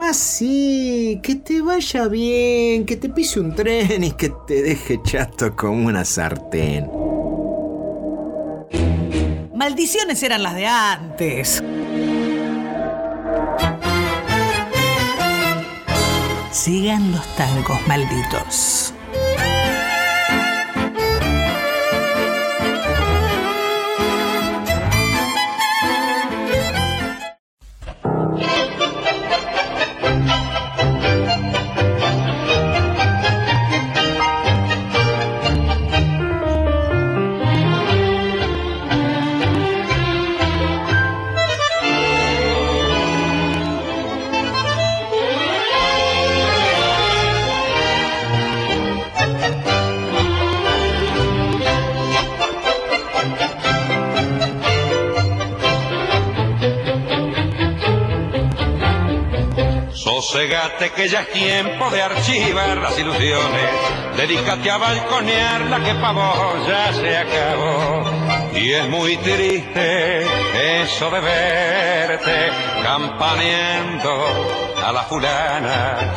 Así, 0.04 1.20
que 1.22 1.36
te 1.36 1.62
vaya 1.62 2.08
bien, 2.08 2.84
que 2.84 2.96
te 2.96 3.08
pise 3.08 3.38
un 3.38 3.54
tren 3.54 4.02
y 4.02 4.10
que 4.10 4.32
te 4.48 4.60
deje 4.60 5.00
chato 5.04 5.54
como 5.54 5.86
una 5.86 6.04
sartén. 6.04 6.90
Maldiciones 9.54 10.20
eran 10.24 10.42
las 10.42 10.56
de 10.56 10.66
antes. 10.66 11.62
Sigan 16.50 17.12
los 17.12 17.36
tangos 17.36 17.86
malditos. 17.86 18.91
Sosegate 60.32 60.92
que 60.92 61.10
ya 61.10 61.20
es 61.20 61.30
tiempo 61.30 61.90
de 61.90 62.00
archivar 62.00 62.78
las 62.78 62.98
ilusiones. 62.98 63.68
Dedícate 64.16 64.70
a 64.70 64.78
balconear 64.78 65.60
la 65.66 65.78
que 65.84 65.94
pa' 65.94 66.12
vos 66.12 66.66
ya 66.66 66.90
se 66.94 67.18
acabó. 67.18 68.02
Y 68.54 68.72
es 68.72 68.88
muy 68.88 69.18
triste 69.18 70.22
eso 70.80 71.10
de 71.10 71.20
verte 71.20 72.50
campaneando 72.82 74.24
a 74.82 74.92
la 74.92 75.02
fulana 75.02 76.14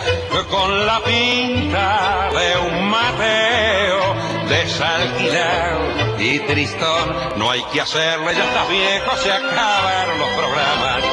con 0.50 0.86
la 0.86 1.02
pinta 1.04 2.30
de 2.32 2.58
un 2.70 2.90
Mateo 2.90 4.16
desalquilado 4.48 6.20
y 6.20 6.40
tristón. 6.40 7.16
No 7.36 7.52
hay 7.52 7.64
que 7.64 7.82
hacerle, 7.82 8.34
ya 8.34 8.46
estás 8.46 8.70
viejo, 8.70 9.18
se 9.18 9.32
acabaron 9.34 10.20
los 10.20 10.30
programas 10.30 11.04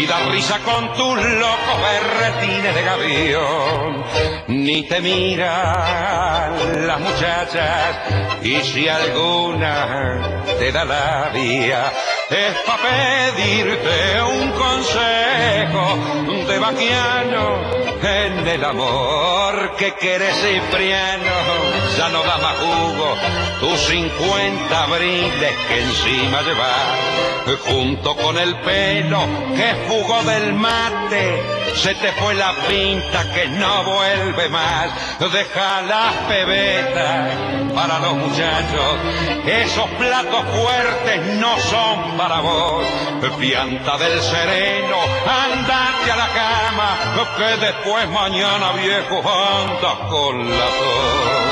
y 0.00 0.06
da 0.06 0.18
risa 0.30 0.58
con 0.60 0.92
tus 0.94 1.16
locos 1.16 1.76
berretines 1.82 2.74
de 2.74 2.82
gavión. 2.82 4.04
Ni 4.48 4.82
te 4.84 5.00
miran 5.00 6.86
las 6.86 7.00
muchachas 7.00 7.96
y 8.42 8.60
si 8.62 8.88
alguna 8.88 10.42
te 10.58 10.72
da 10.72 10.84
la 10.84 11.30
vía, 11.34 11.92
es 12.30 12.54
para 12.64 12.82
pedirte 12.82 14.22
un 14.22 14.50
consejo 14.52 16.46
de 16.46 16.58
vaquiano 16.58 17.60
en 18.02 18.46
el 18.46 18.64
amor 18.64 19.74
que 19.76 19.92
quieres 19.94 20.34
Cipriano. 20.36 21.32
Ya 21.98 22.08
no 22.08 22.22
da 22.22 22.38
más 22.38 22.56
jugo 22.56 23.16
tus 23.60 23.80
50 23.80 24.82
abriles 24.84 25.52
que 25.68 25.82
encima 25.82 26.42
llevar 26.42 27.30
junto 27.58 28.14
con 28.16 28.38
el 28.38 28.56
pelo 28.56 29.20
que 29.56 29.74
fugó 29.88 30.22
del 30.22 30.54
mate. 30.54 31.42
Se 31.74 31.94
te 31.94 32.12
fue 32.12 32.34
la 32.34 32.52
pinta 32.68 33.32
que 33.32 33.46
no 33.48 33.84
vuelve 33.84 34.48
más. 34.48 34.90
Deja 35.18 35.82
las 35.82 36.14
pebetas 36.28 37.30
para 37.74 37.98
los 38.00 38.14
muchachos. 38.14 38.98
Esos 39.46 39.88
platos 39.90 40.44
fuertes 40.56 41.26
no 41.38 41.58
son 41.58 42.16
para 42.20 42.40
vos. 42.40 42.84
Pianta 43.38 43.96
del 43.96 44.20
sereno 44.20 44.96
andate 45.26 46.10
a 46.12 46.16
la 46.16 46.28
cama 46.28 46.90
que 47.38 47.56
después 47.66 48.08
mañana 48.10 48.72
viejo 48.72 49.16
anda 49.18 50.08
con 50.08 50.50
la 50.50 50.66
tos. 50.78 51.50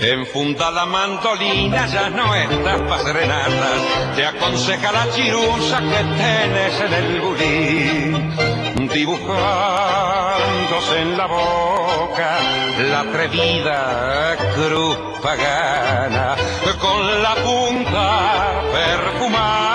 Enfunda 0.00 0.70
la 0.72 0.84
mandolina, 0.84 1.86
ya 1.86 2.10
no 2.10 2.34
estás 2.34 2.80
pa' 2.82 2.98
serenatas, 2.98 3.78
te 4.16 4.26
aconseja 4.26 4.92
la 4.92 5.08
chirusa 5.10 5.78
que 5.78 6.04
tenés 6.22 6.80
en 6.80 6.92
el 6.92 7.20
bulín, 7.20 8.34
dibujándose 8.88 11.00
en 11.00 11.16
la 11.16 11.26
boca 11.26 12.38
la 12.78 13.00
atrevida 13.00 14.36
cruz 14.54 14.96
pagana, 15.22 16.36
con 16.80 17.22
la 17.22 17.34
punta 17.36 18.62
perfumada 18.72 19.72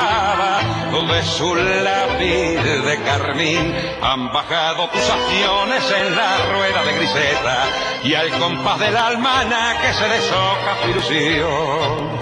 de 1.05 1.23
su 1.23 1.55
lápiz 1.55 2.63
de 2.63 2.99
carmín 3.05 3.73
han 4.01 4.31
bajado 4.33 4.89
tus 4.89 5.09
acciones 5.09 5.83
en 5.91 6.15
la 6.15 6.37
rueda 6.51 6.83
de 6.83 6.93
griseta 6.93 7.65
y 8.03 8.13
al 8.13 8.29
compás 8.39 8.79
del 8.79 8.97
almana 8.97 9.77
que 9.81 9.93
se 9.93 10.07
deshoja 10.09 10.81
tu 10.81 10.89
ilusión 10.89 12.19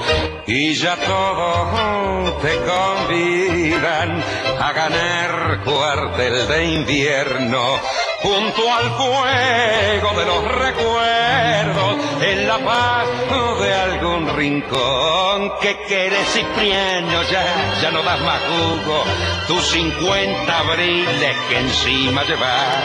y 0.47 0.73
ya 0.75 0.95
todos 0.97 2.41
te 2.41 2.55
convidan 2.57 4.23
a 4.59 4.73
ganar 4.73 5.63
cuartel 5.63 6.47
de 6.47 6.65
invierno 6.65 7.79
junto 8.25 8.73
al 8.73 8.89
fuego 8.97 10.19
de 10.19 10.25
los 10.25 10.43
recuerdos 10.55 11.95
en 12.21 12.47
la 12.47 12.57
paz 12.57 13.07
de 13.61 13.73
algún 13.73 14.35
rincón 14.35 15.51
que 15.61 15.77
quieres 15.87 16.27
Cipriano 16.33 17.21
ya, 17.29 17.45
ya 17.81 17.91
no 17.91 18.01
das 18.01 18.19
más 18.21 18.41
jugo 18.41 19.03
tus 19.47 19.63
50 19.67 20.57
abriles 20.57 21.35
que 21.49 21.59
encima 21.59 22.23
llevar 22.23 22.83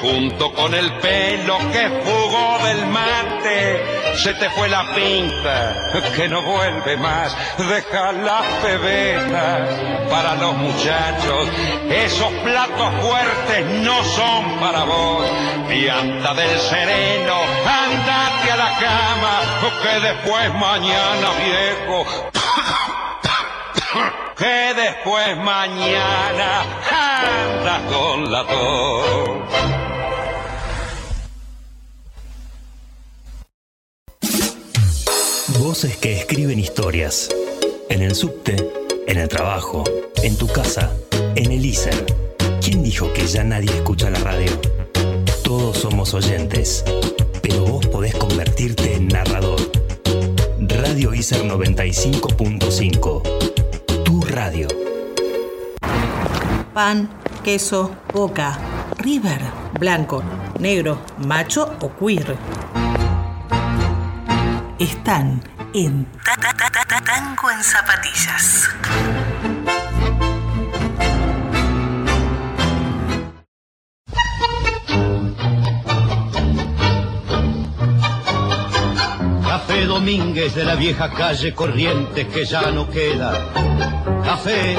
junto 0.00 0.52
con 0.52 0.74
el 0.74 0.92
pelo 0.98 1.58
que 1.72 1.88
fugó 2.04 2.58
del 2.66 2.86
mate 2.86 4.16
se 4.16 4.34
te 4.34 4.50
fue 4.50 4.68
la 4.68 4.94
pinta 4.94 5.76
que 6.16 6.28
no 6.28 6.42
vuelve 6.42 6.96
más 6.96 7.36
deja 7.56 8.12
las 8.12 8.44
pebetas 8.62 9.68
para 10.10 10.34
los 10.34 10.56
muchachos 10.56 11.48
esos 11.88 12.32
platos 12.44 12.90
fuertes 13.00 13.66
no 13.84 14.04
son 14.04 14.60
para 14.60 14.71
vos 14.80 15.30
pianta 15.68 16.34
del 16.34 16.58
sereno 16.58 17.34
andate 17.66 18.50
a 18.50 18.56
la 18.56 18.70
cama 18.80 19.40
que 19.82 20.00
después 20.00 20.54
mañana 20.54 21.28
viejo 21.44 22.06
que 24.36 24.74
después 24.74 25.36
mañana 25.36 26.62
anda 26.90 27.80
con 27.92 28.32
la 28.32 28.46
tos 28.46 29.42
Voces 35.58 35.96
que 35.96 36.18
escriben 36.18 36.58
historias. 36.58 37.28
En 37.88 38.02
el 38.02 38.14
subte, 38.14 38.56
en 39.06 39.18
el 39.18 39.28
trabajo, 39.28 39.84
en 40.22 40.36
tu 40.36 40.48
casa, 40.48 40.90
en 41.36 41.52
el 41.52 41.64
ISER. 41.64 42.31
¿Quién 42.62 42.82
dijo 42.82 43.12
que 43.12 43.26
ya 43.26 43.44
nadie 43.44 43.70
escucha 43.74 44.10
la 44.10 44.18
radio? 44.20 44.50
Todos 45.44 45.78
somos 45.78 46.14
oyentes, 46.14 46.84
pero 47.42 47.64
vos 47.64 47.86
podés 47.86 48.14
convertirte 48.14 48.94
en 48.96 49.08
narrador. 49.08 49.60
Radio 50.68 51.12
ISER 51.14 51.42
95.5. 51.44 53.22
Tu 54.04 54.20
radio. 54.22 54.68
Pan, 56.72 57.08
queso, 57.44 57.94
boca, 58.12 58.58
river, 58.98 59.40
blanco, 59.78 60.22
negro, 60.58 60.98
macho 61.26 61.76
o 61.80 61.90
queer. 61.96 62.36
Están 64.78 65.42
en 65.74 66.06
Ta- 66.24 66.36
Ta- 66.36 66.54
Ta- 66.56 66.70
Ta- 66.70 66.84
Ta- 66.88 67.00
Tango 67.04 67.50
en 67.50 67.62
Zapatillas. 67.62 68.68
Domínguez 80.04 80.56
de 80.56 80.64
la 80.64 80.74
vieja 80.74 81.10
calle 81.10 81.54
Corrientes 81.54 82.26
que 82.26 82.44
ya 82.44 82.72
no 82.72 82.90
queda. 82.90 83.52
Café 84.24 84.76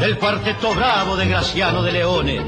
del 0.00 0.18
cuarteto 0.18 0.74
bravo 0.74 1.16
de 1.16 1.28
Graciano 1.28 1.82
de 1.82 1.92
Leone. 1.92 2.38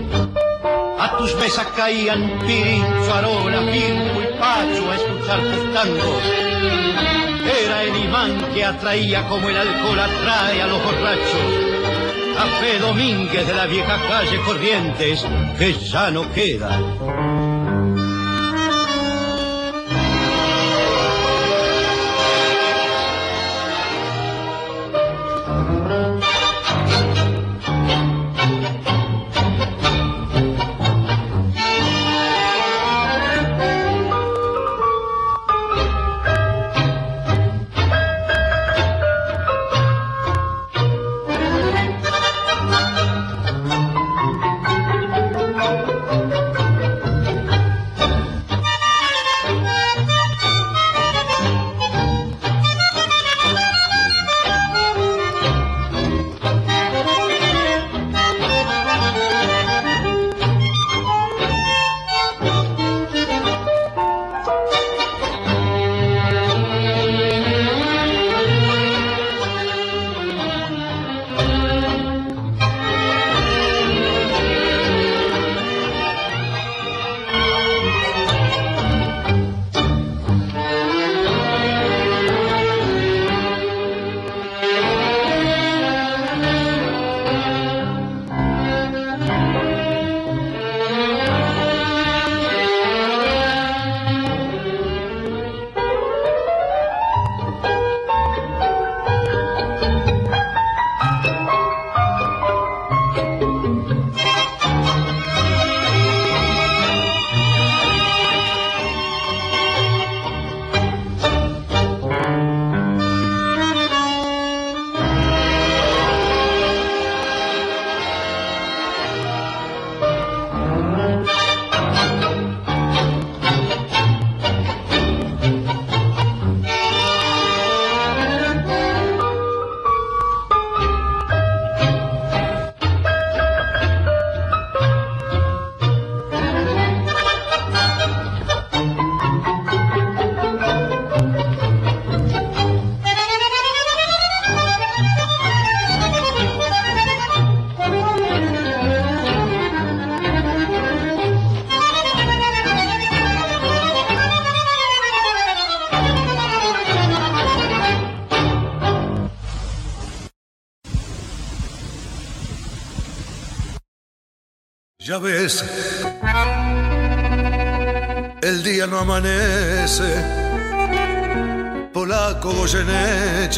A 0.98 1.16
tus 1.16 1.34
mesas 1.36 1.66
caían 1.74 2.38
Pirincho, 2.46 3.14
Arona, 3.14 3.60
Pirco 3.60 4.20
y 4.20 4.38
Pacho 4.38 4.90
a 4.90 4.94
escuchar 4.94 5.40
tus 5.40 5.72
tangos. 5.72 6.22
Era 7.64 7.82
el 7.84 7.96
imán 8.04 8.52
que 8.52 8.62
atraía 8.62 9.26
como 9.26 9.48
el 9.48 9.56
alcohol 9.56 10.00
atrae 10.00 10.60
a 10.60 10.66
los 10.66 10.84
borrachos. 10.84 12.36
Café 12.36 12.78
Domínguez 12.78 13.46
de 13.46 13.54
la 13.54 13.64
vieja 13.64 13.98
calle 14.06 14.38
Corrientes 14.44 15.24
que 15.58 15.72
ya 15.72 16.10
no 16.10 16.30
queda. 16.30 17.39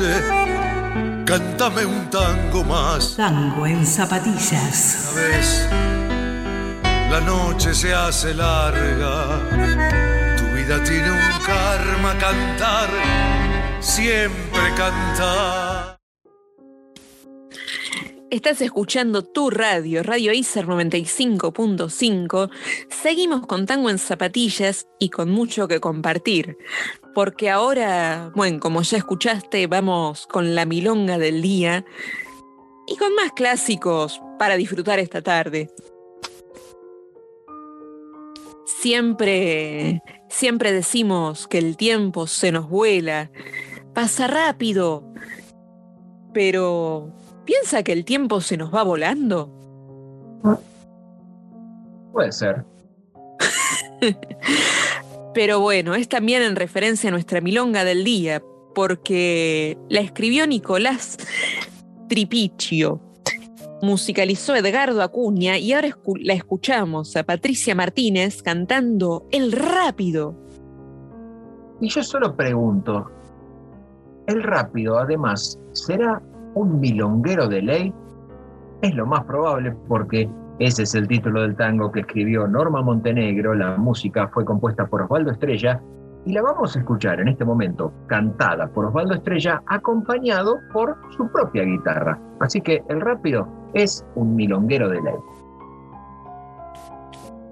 Goyeneche, 0.03 1.25
cántame 1.25 1.87
un 1.87 2.11
tango 2.11 2.65
más. 2.65 3.17
Tango 3.17 3.67
en 3.67 3.87
zapatillas. 3.87 5.15
Ya 5.15 5.21
ves, 5.21 5.69
la 7.11 7.21
noche 7.21 7.73
se 7.75 7.95
hace 7.95 8.35
larga. 8.35 9.41
Tu 10.37 10.45
vida 10.57 10.83
tiene 10.83 11.11
un 11.11 11.45
karma 11.47 12.19
cantar, 12.19 12.91
siempre 13.81 14.75
cantar. 14.77 15.99
Estás 18.31 18.63
escuchando 18.63 19.23
tu 19.23 19.51
radio, 19.51 20.03
Radio 20.03 20.33
ICER 20.33 20.67
95.5. 20.67 22.51
Seguimos 22.89 23.47
con 23.47 23.67
tango 23.67 23.91
en 23.91 23.99
zapatillas 23.99 24.87
y 24.99 25.11
con 25.11 25.31
mucho 25.31 25.69
que 25.69 25.81
compartir. 25.81 26.57
Porque 27.15 27.51
ahora, 27.51 28.31
bueno, 28.35 28.59
como 28.61 28.83
ya 28.83 28.97
escuchaste, 28.97 29.67
vamos 29.67 30.27
con 30.27 30.55
la 30.55 30.65
milonga 30.65 31.19
del 31.19 31.43
día 31.43 31.85
y 32.87 32.97
con 32.97 33.15
más 33.15 33.33
clásicos 33.33 34.21
para 34.39 34.57
disfrutar 34.57 34.99
esta 34.99 35.23
tarde. 35.23 35.71
Siempre, 38.65 40.03
siempre 40.29 40.73
decimos 40.73 41.47
que 41.47 41.59
el 41.59 41.77
tiempo 41.77 42.27
se 42.27 42.51
nos 42.51 42.69
vuela, 42.69 43.31
pasa 43.95 44.27
rápido, 44.27 45.05
pero 46.33 47.13
¿piensa 47.45 47.83
que 47.83 47.93
el 47.93 48.05
tiempo 48.05 48.41
se 48.41 48.57
nos 48.57 48.75
va 48.75 48.83
volando? 48.83 49.51
Puede 52.13 52.33
ser. 52.33 52.65
Pero 55.35 55.61
bueno, 55.61 55.95
es 55.95 56.09
también 56.09 56.43
en 56.43 56.57
referencia 56.57 57.09
a 57.09 57.13
nuestra 57.13 57.41
milonga 57.41 57.85
del 57.85 58.05
día, 58.05 58.43
porque 58.75 59.79
la 59.89 60.01
escribió 60.01 60.47
Nicolás 60.47 61.17
Tripicchio, 62.09 63.01
musicalizó 63.81 64.55
Edgardo 64.55 65.03
Acuña 65.03 65.57
y 65.59 65.73
ahora 65.73 65.97
la 66.21 66.35
escuchamos 66.35 67.17
a 67.17 67.25
Patricia 67.25 67.75
Martínez 67.75 68.43
cantando 68.43 69.27
El 69.31 69.53
Rápido. 69.53 70.37
Y 71.81 71.89
yo 71.89 72.03
solo 72.03 72.37
pregunto, 72.37 73.11
¿el 74.29 74.43
rápido 74.43 74.99
además 74.99 75.59
será 75.73 76.23
un 76.55 76.79
milonguero 76.79 77.49
de 77.49 77.63
ley? 77.63 77.95
Es 78.83 78.95
lo 78.95 79.05
más 79.05 79.25
probable 79.25 79.75
porque 79.89 80.29
ese 80.65 80.85
es 80.85 80.95
el 80.95 81.09
título 81.09 81.43
del 81.43 81.57
tango 81.57 81.91
que 81.91 82.01
escribió 82.01 82.47
Norma 82.47 82.83
Montenegro, 82.83 83.55
la 83.55 83.77
música 83.77 84.29
fue 84.29 84.45
compuesta 84.45 84.87
por 84.87 85.03
Osvaldo 85.03 85.33
Estrella 85.33 85.83
y 86.25 86.33
la 86.33 86.43
vamos 86.43 86.77
a 86.77 86.79
escuchar 86.79 87.21
en 87.21 87.29
este 87.29 87.45
momento 87.45 87.93
cantada 88.07 88.69
por 88.69 88.85
Osvaldo 88.85 89.15
Estrella 89.15 89.61
acompañado 89.67 90.61
por 90.73 90.97
su 91.17 91.29
propia 91.33 91.65
guitarra. 91.65 92.17
Así 92.39 92.61
que 92.61 92.83
el 92.89 93.01
rápido 93.01 93.49
es 93.75 94.07
un 94.15 94.37
milonguero 94.37 94.89
de 94.89 95.03
ley. 95.03 95.15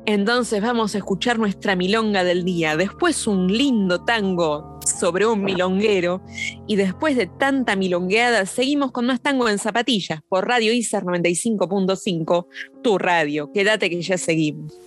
Entonces 0.06 0.62
vamos 0.62 0.94
a 0.94 0.98
escuchar 0.98 1.38
nuestra 1.38 1.76
milonga 1.76 2.24
del 2.24 2.44
día, 2.44 2.76
después 2.76 3.26
un 3.26 3.48
lindo 3.48 4.04
tango 4.04 4.79
sobre 5.00 5.26
un 5.26 5.42
milonguero 5.42 6.22
y 6.66 6.76
después 6.76 7.16
de 7.16 7.26
tanta 7.26 7.74
milongueada 7.74 8.44
seguimos 8.44 8.92
con 8.92 9.06
más 9.06 9.22
tango 9.22 9.48
en 9.48 9.58
zapatillas 9.58 10.20
por 10.28 10.46
Radio 10.46 10.72
ICER 10.74 11.04
95.5, 11.04 12.46
tu 12.82 12.98
radio. 12.98 13.50
Quédate 13.52 13.88
que 13.88 14.02
ya 14.02 14.18
seguimos. 14.18 14.78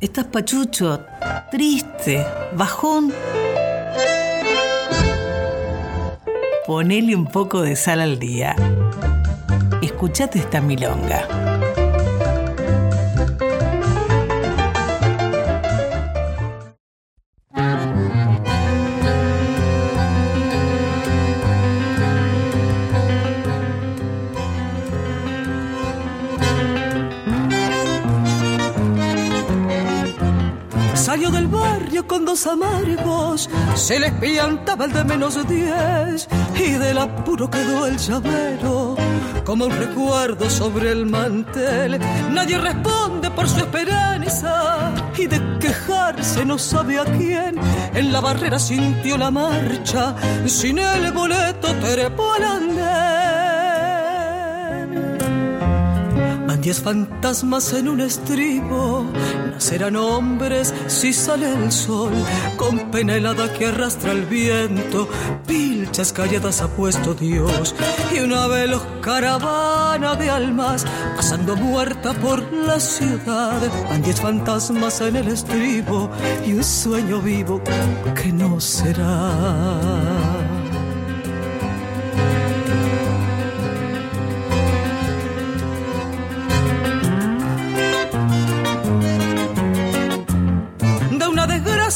Estás 0.00 0.26
pachucho, 0.26 1.04
triste, 1.50 2.24
bajón. 2.56 3.12
Ponele 6.66 7.14
un 7.14 7.26
poco 7.26 7.62
de 7.62 7.76
sal 7.76 8.00
al 8.00 8.18
día. 8.18 8.54
Escuchate 9.82 10.38
esta 10.38 10.60
milonga. 10.60 11.43
Con 32.06 32.24
dos 32.24 32.46
amargos, 32.46 33.48
se 33.74 33.98
les 33.98 34.12
piantaba 34.12 34.84
el 34.84 34.92
de 34.92 35.04
menos 35.04 35.46
diez 35.48 36.28
y 36.54 36.72
del 36.72 36.98
apuro 36.98 37.50
quedó 37.50 37.86
el 37.86 37.96
llavero 37.98 38.96
como 39.44 39.66
un 39.66 39.72
recuerdo 39.72 40.48
sobre 40.48 40.90
el 40.90 41.06
mantel. 41.06 42.00
Nadie 42.30 42.58
responde 42.58 43.30
por 43.30 43.48
su 43.48 43.58
esperanza 43.58 44.92
y 45.16 45.26
de 45.26 45.58
quejarse 45.58 46.44
no 46.44 46.58
sabe 46.58 46.98
a 46.98 47.04
quién. 47.04 47.56
En 47.94 48.12
la 48.12 48.20
barrera 48.20 48.58
sintió 48.58 49.18
la 49.18 49.30
marcha, 49.30 50.14
sin 50.46 50.78
el 50.78 51.12
boleto 51.12 51.74
trepó 51.80 52.32
al. 52.32 53.33
Diez 56.64 56.80
fantasmas 56.80 57.74
en 57.74 57.90
un 57.90 58.00
estribo, 58.00 59.04
nacerán 59.52 59.96
hombres 59.96 60.72
si 60.86 61.12
sale 61.12 61.52
el 61.52 61.70
sol, 61.70 62.12
con 62.56 62.90
pena 62.90 63.16
helada 63.16 63.52
que 63.52 63.66
arrastra 63.66 64.12
el 64.12 64.24
viento, 64.24 65.06
pilchas 65.46 66.10
calladas 66.14 66.62
ha 66.62 66.68
puesto 66.68 67.12
Dios, 67.12 67.74
y 68.16 68.20
una 68.20 68.46
veloz 68.46 68.82
caravana 69.02 70.14
de 70.14 70.30
almas 70.30 70.86
pasando 71.14 71.54
muerta 71.54 72.14
por 72.14 72.42
la 72.50 72.80
ciudad. 72.80 73.60
Van 73.90 74.00
diez 74.00 74.18
fantasmas 74.18 75.02
en 75.02 75.16
el 75.16 75.28
estribo 75.28 76.10
y 76.46 76.54
un 76.54 76.64
sueño 76.64 77.20
vivo 77.20 77.60
que 78.14 78.32
no 78.32 78.58
será. 78.58 80.33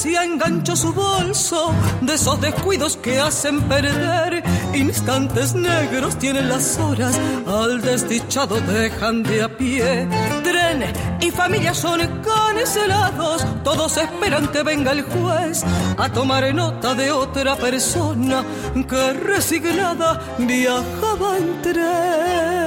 Desgracia 0.08 0.24
enganchó 0.24 0.76
su 0.76 0.92
bolso, 0.92 1.72
de 2.00 2.14
esos 2.14 2.40
descuidos 2.40 2.96
que 2.96 3.20
hacen 3.20 3.60
perder. 3.62 4.42
Instantes 4.74 5.54
negros 5.54 6.18
tienen 6.18 6.48
las 6.48 6.78
horas, 6.78 7.18
al 7.46 7.80
desdichado 7.80 8.60
dejan 8.60 9.22
de 9.22 9.42
a 9.42 9.48
pie. 9.48 10.08
Tren 10.42 10.84
y 11.20 11.30
familia 11.30 11.74
son 11.74 12.00
cancelados, 12.22 13.44
todos 13.62 13.96
esperan 13.96 14.48
que 14.48 14.62
venga 14.62 14.92
el 14.92 15.02
juez 15.02 15.64
a 15.96 16.08
tomar 16.08 16.54
nota 16.54 16.94
de 16.94 17.10
otra 17.10 17.56
persona 17.56 18.44
que 18.88 19.12
resignada 19.12 20.20
viajaba 20.38 21.36
en 21.38 21.62
tren. 21.62 22.57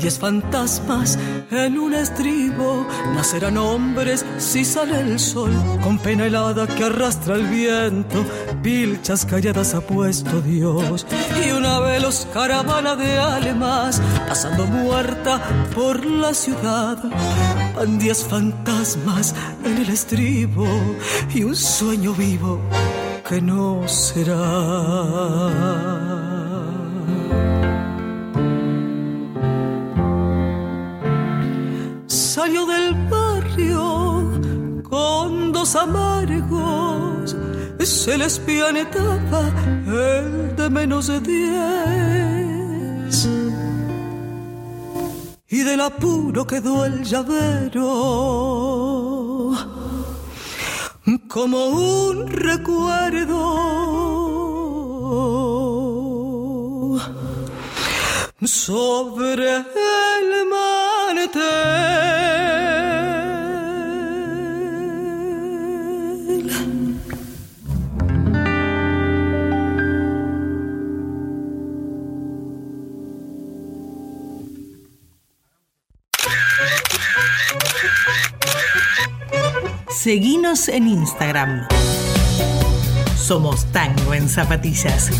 Diez 0.00 0.18
fantasmas 0.18 1.18
en 1.50 1.78
un 1.78 1.92
estribo, 1.92 2.86
nacerán 3.14 3.58
hombres 3.58 4.24
si 4.38 4.64
sale 4.64 4.98
el 4.98 5.20
sol, 5.20 5.52
con 5.82 5.98
pena 5.98 6.24
helada 6.24 6.66
que 6.66 6.84
arrastra 6.84 7.34
el 7.34 7.46
viento, 7.46 8.24
pilchas 8.62 9.26
calladas 9.26 9.74
ha 9.74 9.82
puesto 9.82 10.40
Dios, 10.40 11.06
y 11.44 11.50
una 11.50 11.80
veloz 11.80 12.26
caravana 12.32 12.96
de 12.96 13.18
almas 13.18 14.00
pasando 14.26 14.66
muerta 14.66 15.42
por 15.74 16.02
la 16.06 16.32
ciudad. 16.32 16.96
Van 17.76 17.98
diez 17.98 18.24
fantasmas 18.24 19.34
en 19.64 19.76
el 19.82 19.90
estribo 19.90 20.66
y 21.34 21.44
un 21.44 21.54
sueño 21.54 22.14
vivo 22.14 22.58
que 23.28 23.42
no 23.42 23.86
será. 23.86 24.40
Del 32.48 32.94
barrio 33.10 34.40
con 34.88 35.52
dos 35.52 35.76
amargos, 35.76 37.36
se 37.78 38.16
les 38.16 38.38
pianetaba 38.38 39.52
el 39.86 40.56
de 40.56 40.70
menos 40.70 41.08
de 41.08 41.20
diez. 41.20 43.28
Y 45.48 45.62
del 45.62 45.82
apuro 45.82 46.46
quedó 46.46 46.86
el 46.86 47.04
llavero 47.04 47.82
como 51.28 51.66
un 51.66 52.26
recuerdo 52.26 53.36
sobre 58.46 59.56
el 59.56 60.46
mantel. 60.48 62.29
Seguinos 80.02 80.68
en 80.70 80.88
Instagram. 80.88 81.68
Somos 83.18 83.66
Tango 83.70 84.14
en 84.14 84.30
Zapatillas. 84.30 85.10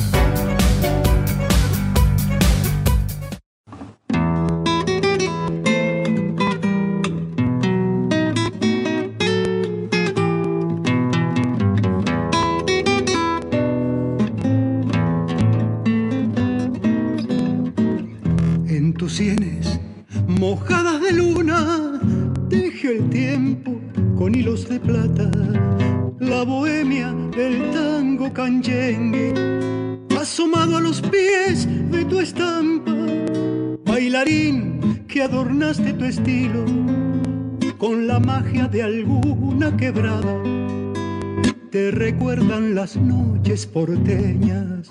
Noches 43.01 43.67
porteñas, 43.67 44.89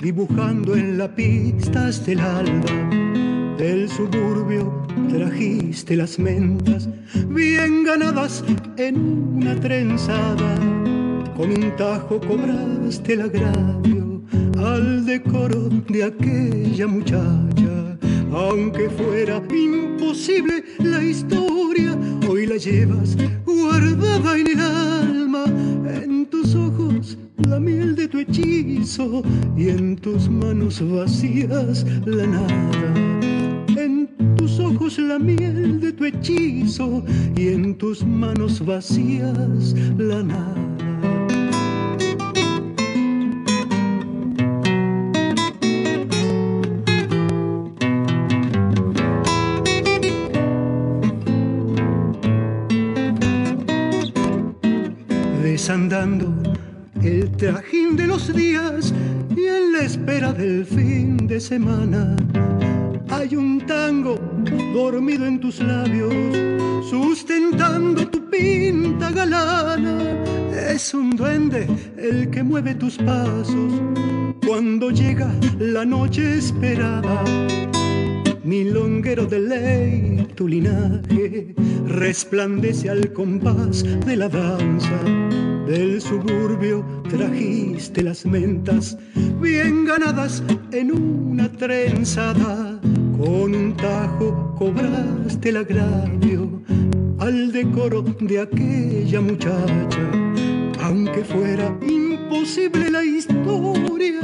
dibujando 0.00 0.74
en 0.76 0.98
la 0.98 1.14
pista 1.14 1.86
hasta 1.86 2.12
el 2.12 2.20
alba. 2.20 3.56
Del 3.58 3.88
suburbio 3.88 4.86
trajiste 5.08 5.96
las 5.96 6.18
mentas, 6.18 6.88
bien 7.28 7.84
ganadas 7.84 8.44
en 8.76 8.96
una 9.36 9.54
trenzada. 9.58 10.54
Con 11.36 11.50
un 11.50 11.74
tajo 11.76 12.20
cobraste 12.20 13.14
el 13.14 13.22
agravio 13.22 14.22
al 14.58 15.06
decoro 15.06 15.68
de 15.88 16.04
aquella 16.04 16.86
muchacha. 16.86 17.98
Aunque 18.32 18.90
fuera 18.90 19.42
imposible 19.50 20.64
la 20.80 21.02
historia, 21.02 21.96
hoy 22.28 22.46
la 22.46 22.56
llevas 22.56 23.16
guardada 23.46 24.38
en 24.38 24.46
el 24.46 24.60
alma, 24.60 25.15
la 27.48 27.60
miel 27.60 27.94
de 27.94 28.08
tu 28.08 28.18
hechizo 28.18 29.22
y 29.56 29.68
en 29.68 29.96
tus 29.96 30.28
manos 30.28 30.80
vacías 30.80 31.84
la 32.04 32.26
nada. 32.26 32.94
En 33.76 34.08
tus 34.36 34.58
ojos 34.58 34.98
la 34.98 35.18
miel 35.18 35.80
de 35.80 35.92
tu 35.92 36.04
hechizo 36.04 37.04
y 37.36 37.48
en 37.48 37.76
tus 37.76 38.04
manos 38.04 38.64
vacías 38.64 39.74
la 39.96 40.22
nada. 40.22 40.75
Del 60.46 60.64
fin 60.64 61.26
de 61.26 61.40
semana. 61.40 62.14
Hay 63.08 63.34
un 63.34 63.66
tango 63.66 64.16
dormido 64.72 65.26
en 65.26 65.40
tus 65.40 65.58
labios 65.60 66.14
sustentando 66.88 68.06
tu 68.08 68.30
pinta 68.30 69.10
galana. 69.10 69.98
Es 70.72 70.94
un 70.94 71.16
duende 71.16 71.66
el 71.96 72.30
que 72.30 72.44
mueve 72.44 72.76
tus 72.76 72.96
pasos 72.98 73.72
cuando 74.46 74.90
llega 74.90 75.34
la 75.58 75.84
noche 75.84 76.38
esperada. 76.38 77.24
Milonguero 78.44 79.26
de 79.26 79.40
ley, 79.40 80.28
tu 80.36 80.46
linaje 80.46 81.56
resplandece 81.88 82.88
al 82.88 83.12
compás 83.12 83.82
de 84.06 84.16
la 84.16 84.28
danza. 84.28 85.00
Del 85.66 86.00
suburbio 86.00 86.84
trajiste 87.10 88.00
las 88.04 88.24
mentas 88.24 88.96
bien 89.40 89.84
ganadas 89.84 90.40
en 90.70 90.92
una 90.92 91.50
trenzada. 91.50 92.80
Con 93.18 93.52
un 93.52 93.76
tajo 93.76 94.54
cobraste 94.56 95.48
el 95.48 95.56
agravio 95.56 96.62
al 97.18 97.50
decoro 97.50 98.02
de 98.02 98.40
aquella 98.42 99.20
muchacha. 99.20 100.10
Aunque 100.82 101.24
fuera 101.24 101.76
imposible 101.82 102.88
la 102.88 103.02
historia, 103.02 104.20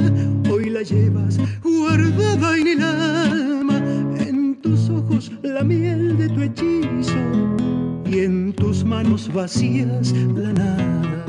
hoy 0.49 0.69
la 0.69 0.81
llevas 0.81 1.37
guardada 1.61 2.57
en 2.57 2.67
el 2.67 2.81
alma 2.81 3.77
en 4.17 4.55
tus 4.61 4.89
ojos 4.89 5.29
la 5.41 5.61
miel 5.61 6.17
de 6.17 6.29
tu 6.29 6.41
hechizo 6.41 7.52
y 8.13 8.19
en 8.19 8.53
tus 8.53 8.83
manos 8.83 9.31
vacías 9.33 10.13
la 10.35 10.53
nada. 10.53 11.25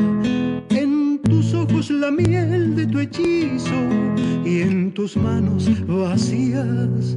En 0.70 1.18
tus 1.22 1.54
ojos 1.54 1.90
la 1.90 2.10
miel 2.10 2.76
de 2.76 2.86
tu 2.86 2.98
hechizo 2.98 3.80
y 4.44 4.60
en 4.60 4.92
tus 4.92 5.16
manos 5.16 5.70
vacías 5.86 7.16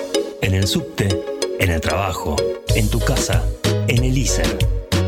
En 0.41 0.55
el 0.55 0.67
subte, 0.67 1.07
en 1.59 1.69
el 1.69 1.79
trabajo, 1.79 2.35
en 2.75 2.89
tu 2.89 2.99
casa, 2.99 3.45
en 3.87 4.03
el 4.03 4.17
ISER. 4.17 4.57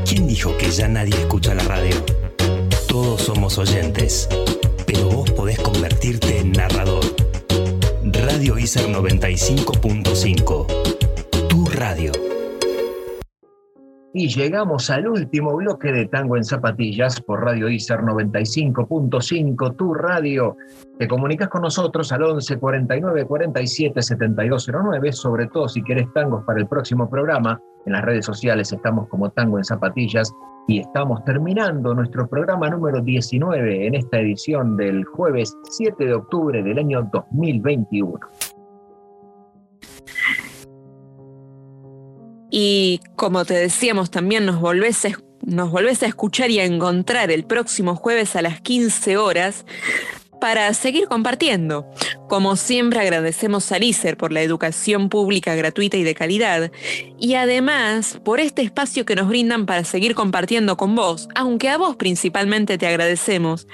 ¿Quién 0.05 0.27
dijo 0.27 0.55
que 0.57 0.69
ya 0.69 0.87
nadie 0.87 1.15
escucha 1.15 1.55
la 1.55 1.63
radio? 1.63 1.95
Todos 2.87 3.23
somos 3.23 3.57
oyentes, 3.57 4.29
pero 4.85 5.09
vos 5.09 5.31
podés 5.31 5.57
convertirte 5.59 6.37
en 6.37 6.51
narrador. 6.51 7.03
Radio 8.03 8.59
ISER 8.59 8.87
95.5. 8.87 10.67
Tu 11.49 11.65
radio. 11.65 12.11
Y 14.15 14.27
llegamos 14.27 14.91
al 14.91 15.07
último 15.07 15.55
bloque 15.55 15.91
de 15.91 16.05
Tango 16.05 16.37
en 16.37 16.43
Zapatillas 16.43 17.19
por 17.19 17.43
Radio 17.43 17.67
ISER 17.67 18.01
95.5, 18.01 19.75
tu 19.75 19.95
radio. 19.95 20.55
Te 20.99 21.07
comunicas 21.07 21.49
con 21.49 21.63
nosotros 21.63 22.11
al 22.11 22.21
11 22.21 22.59
49 22.59 23.25
47 23.25 24.03
7209, 24.03 25.13
sobre 25.13 25.47
todo 25.47 25.67
si 25.67 25.81
querés 25.81 26.05
tangos 26.13 26.43
para 26.45 26.59
el 26.59 26.67
próximo 26.67 27.09
programa. 27.09 27.59
En 27.87 27.93
las 27.93 28.05
redes 28.05 28.27
sociales 28.27 28.71
estamos 28.71 29.09
como 29.09 29.31
Tango 29.31 29.57
en 29.57 29.63
Zapatillas 29.63 30.31
y 30.67 30.79
estamos 30.79 31.25
terminando 31.25 31.95
nuestro 31.95 32.27
programa 32.27 32.69
número 32.69 33.01
19 33.01 33.87
en 33.87 33.95
esta 33.95 34.19
edición 34.19 34.77
del 34.77 35.05
jueves 35.05 35.57
7 35.71 36.05
de 36.05 36.13
octubre 36.13 36.61
del 36.61 36.77
año 36.77 37.09
2021. 37.11 38.19
Y 42.55 43.01
como 43.15 43.45
te 43.45 43.55
decíamos, 43.55 44.11
también 44.11 44.45
nos 44.45 44.61
volvés, 44.61 45.05
a, 45.05 46.05
escuchar 46.05 46.51
y 46.51 46.59
a 46.59 46.65
encontrar 46.65 47.31
el 47.31 47.45
próximo 47.45 47.95
jueves 47.95 48.35
a 48.35 48.43
las 48.43 48.61
15 48.61 49.17
horas 49.17 49.65
para 50.39 50.71
seguir 50.75 51.07
compartiendo. 51.07 51.89
Como 52.29 52.55
siempre 52.55 52.99
agradecemos 52.99 53.71
a 53.71 53.83
ISER 53.83 54.17
por 54.17 54.31
la 54.31 54.43
educación 54.43 55.09
pública 55.09 55.55
gratuita 55.55 55.97
y 55.97 56.03
de 56.03 56.13
calidad 56.13 56.71
y 57.17 57.33
además 57.33 58.19
por 58.23 58.39
este 58.39 58.61
espacio 58.61 59.03
que 59.03 59.15
nos 59.15 59.29
brindan 59.29 59.65
para 59.65 59.83
seguir 59.83 60.13
compartiendo 60.13 60.77
con 60.77 60.93
vos, 60.93 61.29
aunque 61.33 61.69
a 61.69 61.79
vos 61.79 61.95
principalmente 61.95 62.77
te 62.77 62.85
agradecemos, 62.85 63.67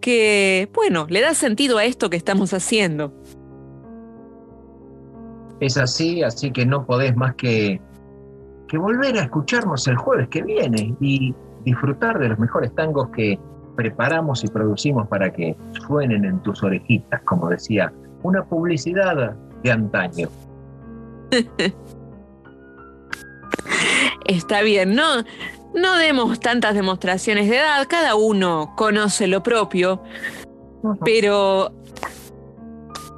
que 0.00 0.70
bueno, 0.72 1.06
le 1.10 1.20
da 1.20 1.34
sentido 1.34 1.76
a 1.76 1.84
esto 1.84 2.08
que 2.08 2.16
estamos 2.16 2.54
haciendo. 2.54 3.12
Es 5.60 5.76
así, 5.76 6.22
así 6.22 6.52
que 6.52 6.64
no 6.64 6.86
podés 6.86 7.14
más 7.14 7.34
que, 7.34 7.82
que 8.68 8.78
volver 8.78 9.18
a 9.18 9.22
escucharnos 9.22 9.88
el 9.88 9.96
jueves 9.96 10.28
que 10.28 10.42
viene 10.42 10.94
y 11.00 11.34
disfrutar 11.64 12.18
de 12.18 12.28
los 12.28 12.38
mejores 12.38 12.74
tangos 12.74 13.08
que 13.10 13.38
preparamos 13.76 14.44
y 14.44 14.48
producimos 14.48 15.08
para 15.08 15.32
que 15.32 15.56
suenen 15.86 16.24
en 16.24 16.40
tus 16.42 16.62
orejitas, 16.62 17.20
como 17.22 17.48
decía, 17.48 17.92
una 18.22 18.44
publicidad 18.44 19.36
de 19.62 19.70
antaño. 19.70 20.28
Está 24.24 24.62
bien, 24.62 24.94
no, 24.94 25.24
no 25.74 25.96
demos 25.96 26.40
tantas 26.40 26.74
demostraciones 26.74 27.48
de 27.48 27.58
edad, 27.58 27.86
cada 27.88 28.14
uno 28.14 28.74
conoce 28.76 29.26
lo 29.26 29.42
propio, 29.42 30.02
pero 31.04 31.72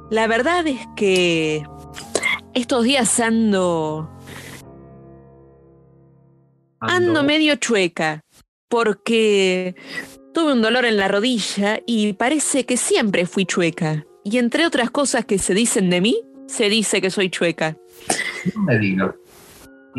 la 0.09 0.27
verdad 0.27 0.65
es 0.67 0.79
que 0.95 1.63
estos 2.53 2.83
días 2.83 3.19
ando... 3.19 4.09
Ando 6.81 7.23
medio 7.23 7.55
chueca, 7.55 8.23
porque 8.67 9.75
tuve 10.33 10.53
un 10.53 10.61
dolor 10.61 10.85
en 10.85 10.97
la 10.97 11.07
rodilla 11.07 11.79
y 11.85 12.13
parece 12.13 12.65
que 12.65 12.77
siempre 12.77 13.25
fui 13.25 13.45
chueca. 13.45 14.03
Y 14.23 14.37
entre 14.37 14.65
otras 14.65 14.91
cosas 14.91 15.25
que 15.25 15.37
se 15.37 15.53
dicen 15.53 15.89
de 15.89 16.01
mí, 16.01 16.21
se 16.47 16.69
dice 16.69 17.01
que 17.01 17.09
soy 17.09 17.29
chueca. 17.29 17.77
No 18.55 18.63
me 18.63 18.77
digas. 18.79 19.11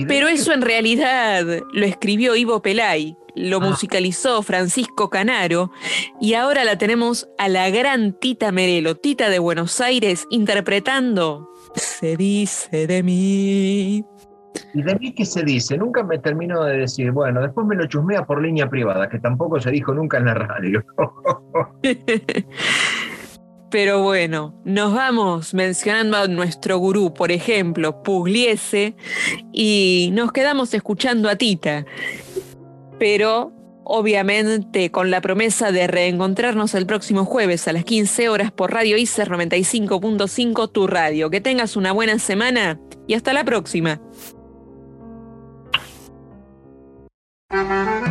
Pero 0.08 0.28
eso 0.28 0.52
en 0.52 0.62
realidad 0.62 1.44
lo 1.72 1.84
escribió 1.84 2.34
Ivo 2.34 2.62
Pelay, 2.62 3.14
lo 3.34 3.60
musicalizó 3.60 4.42
Francisco 4.42 5.10
Canaro 5.10 5.70
y 6.20 6.34
ahora 6.34 6.64
la 6.64 6.78
tenemos 6.78 7.28
a 7.38 7.48
la 7.48 7.68
gran 7.70 8.18
Tita 8.18 8.52
Merelo, 8.52 8.96
Tita 8.96 9.28
de 9.28 9.38
Buenos 9.38 9.80
Aires, 9.80 10.26
interpretando 10.30 11.50
Se 11.74 12.16
dice 12.16 12.86
de 12.86 13.02
mí. 13.02 14.04
¿Y 14.74 14.82
de 14.82 14.94
mí 14.96 15.14
qué 15.14 15.24
se 15.26 15.42
dice? 15.42 15.76
Nunca 15.76 16.02
me 16.02 16.18
termino 16.18 16.64
de 16.64 16.78
decir, 16.78 17.10
bueno, 17.10 17.40
después 17.40 17.66
me 17.66 17.76
lo 17.76 17.86
chusmea 17.86 18.24
por 18.24 18.42
línea 18.42 18.68
privada, 18.68 19.08
que 19.08 19.18
tampoco 19.18 19.60
se 19.60 19.70
dijo 19.70 19.92
nunca 19.92 20.18
en 20.18 20.24
la 20.26 20.34
radio. 20.34 20.84
Pero 23.70 24.02
bueno, 24.02 24.54
nos 24.66 24.94
vamos 24.94 25.54
mencionando 25.54 26.18
a 26.18 26.28
nuestro 26.28 26.76
gurú, 26.76 27.14
por 27.14 27.32
ejemplo, 27.32 28.02
Pugliese, 28.02 28.96
y 29.50 30.10
nos 30.12 30.30
quedamos 30.32 30.74
escuchando 30.74 31.30
a 31.30 31.36
Tita. 31.36 31.86
Pero 32.98 33.52
obviamente 33.84 34.90
con 34.90 35.10
la 35.10 35.20
promesa 35.20 35.72
de 35.72 35.86
reencontrarnos 35.86 36.74
el 36.74 36.86
próximo 36.86 37.24
jueves 37.24 37.66
a 37.66 37.72
las 37.72 37.84
15 37.84 38.28
horas 38.28 38.52
por 38.52 38.72
Radio 38.72 38.96
ICER 38.96 39.30
95.5, 39.30 40.70
tu 40.70 40.86
radio. 40.86 41.30
Que 41.30 41.40
tengas 41.40 41.74
una 41.74 41.92
buena 41.92 42.18
semana 42.18 42.78
y 43.06 43.14
hasta 43.14 43.32
la 43.32 43.44
próxima. 43.44 44.00
Se 47.52 48.01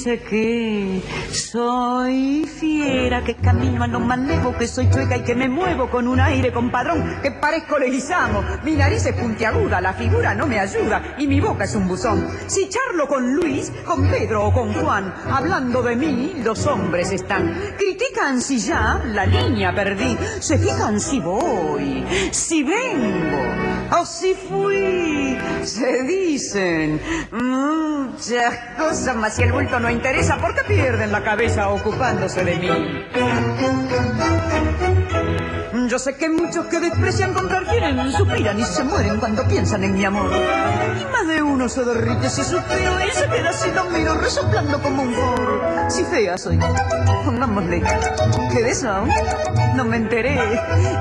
dice 0.00 0.20
que 0.20 1.02
soy 1.30 2.46
fiera, 2.46 3.22
que 3.22 3.34
camino 3.34 3.84
a 3.84 3.86
lo 3.86 4.00
malevo, 4.00 4.56
que 4.56 4.66
soy 4.66 4.88
chueca 4.88 5.18
y 5.18 5.24
que 5.24 5.34
me 5.34 5.46
muevo 5.46 5.90
con 5.90 6.08
un 6.08 6.18
aire 6.18 6.54
compadrón, 6.54 7.20
que 7.20 7.32
parezco 7.32 7.78
leguizamo. 7.78 8.42
Mi 8.64 8.76
nariz 8.76 9.04
es 9.04 9.14
puntiaguda, 9.14 9.78
la 9.82 9.92
figura 9.92 10.34
no 10.34 10.46
me 10.46 10.58
ayuda 10.58 11.16
y 11.18 11.26
mi 11.26 11.38
boca 11.38 11.64
es 11.64 11.74
un 11.74 11.86
buzón. 11.86 12.26
Si 12.46 12.70
charlo 12.70 13.06
con 13.08 13.34
Luis, 13.34 13.70
con 13.84 14.08
Pedro 14.08 14.46
o 14.46 14.54
con 14.54 14.72
Juan, 14.72 15.12
hablando 15.30 15.82
de 15.82 15.96
mí, 15.96 16.32
los 16.42 16.66
hombres 16.66 17.12
están. 17.12 17.54
Critican 17.76 18.40
si 18.40 18.58
ya 18.58 19.02
la 19.04 19.26
línea 19.26 19.74
perdí, 19.74 20.16
se 20.40 20.56
fijan 20.56 20.98
si 20.98 21.20
voy, 21.20 22.06
si 22.30 22.62
vengo 22.62 23.59
o 23.98 24.04
si 24.04 24.34
fui. 24.34 25.38
Se 25.64 26.02
dicen 26.04 27.00
muchas 27.32 28.54
cosas, 28.78 29.16
mas 29.16 29.36
si 29.36 29.42
el 29.42 29.52
bulto 29.52 29.78
no 29.78 29.90
interesa, 29.90 30.38
¿por 30.38 30.54
qué 30.54 30.62
pierden 30.64 31.12
la 31.12 31.22
cabeza 31.22 31.68
ocupándose 31.68 32.44
de 32.44 32.56
mí? 32.56 32.68
Yo 35.90 35.98
sé 35.98 36.14
que 36.14 36.30
muchos 36.30 36.66
que 36.66 36.78
desprecian 36.78 37.34
comprar 37.34 37.66
quieren, 37.66 38.12
suspiran 38.12 38.60
y 38.60 38.62
se 38.62 38.84
mueren 38.84 39.18
cuando 39.18 39.44
piensan 39.48 39.82
en 39.82 39.94
mi 39.94 40.04
amor. 40.04 40.30
Y 41.00 41.04
más 41.06 41.26
de 41.26 41.42
uno 41.42 41.68
se 41.68 41.82
derrite 41.82 42.30
si 42.30 42.44
suspiro 42.44 43.04
y 43.04 43.10
se 43.10 43.26
queda 43.28 43.50
así 43.50 43.72
lo 43.72 43.86
miro 43.86 44.14
resoplando 44.14 44.80
como 44.80 45.02
un 45.02 45.12
gorro. 45.12 45.90
Si 45.90 46.04
fea 46.04 46.38
soy, 46.38 46.60
pongámosle, 47.24 47.82
que 48.52 48.62
de 48.62 48.70
eso 48.70 49.04
no 49.74 49.84
me 49.84 49.96
enteré. 49.96 50.38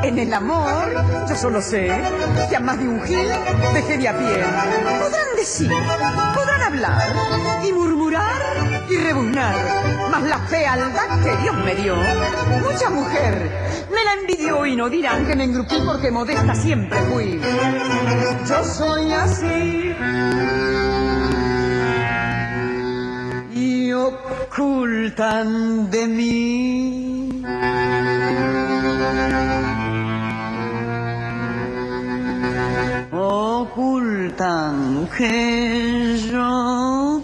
En 0.02 0.18
el 0.18 0.34
amor, 0.34 0.92
yo 1.30 1.36
solo 1.36 1.62
sé 1.62 1.92
que 2.50 2.56
a 2.56 2.60
más 2.60 2.80
de 2.80 2.88
un 2.88 3.00
gil 3.04 3.28
dejé 3.76 3.96
de 4.00 4.08
a 4.08 4.18
pie. 4.18 4.44
Podrán 5.00 5.36
decir, 5.36 5.72
podrán 6.34 6.64
hablar 6.64 7.14
y 7.64 7.72
murmurar 7.74 8.42
y 8.90 8.98
rebuznar, 8.98 9.56
la 10.28 10.40
fealdad 10.48 11.24
que 11.24 11.36
Dios 11.38 11.56
me 11.64 11.76
dio, 11.76 11.96
mucha 12.64 12.90
mujer 12.90 13.52
me 13.92 14.04
la 14.04 14.14
envidió 14.22 14.66
y 14.66 14.76
no 14.76 14.90
dirán 14.90 15.26
que 15.26 15.36
me 15.36 15.46
engrupí 15.46 15.76
porque 15.86 16.12
modesta 16.12 16.54
siempre 16.56 17.00
fui. 17.04 17.40
Yo 18.48 18.64
soy 18.64 19.12
así. 19.12 19.96
Y 23.54 23.92
ocultan 23.94 25.90
de 25.90 26.08
mí. 26.08 27.44
Ocultan 33.12 35.10
que 35.18 36.20
yo 36.32 37.24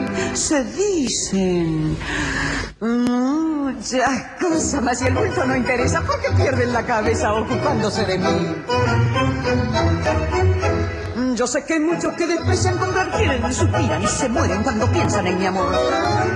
Se 0.33 0.63
dicen 0.63 1.97
muchas 2.79 4.21
cosas, 4.39 4.81
mas 4.83 4.99
si 4.99 5.07
el 5.07 5.13
bulto 5.13 5.45
no 5.45 5.55
interesa, 5.55 6.01
¿por 6.01 6.19
qué 6.21 6.29
pierden 6.31 6.73
la 6.73 6.83
cabeza 6.83 7.33
ocupándose 7.33 8.05
de 8.05 8.17
mí? 8.17 8.55
Yo 11.41 11.47
sé 11.47 11.63
que 11.63 11.79
muchos 11.79 12.13
que 12.13 12.27
desprecian 12.27 12.77
comprar 12.77 13.09
quieren, 13.17 13.51
suspiran 13.51 14.03
y 14.03 14.05
se 14.05 14.29
mueren 14.29 14.61
cuando 14.61 14.85
piensan 14.91 15.25
en 15.25 15.39
mi 15.39 15.47
amor. 15.47 15.73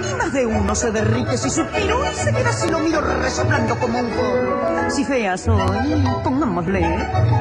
Y 0.02 0.16
más 0.16 0.34
de 0.34 0.48
uno 0.48 0.74
se 0.74 0.90
derrite 0.90 1.38
si 1.38 1.48
suspiro 1.52 2.12
y 2.12 2.16
se 2.16 2.34
queda 2.34 2.52
si 2.52 2.68
lo 2.72 2.80
miro 2.80 3.02
resoplando 3.02 3.78
como 3.78 4.00
un 4.00 4.10
gorro. 4.16 4.90
Si 4.90 5.06
fea 5.06 5.38
soy, 5.38 6.04
pongámosle 6.24 6.82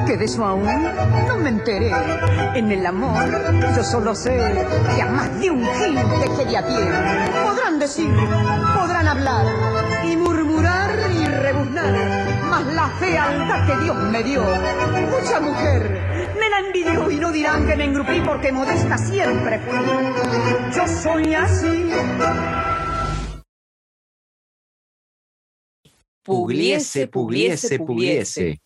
que 0.05 0.15
de 0.15 0.25
eso 0.25 0.45
aún 0.45 0.69
no 1.27 1.37
me 1.37 1.49
enteré. 1.49 1.91
En 2.53 2.71
el 2.71 2.85
amor 2.85 3.17
yo 3.75 3.83
solo 3.83 4.13
sé 4.13 4.37
que 4.95 5.01
a 5.01 5.07
más 5.07 5.39
de 5.39 5.49
un 5.49 5.65
gil 5.65 5.97
te 6.21 6.35
quería 6.37 6.61
bien. 6.61 6.87
Podrán 7.47 7.79
decir, 7.79 8.13
podrán 8.75 9.07
hablar 9.07 9.47
y 10.07 10.15
murmurar 10.15 10.91
y 11.19 11.25
rebuznar, 11.25 12.24
mas 12.55 12.73
la 12.73 12.89
fealdad 12.99 13.67
que 13.67 13.83
Dios 13.83 13.97
me 14.11 14.23
dio, 14.23 14.41
mucha 14.41 15.39
mujer 15.41 15.81
me 16.39 16.49
la 16.49 16.59
envidió 16.59 17.11
y 17.11 17.15
no 17.17 17.31
dirán 17.31 17.67
que 17.67 17.75
me 17.75 17.83
engrupí 17.83 18.21
porque 18.21 18.51
modesta 18.51 18.97
siempre 18.97 19.59
fui. 19.59 19.77
Yo 20.75 20.87
soy 20.87 21.33
así. 21.33 21.89
Pugliese, 26.23 27.07
pugliese, 27.07 27.77
pugliese. 27.79 28.61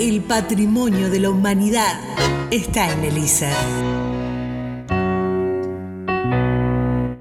El 0.00 0.22
patrimonio 0.22 1.10
de 1.10 1.20
la 1.20 1.30
humanidad 1.30 2.00
está 2.50 2.90
en 2.90 3.04
el 3.04 3.18
ISER. 3.18 3.54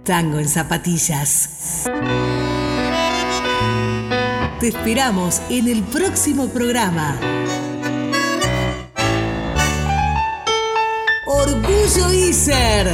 Tango 0.03 0.39
en 0.39 0.47
zapatillas. 0.47 1.89
Te 4.63 4.69
esperamos 4.69 5.41
en 5.49 5.67
el 5.67 5.83
próximo 5.83 6.47
programa. 6.47 7.19
Orgullo 11.27 12.13
ISER. 12.13 12.87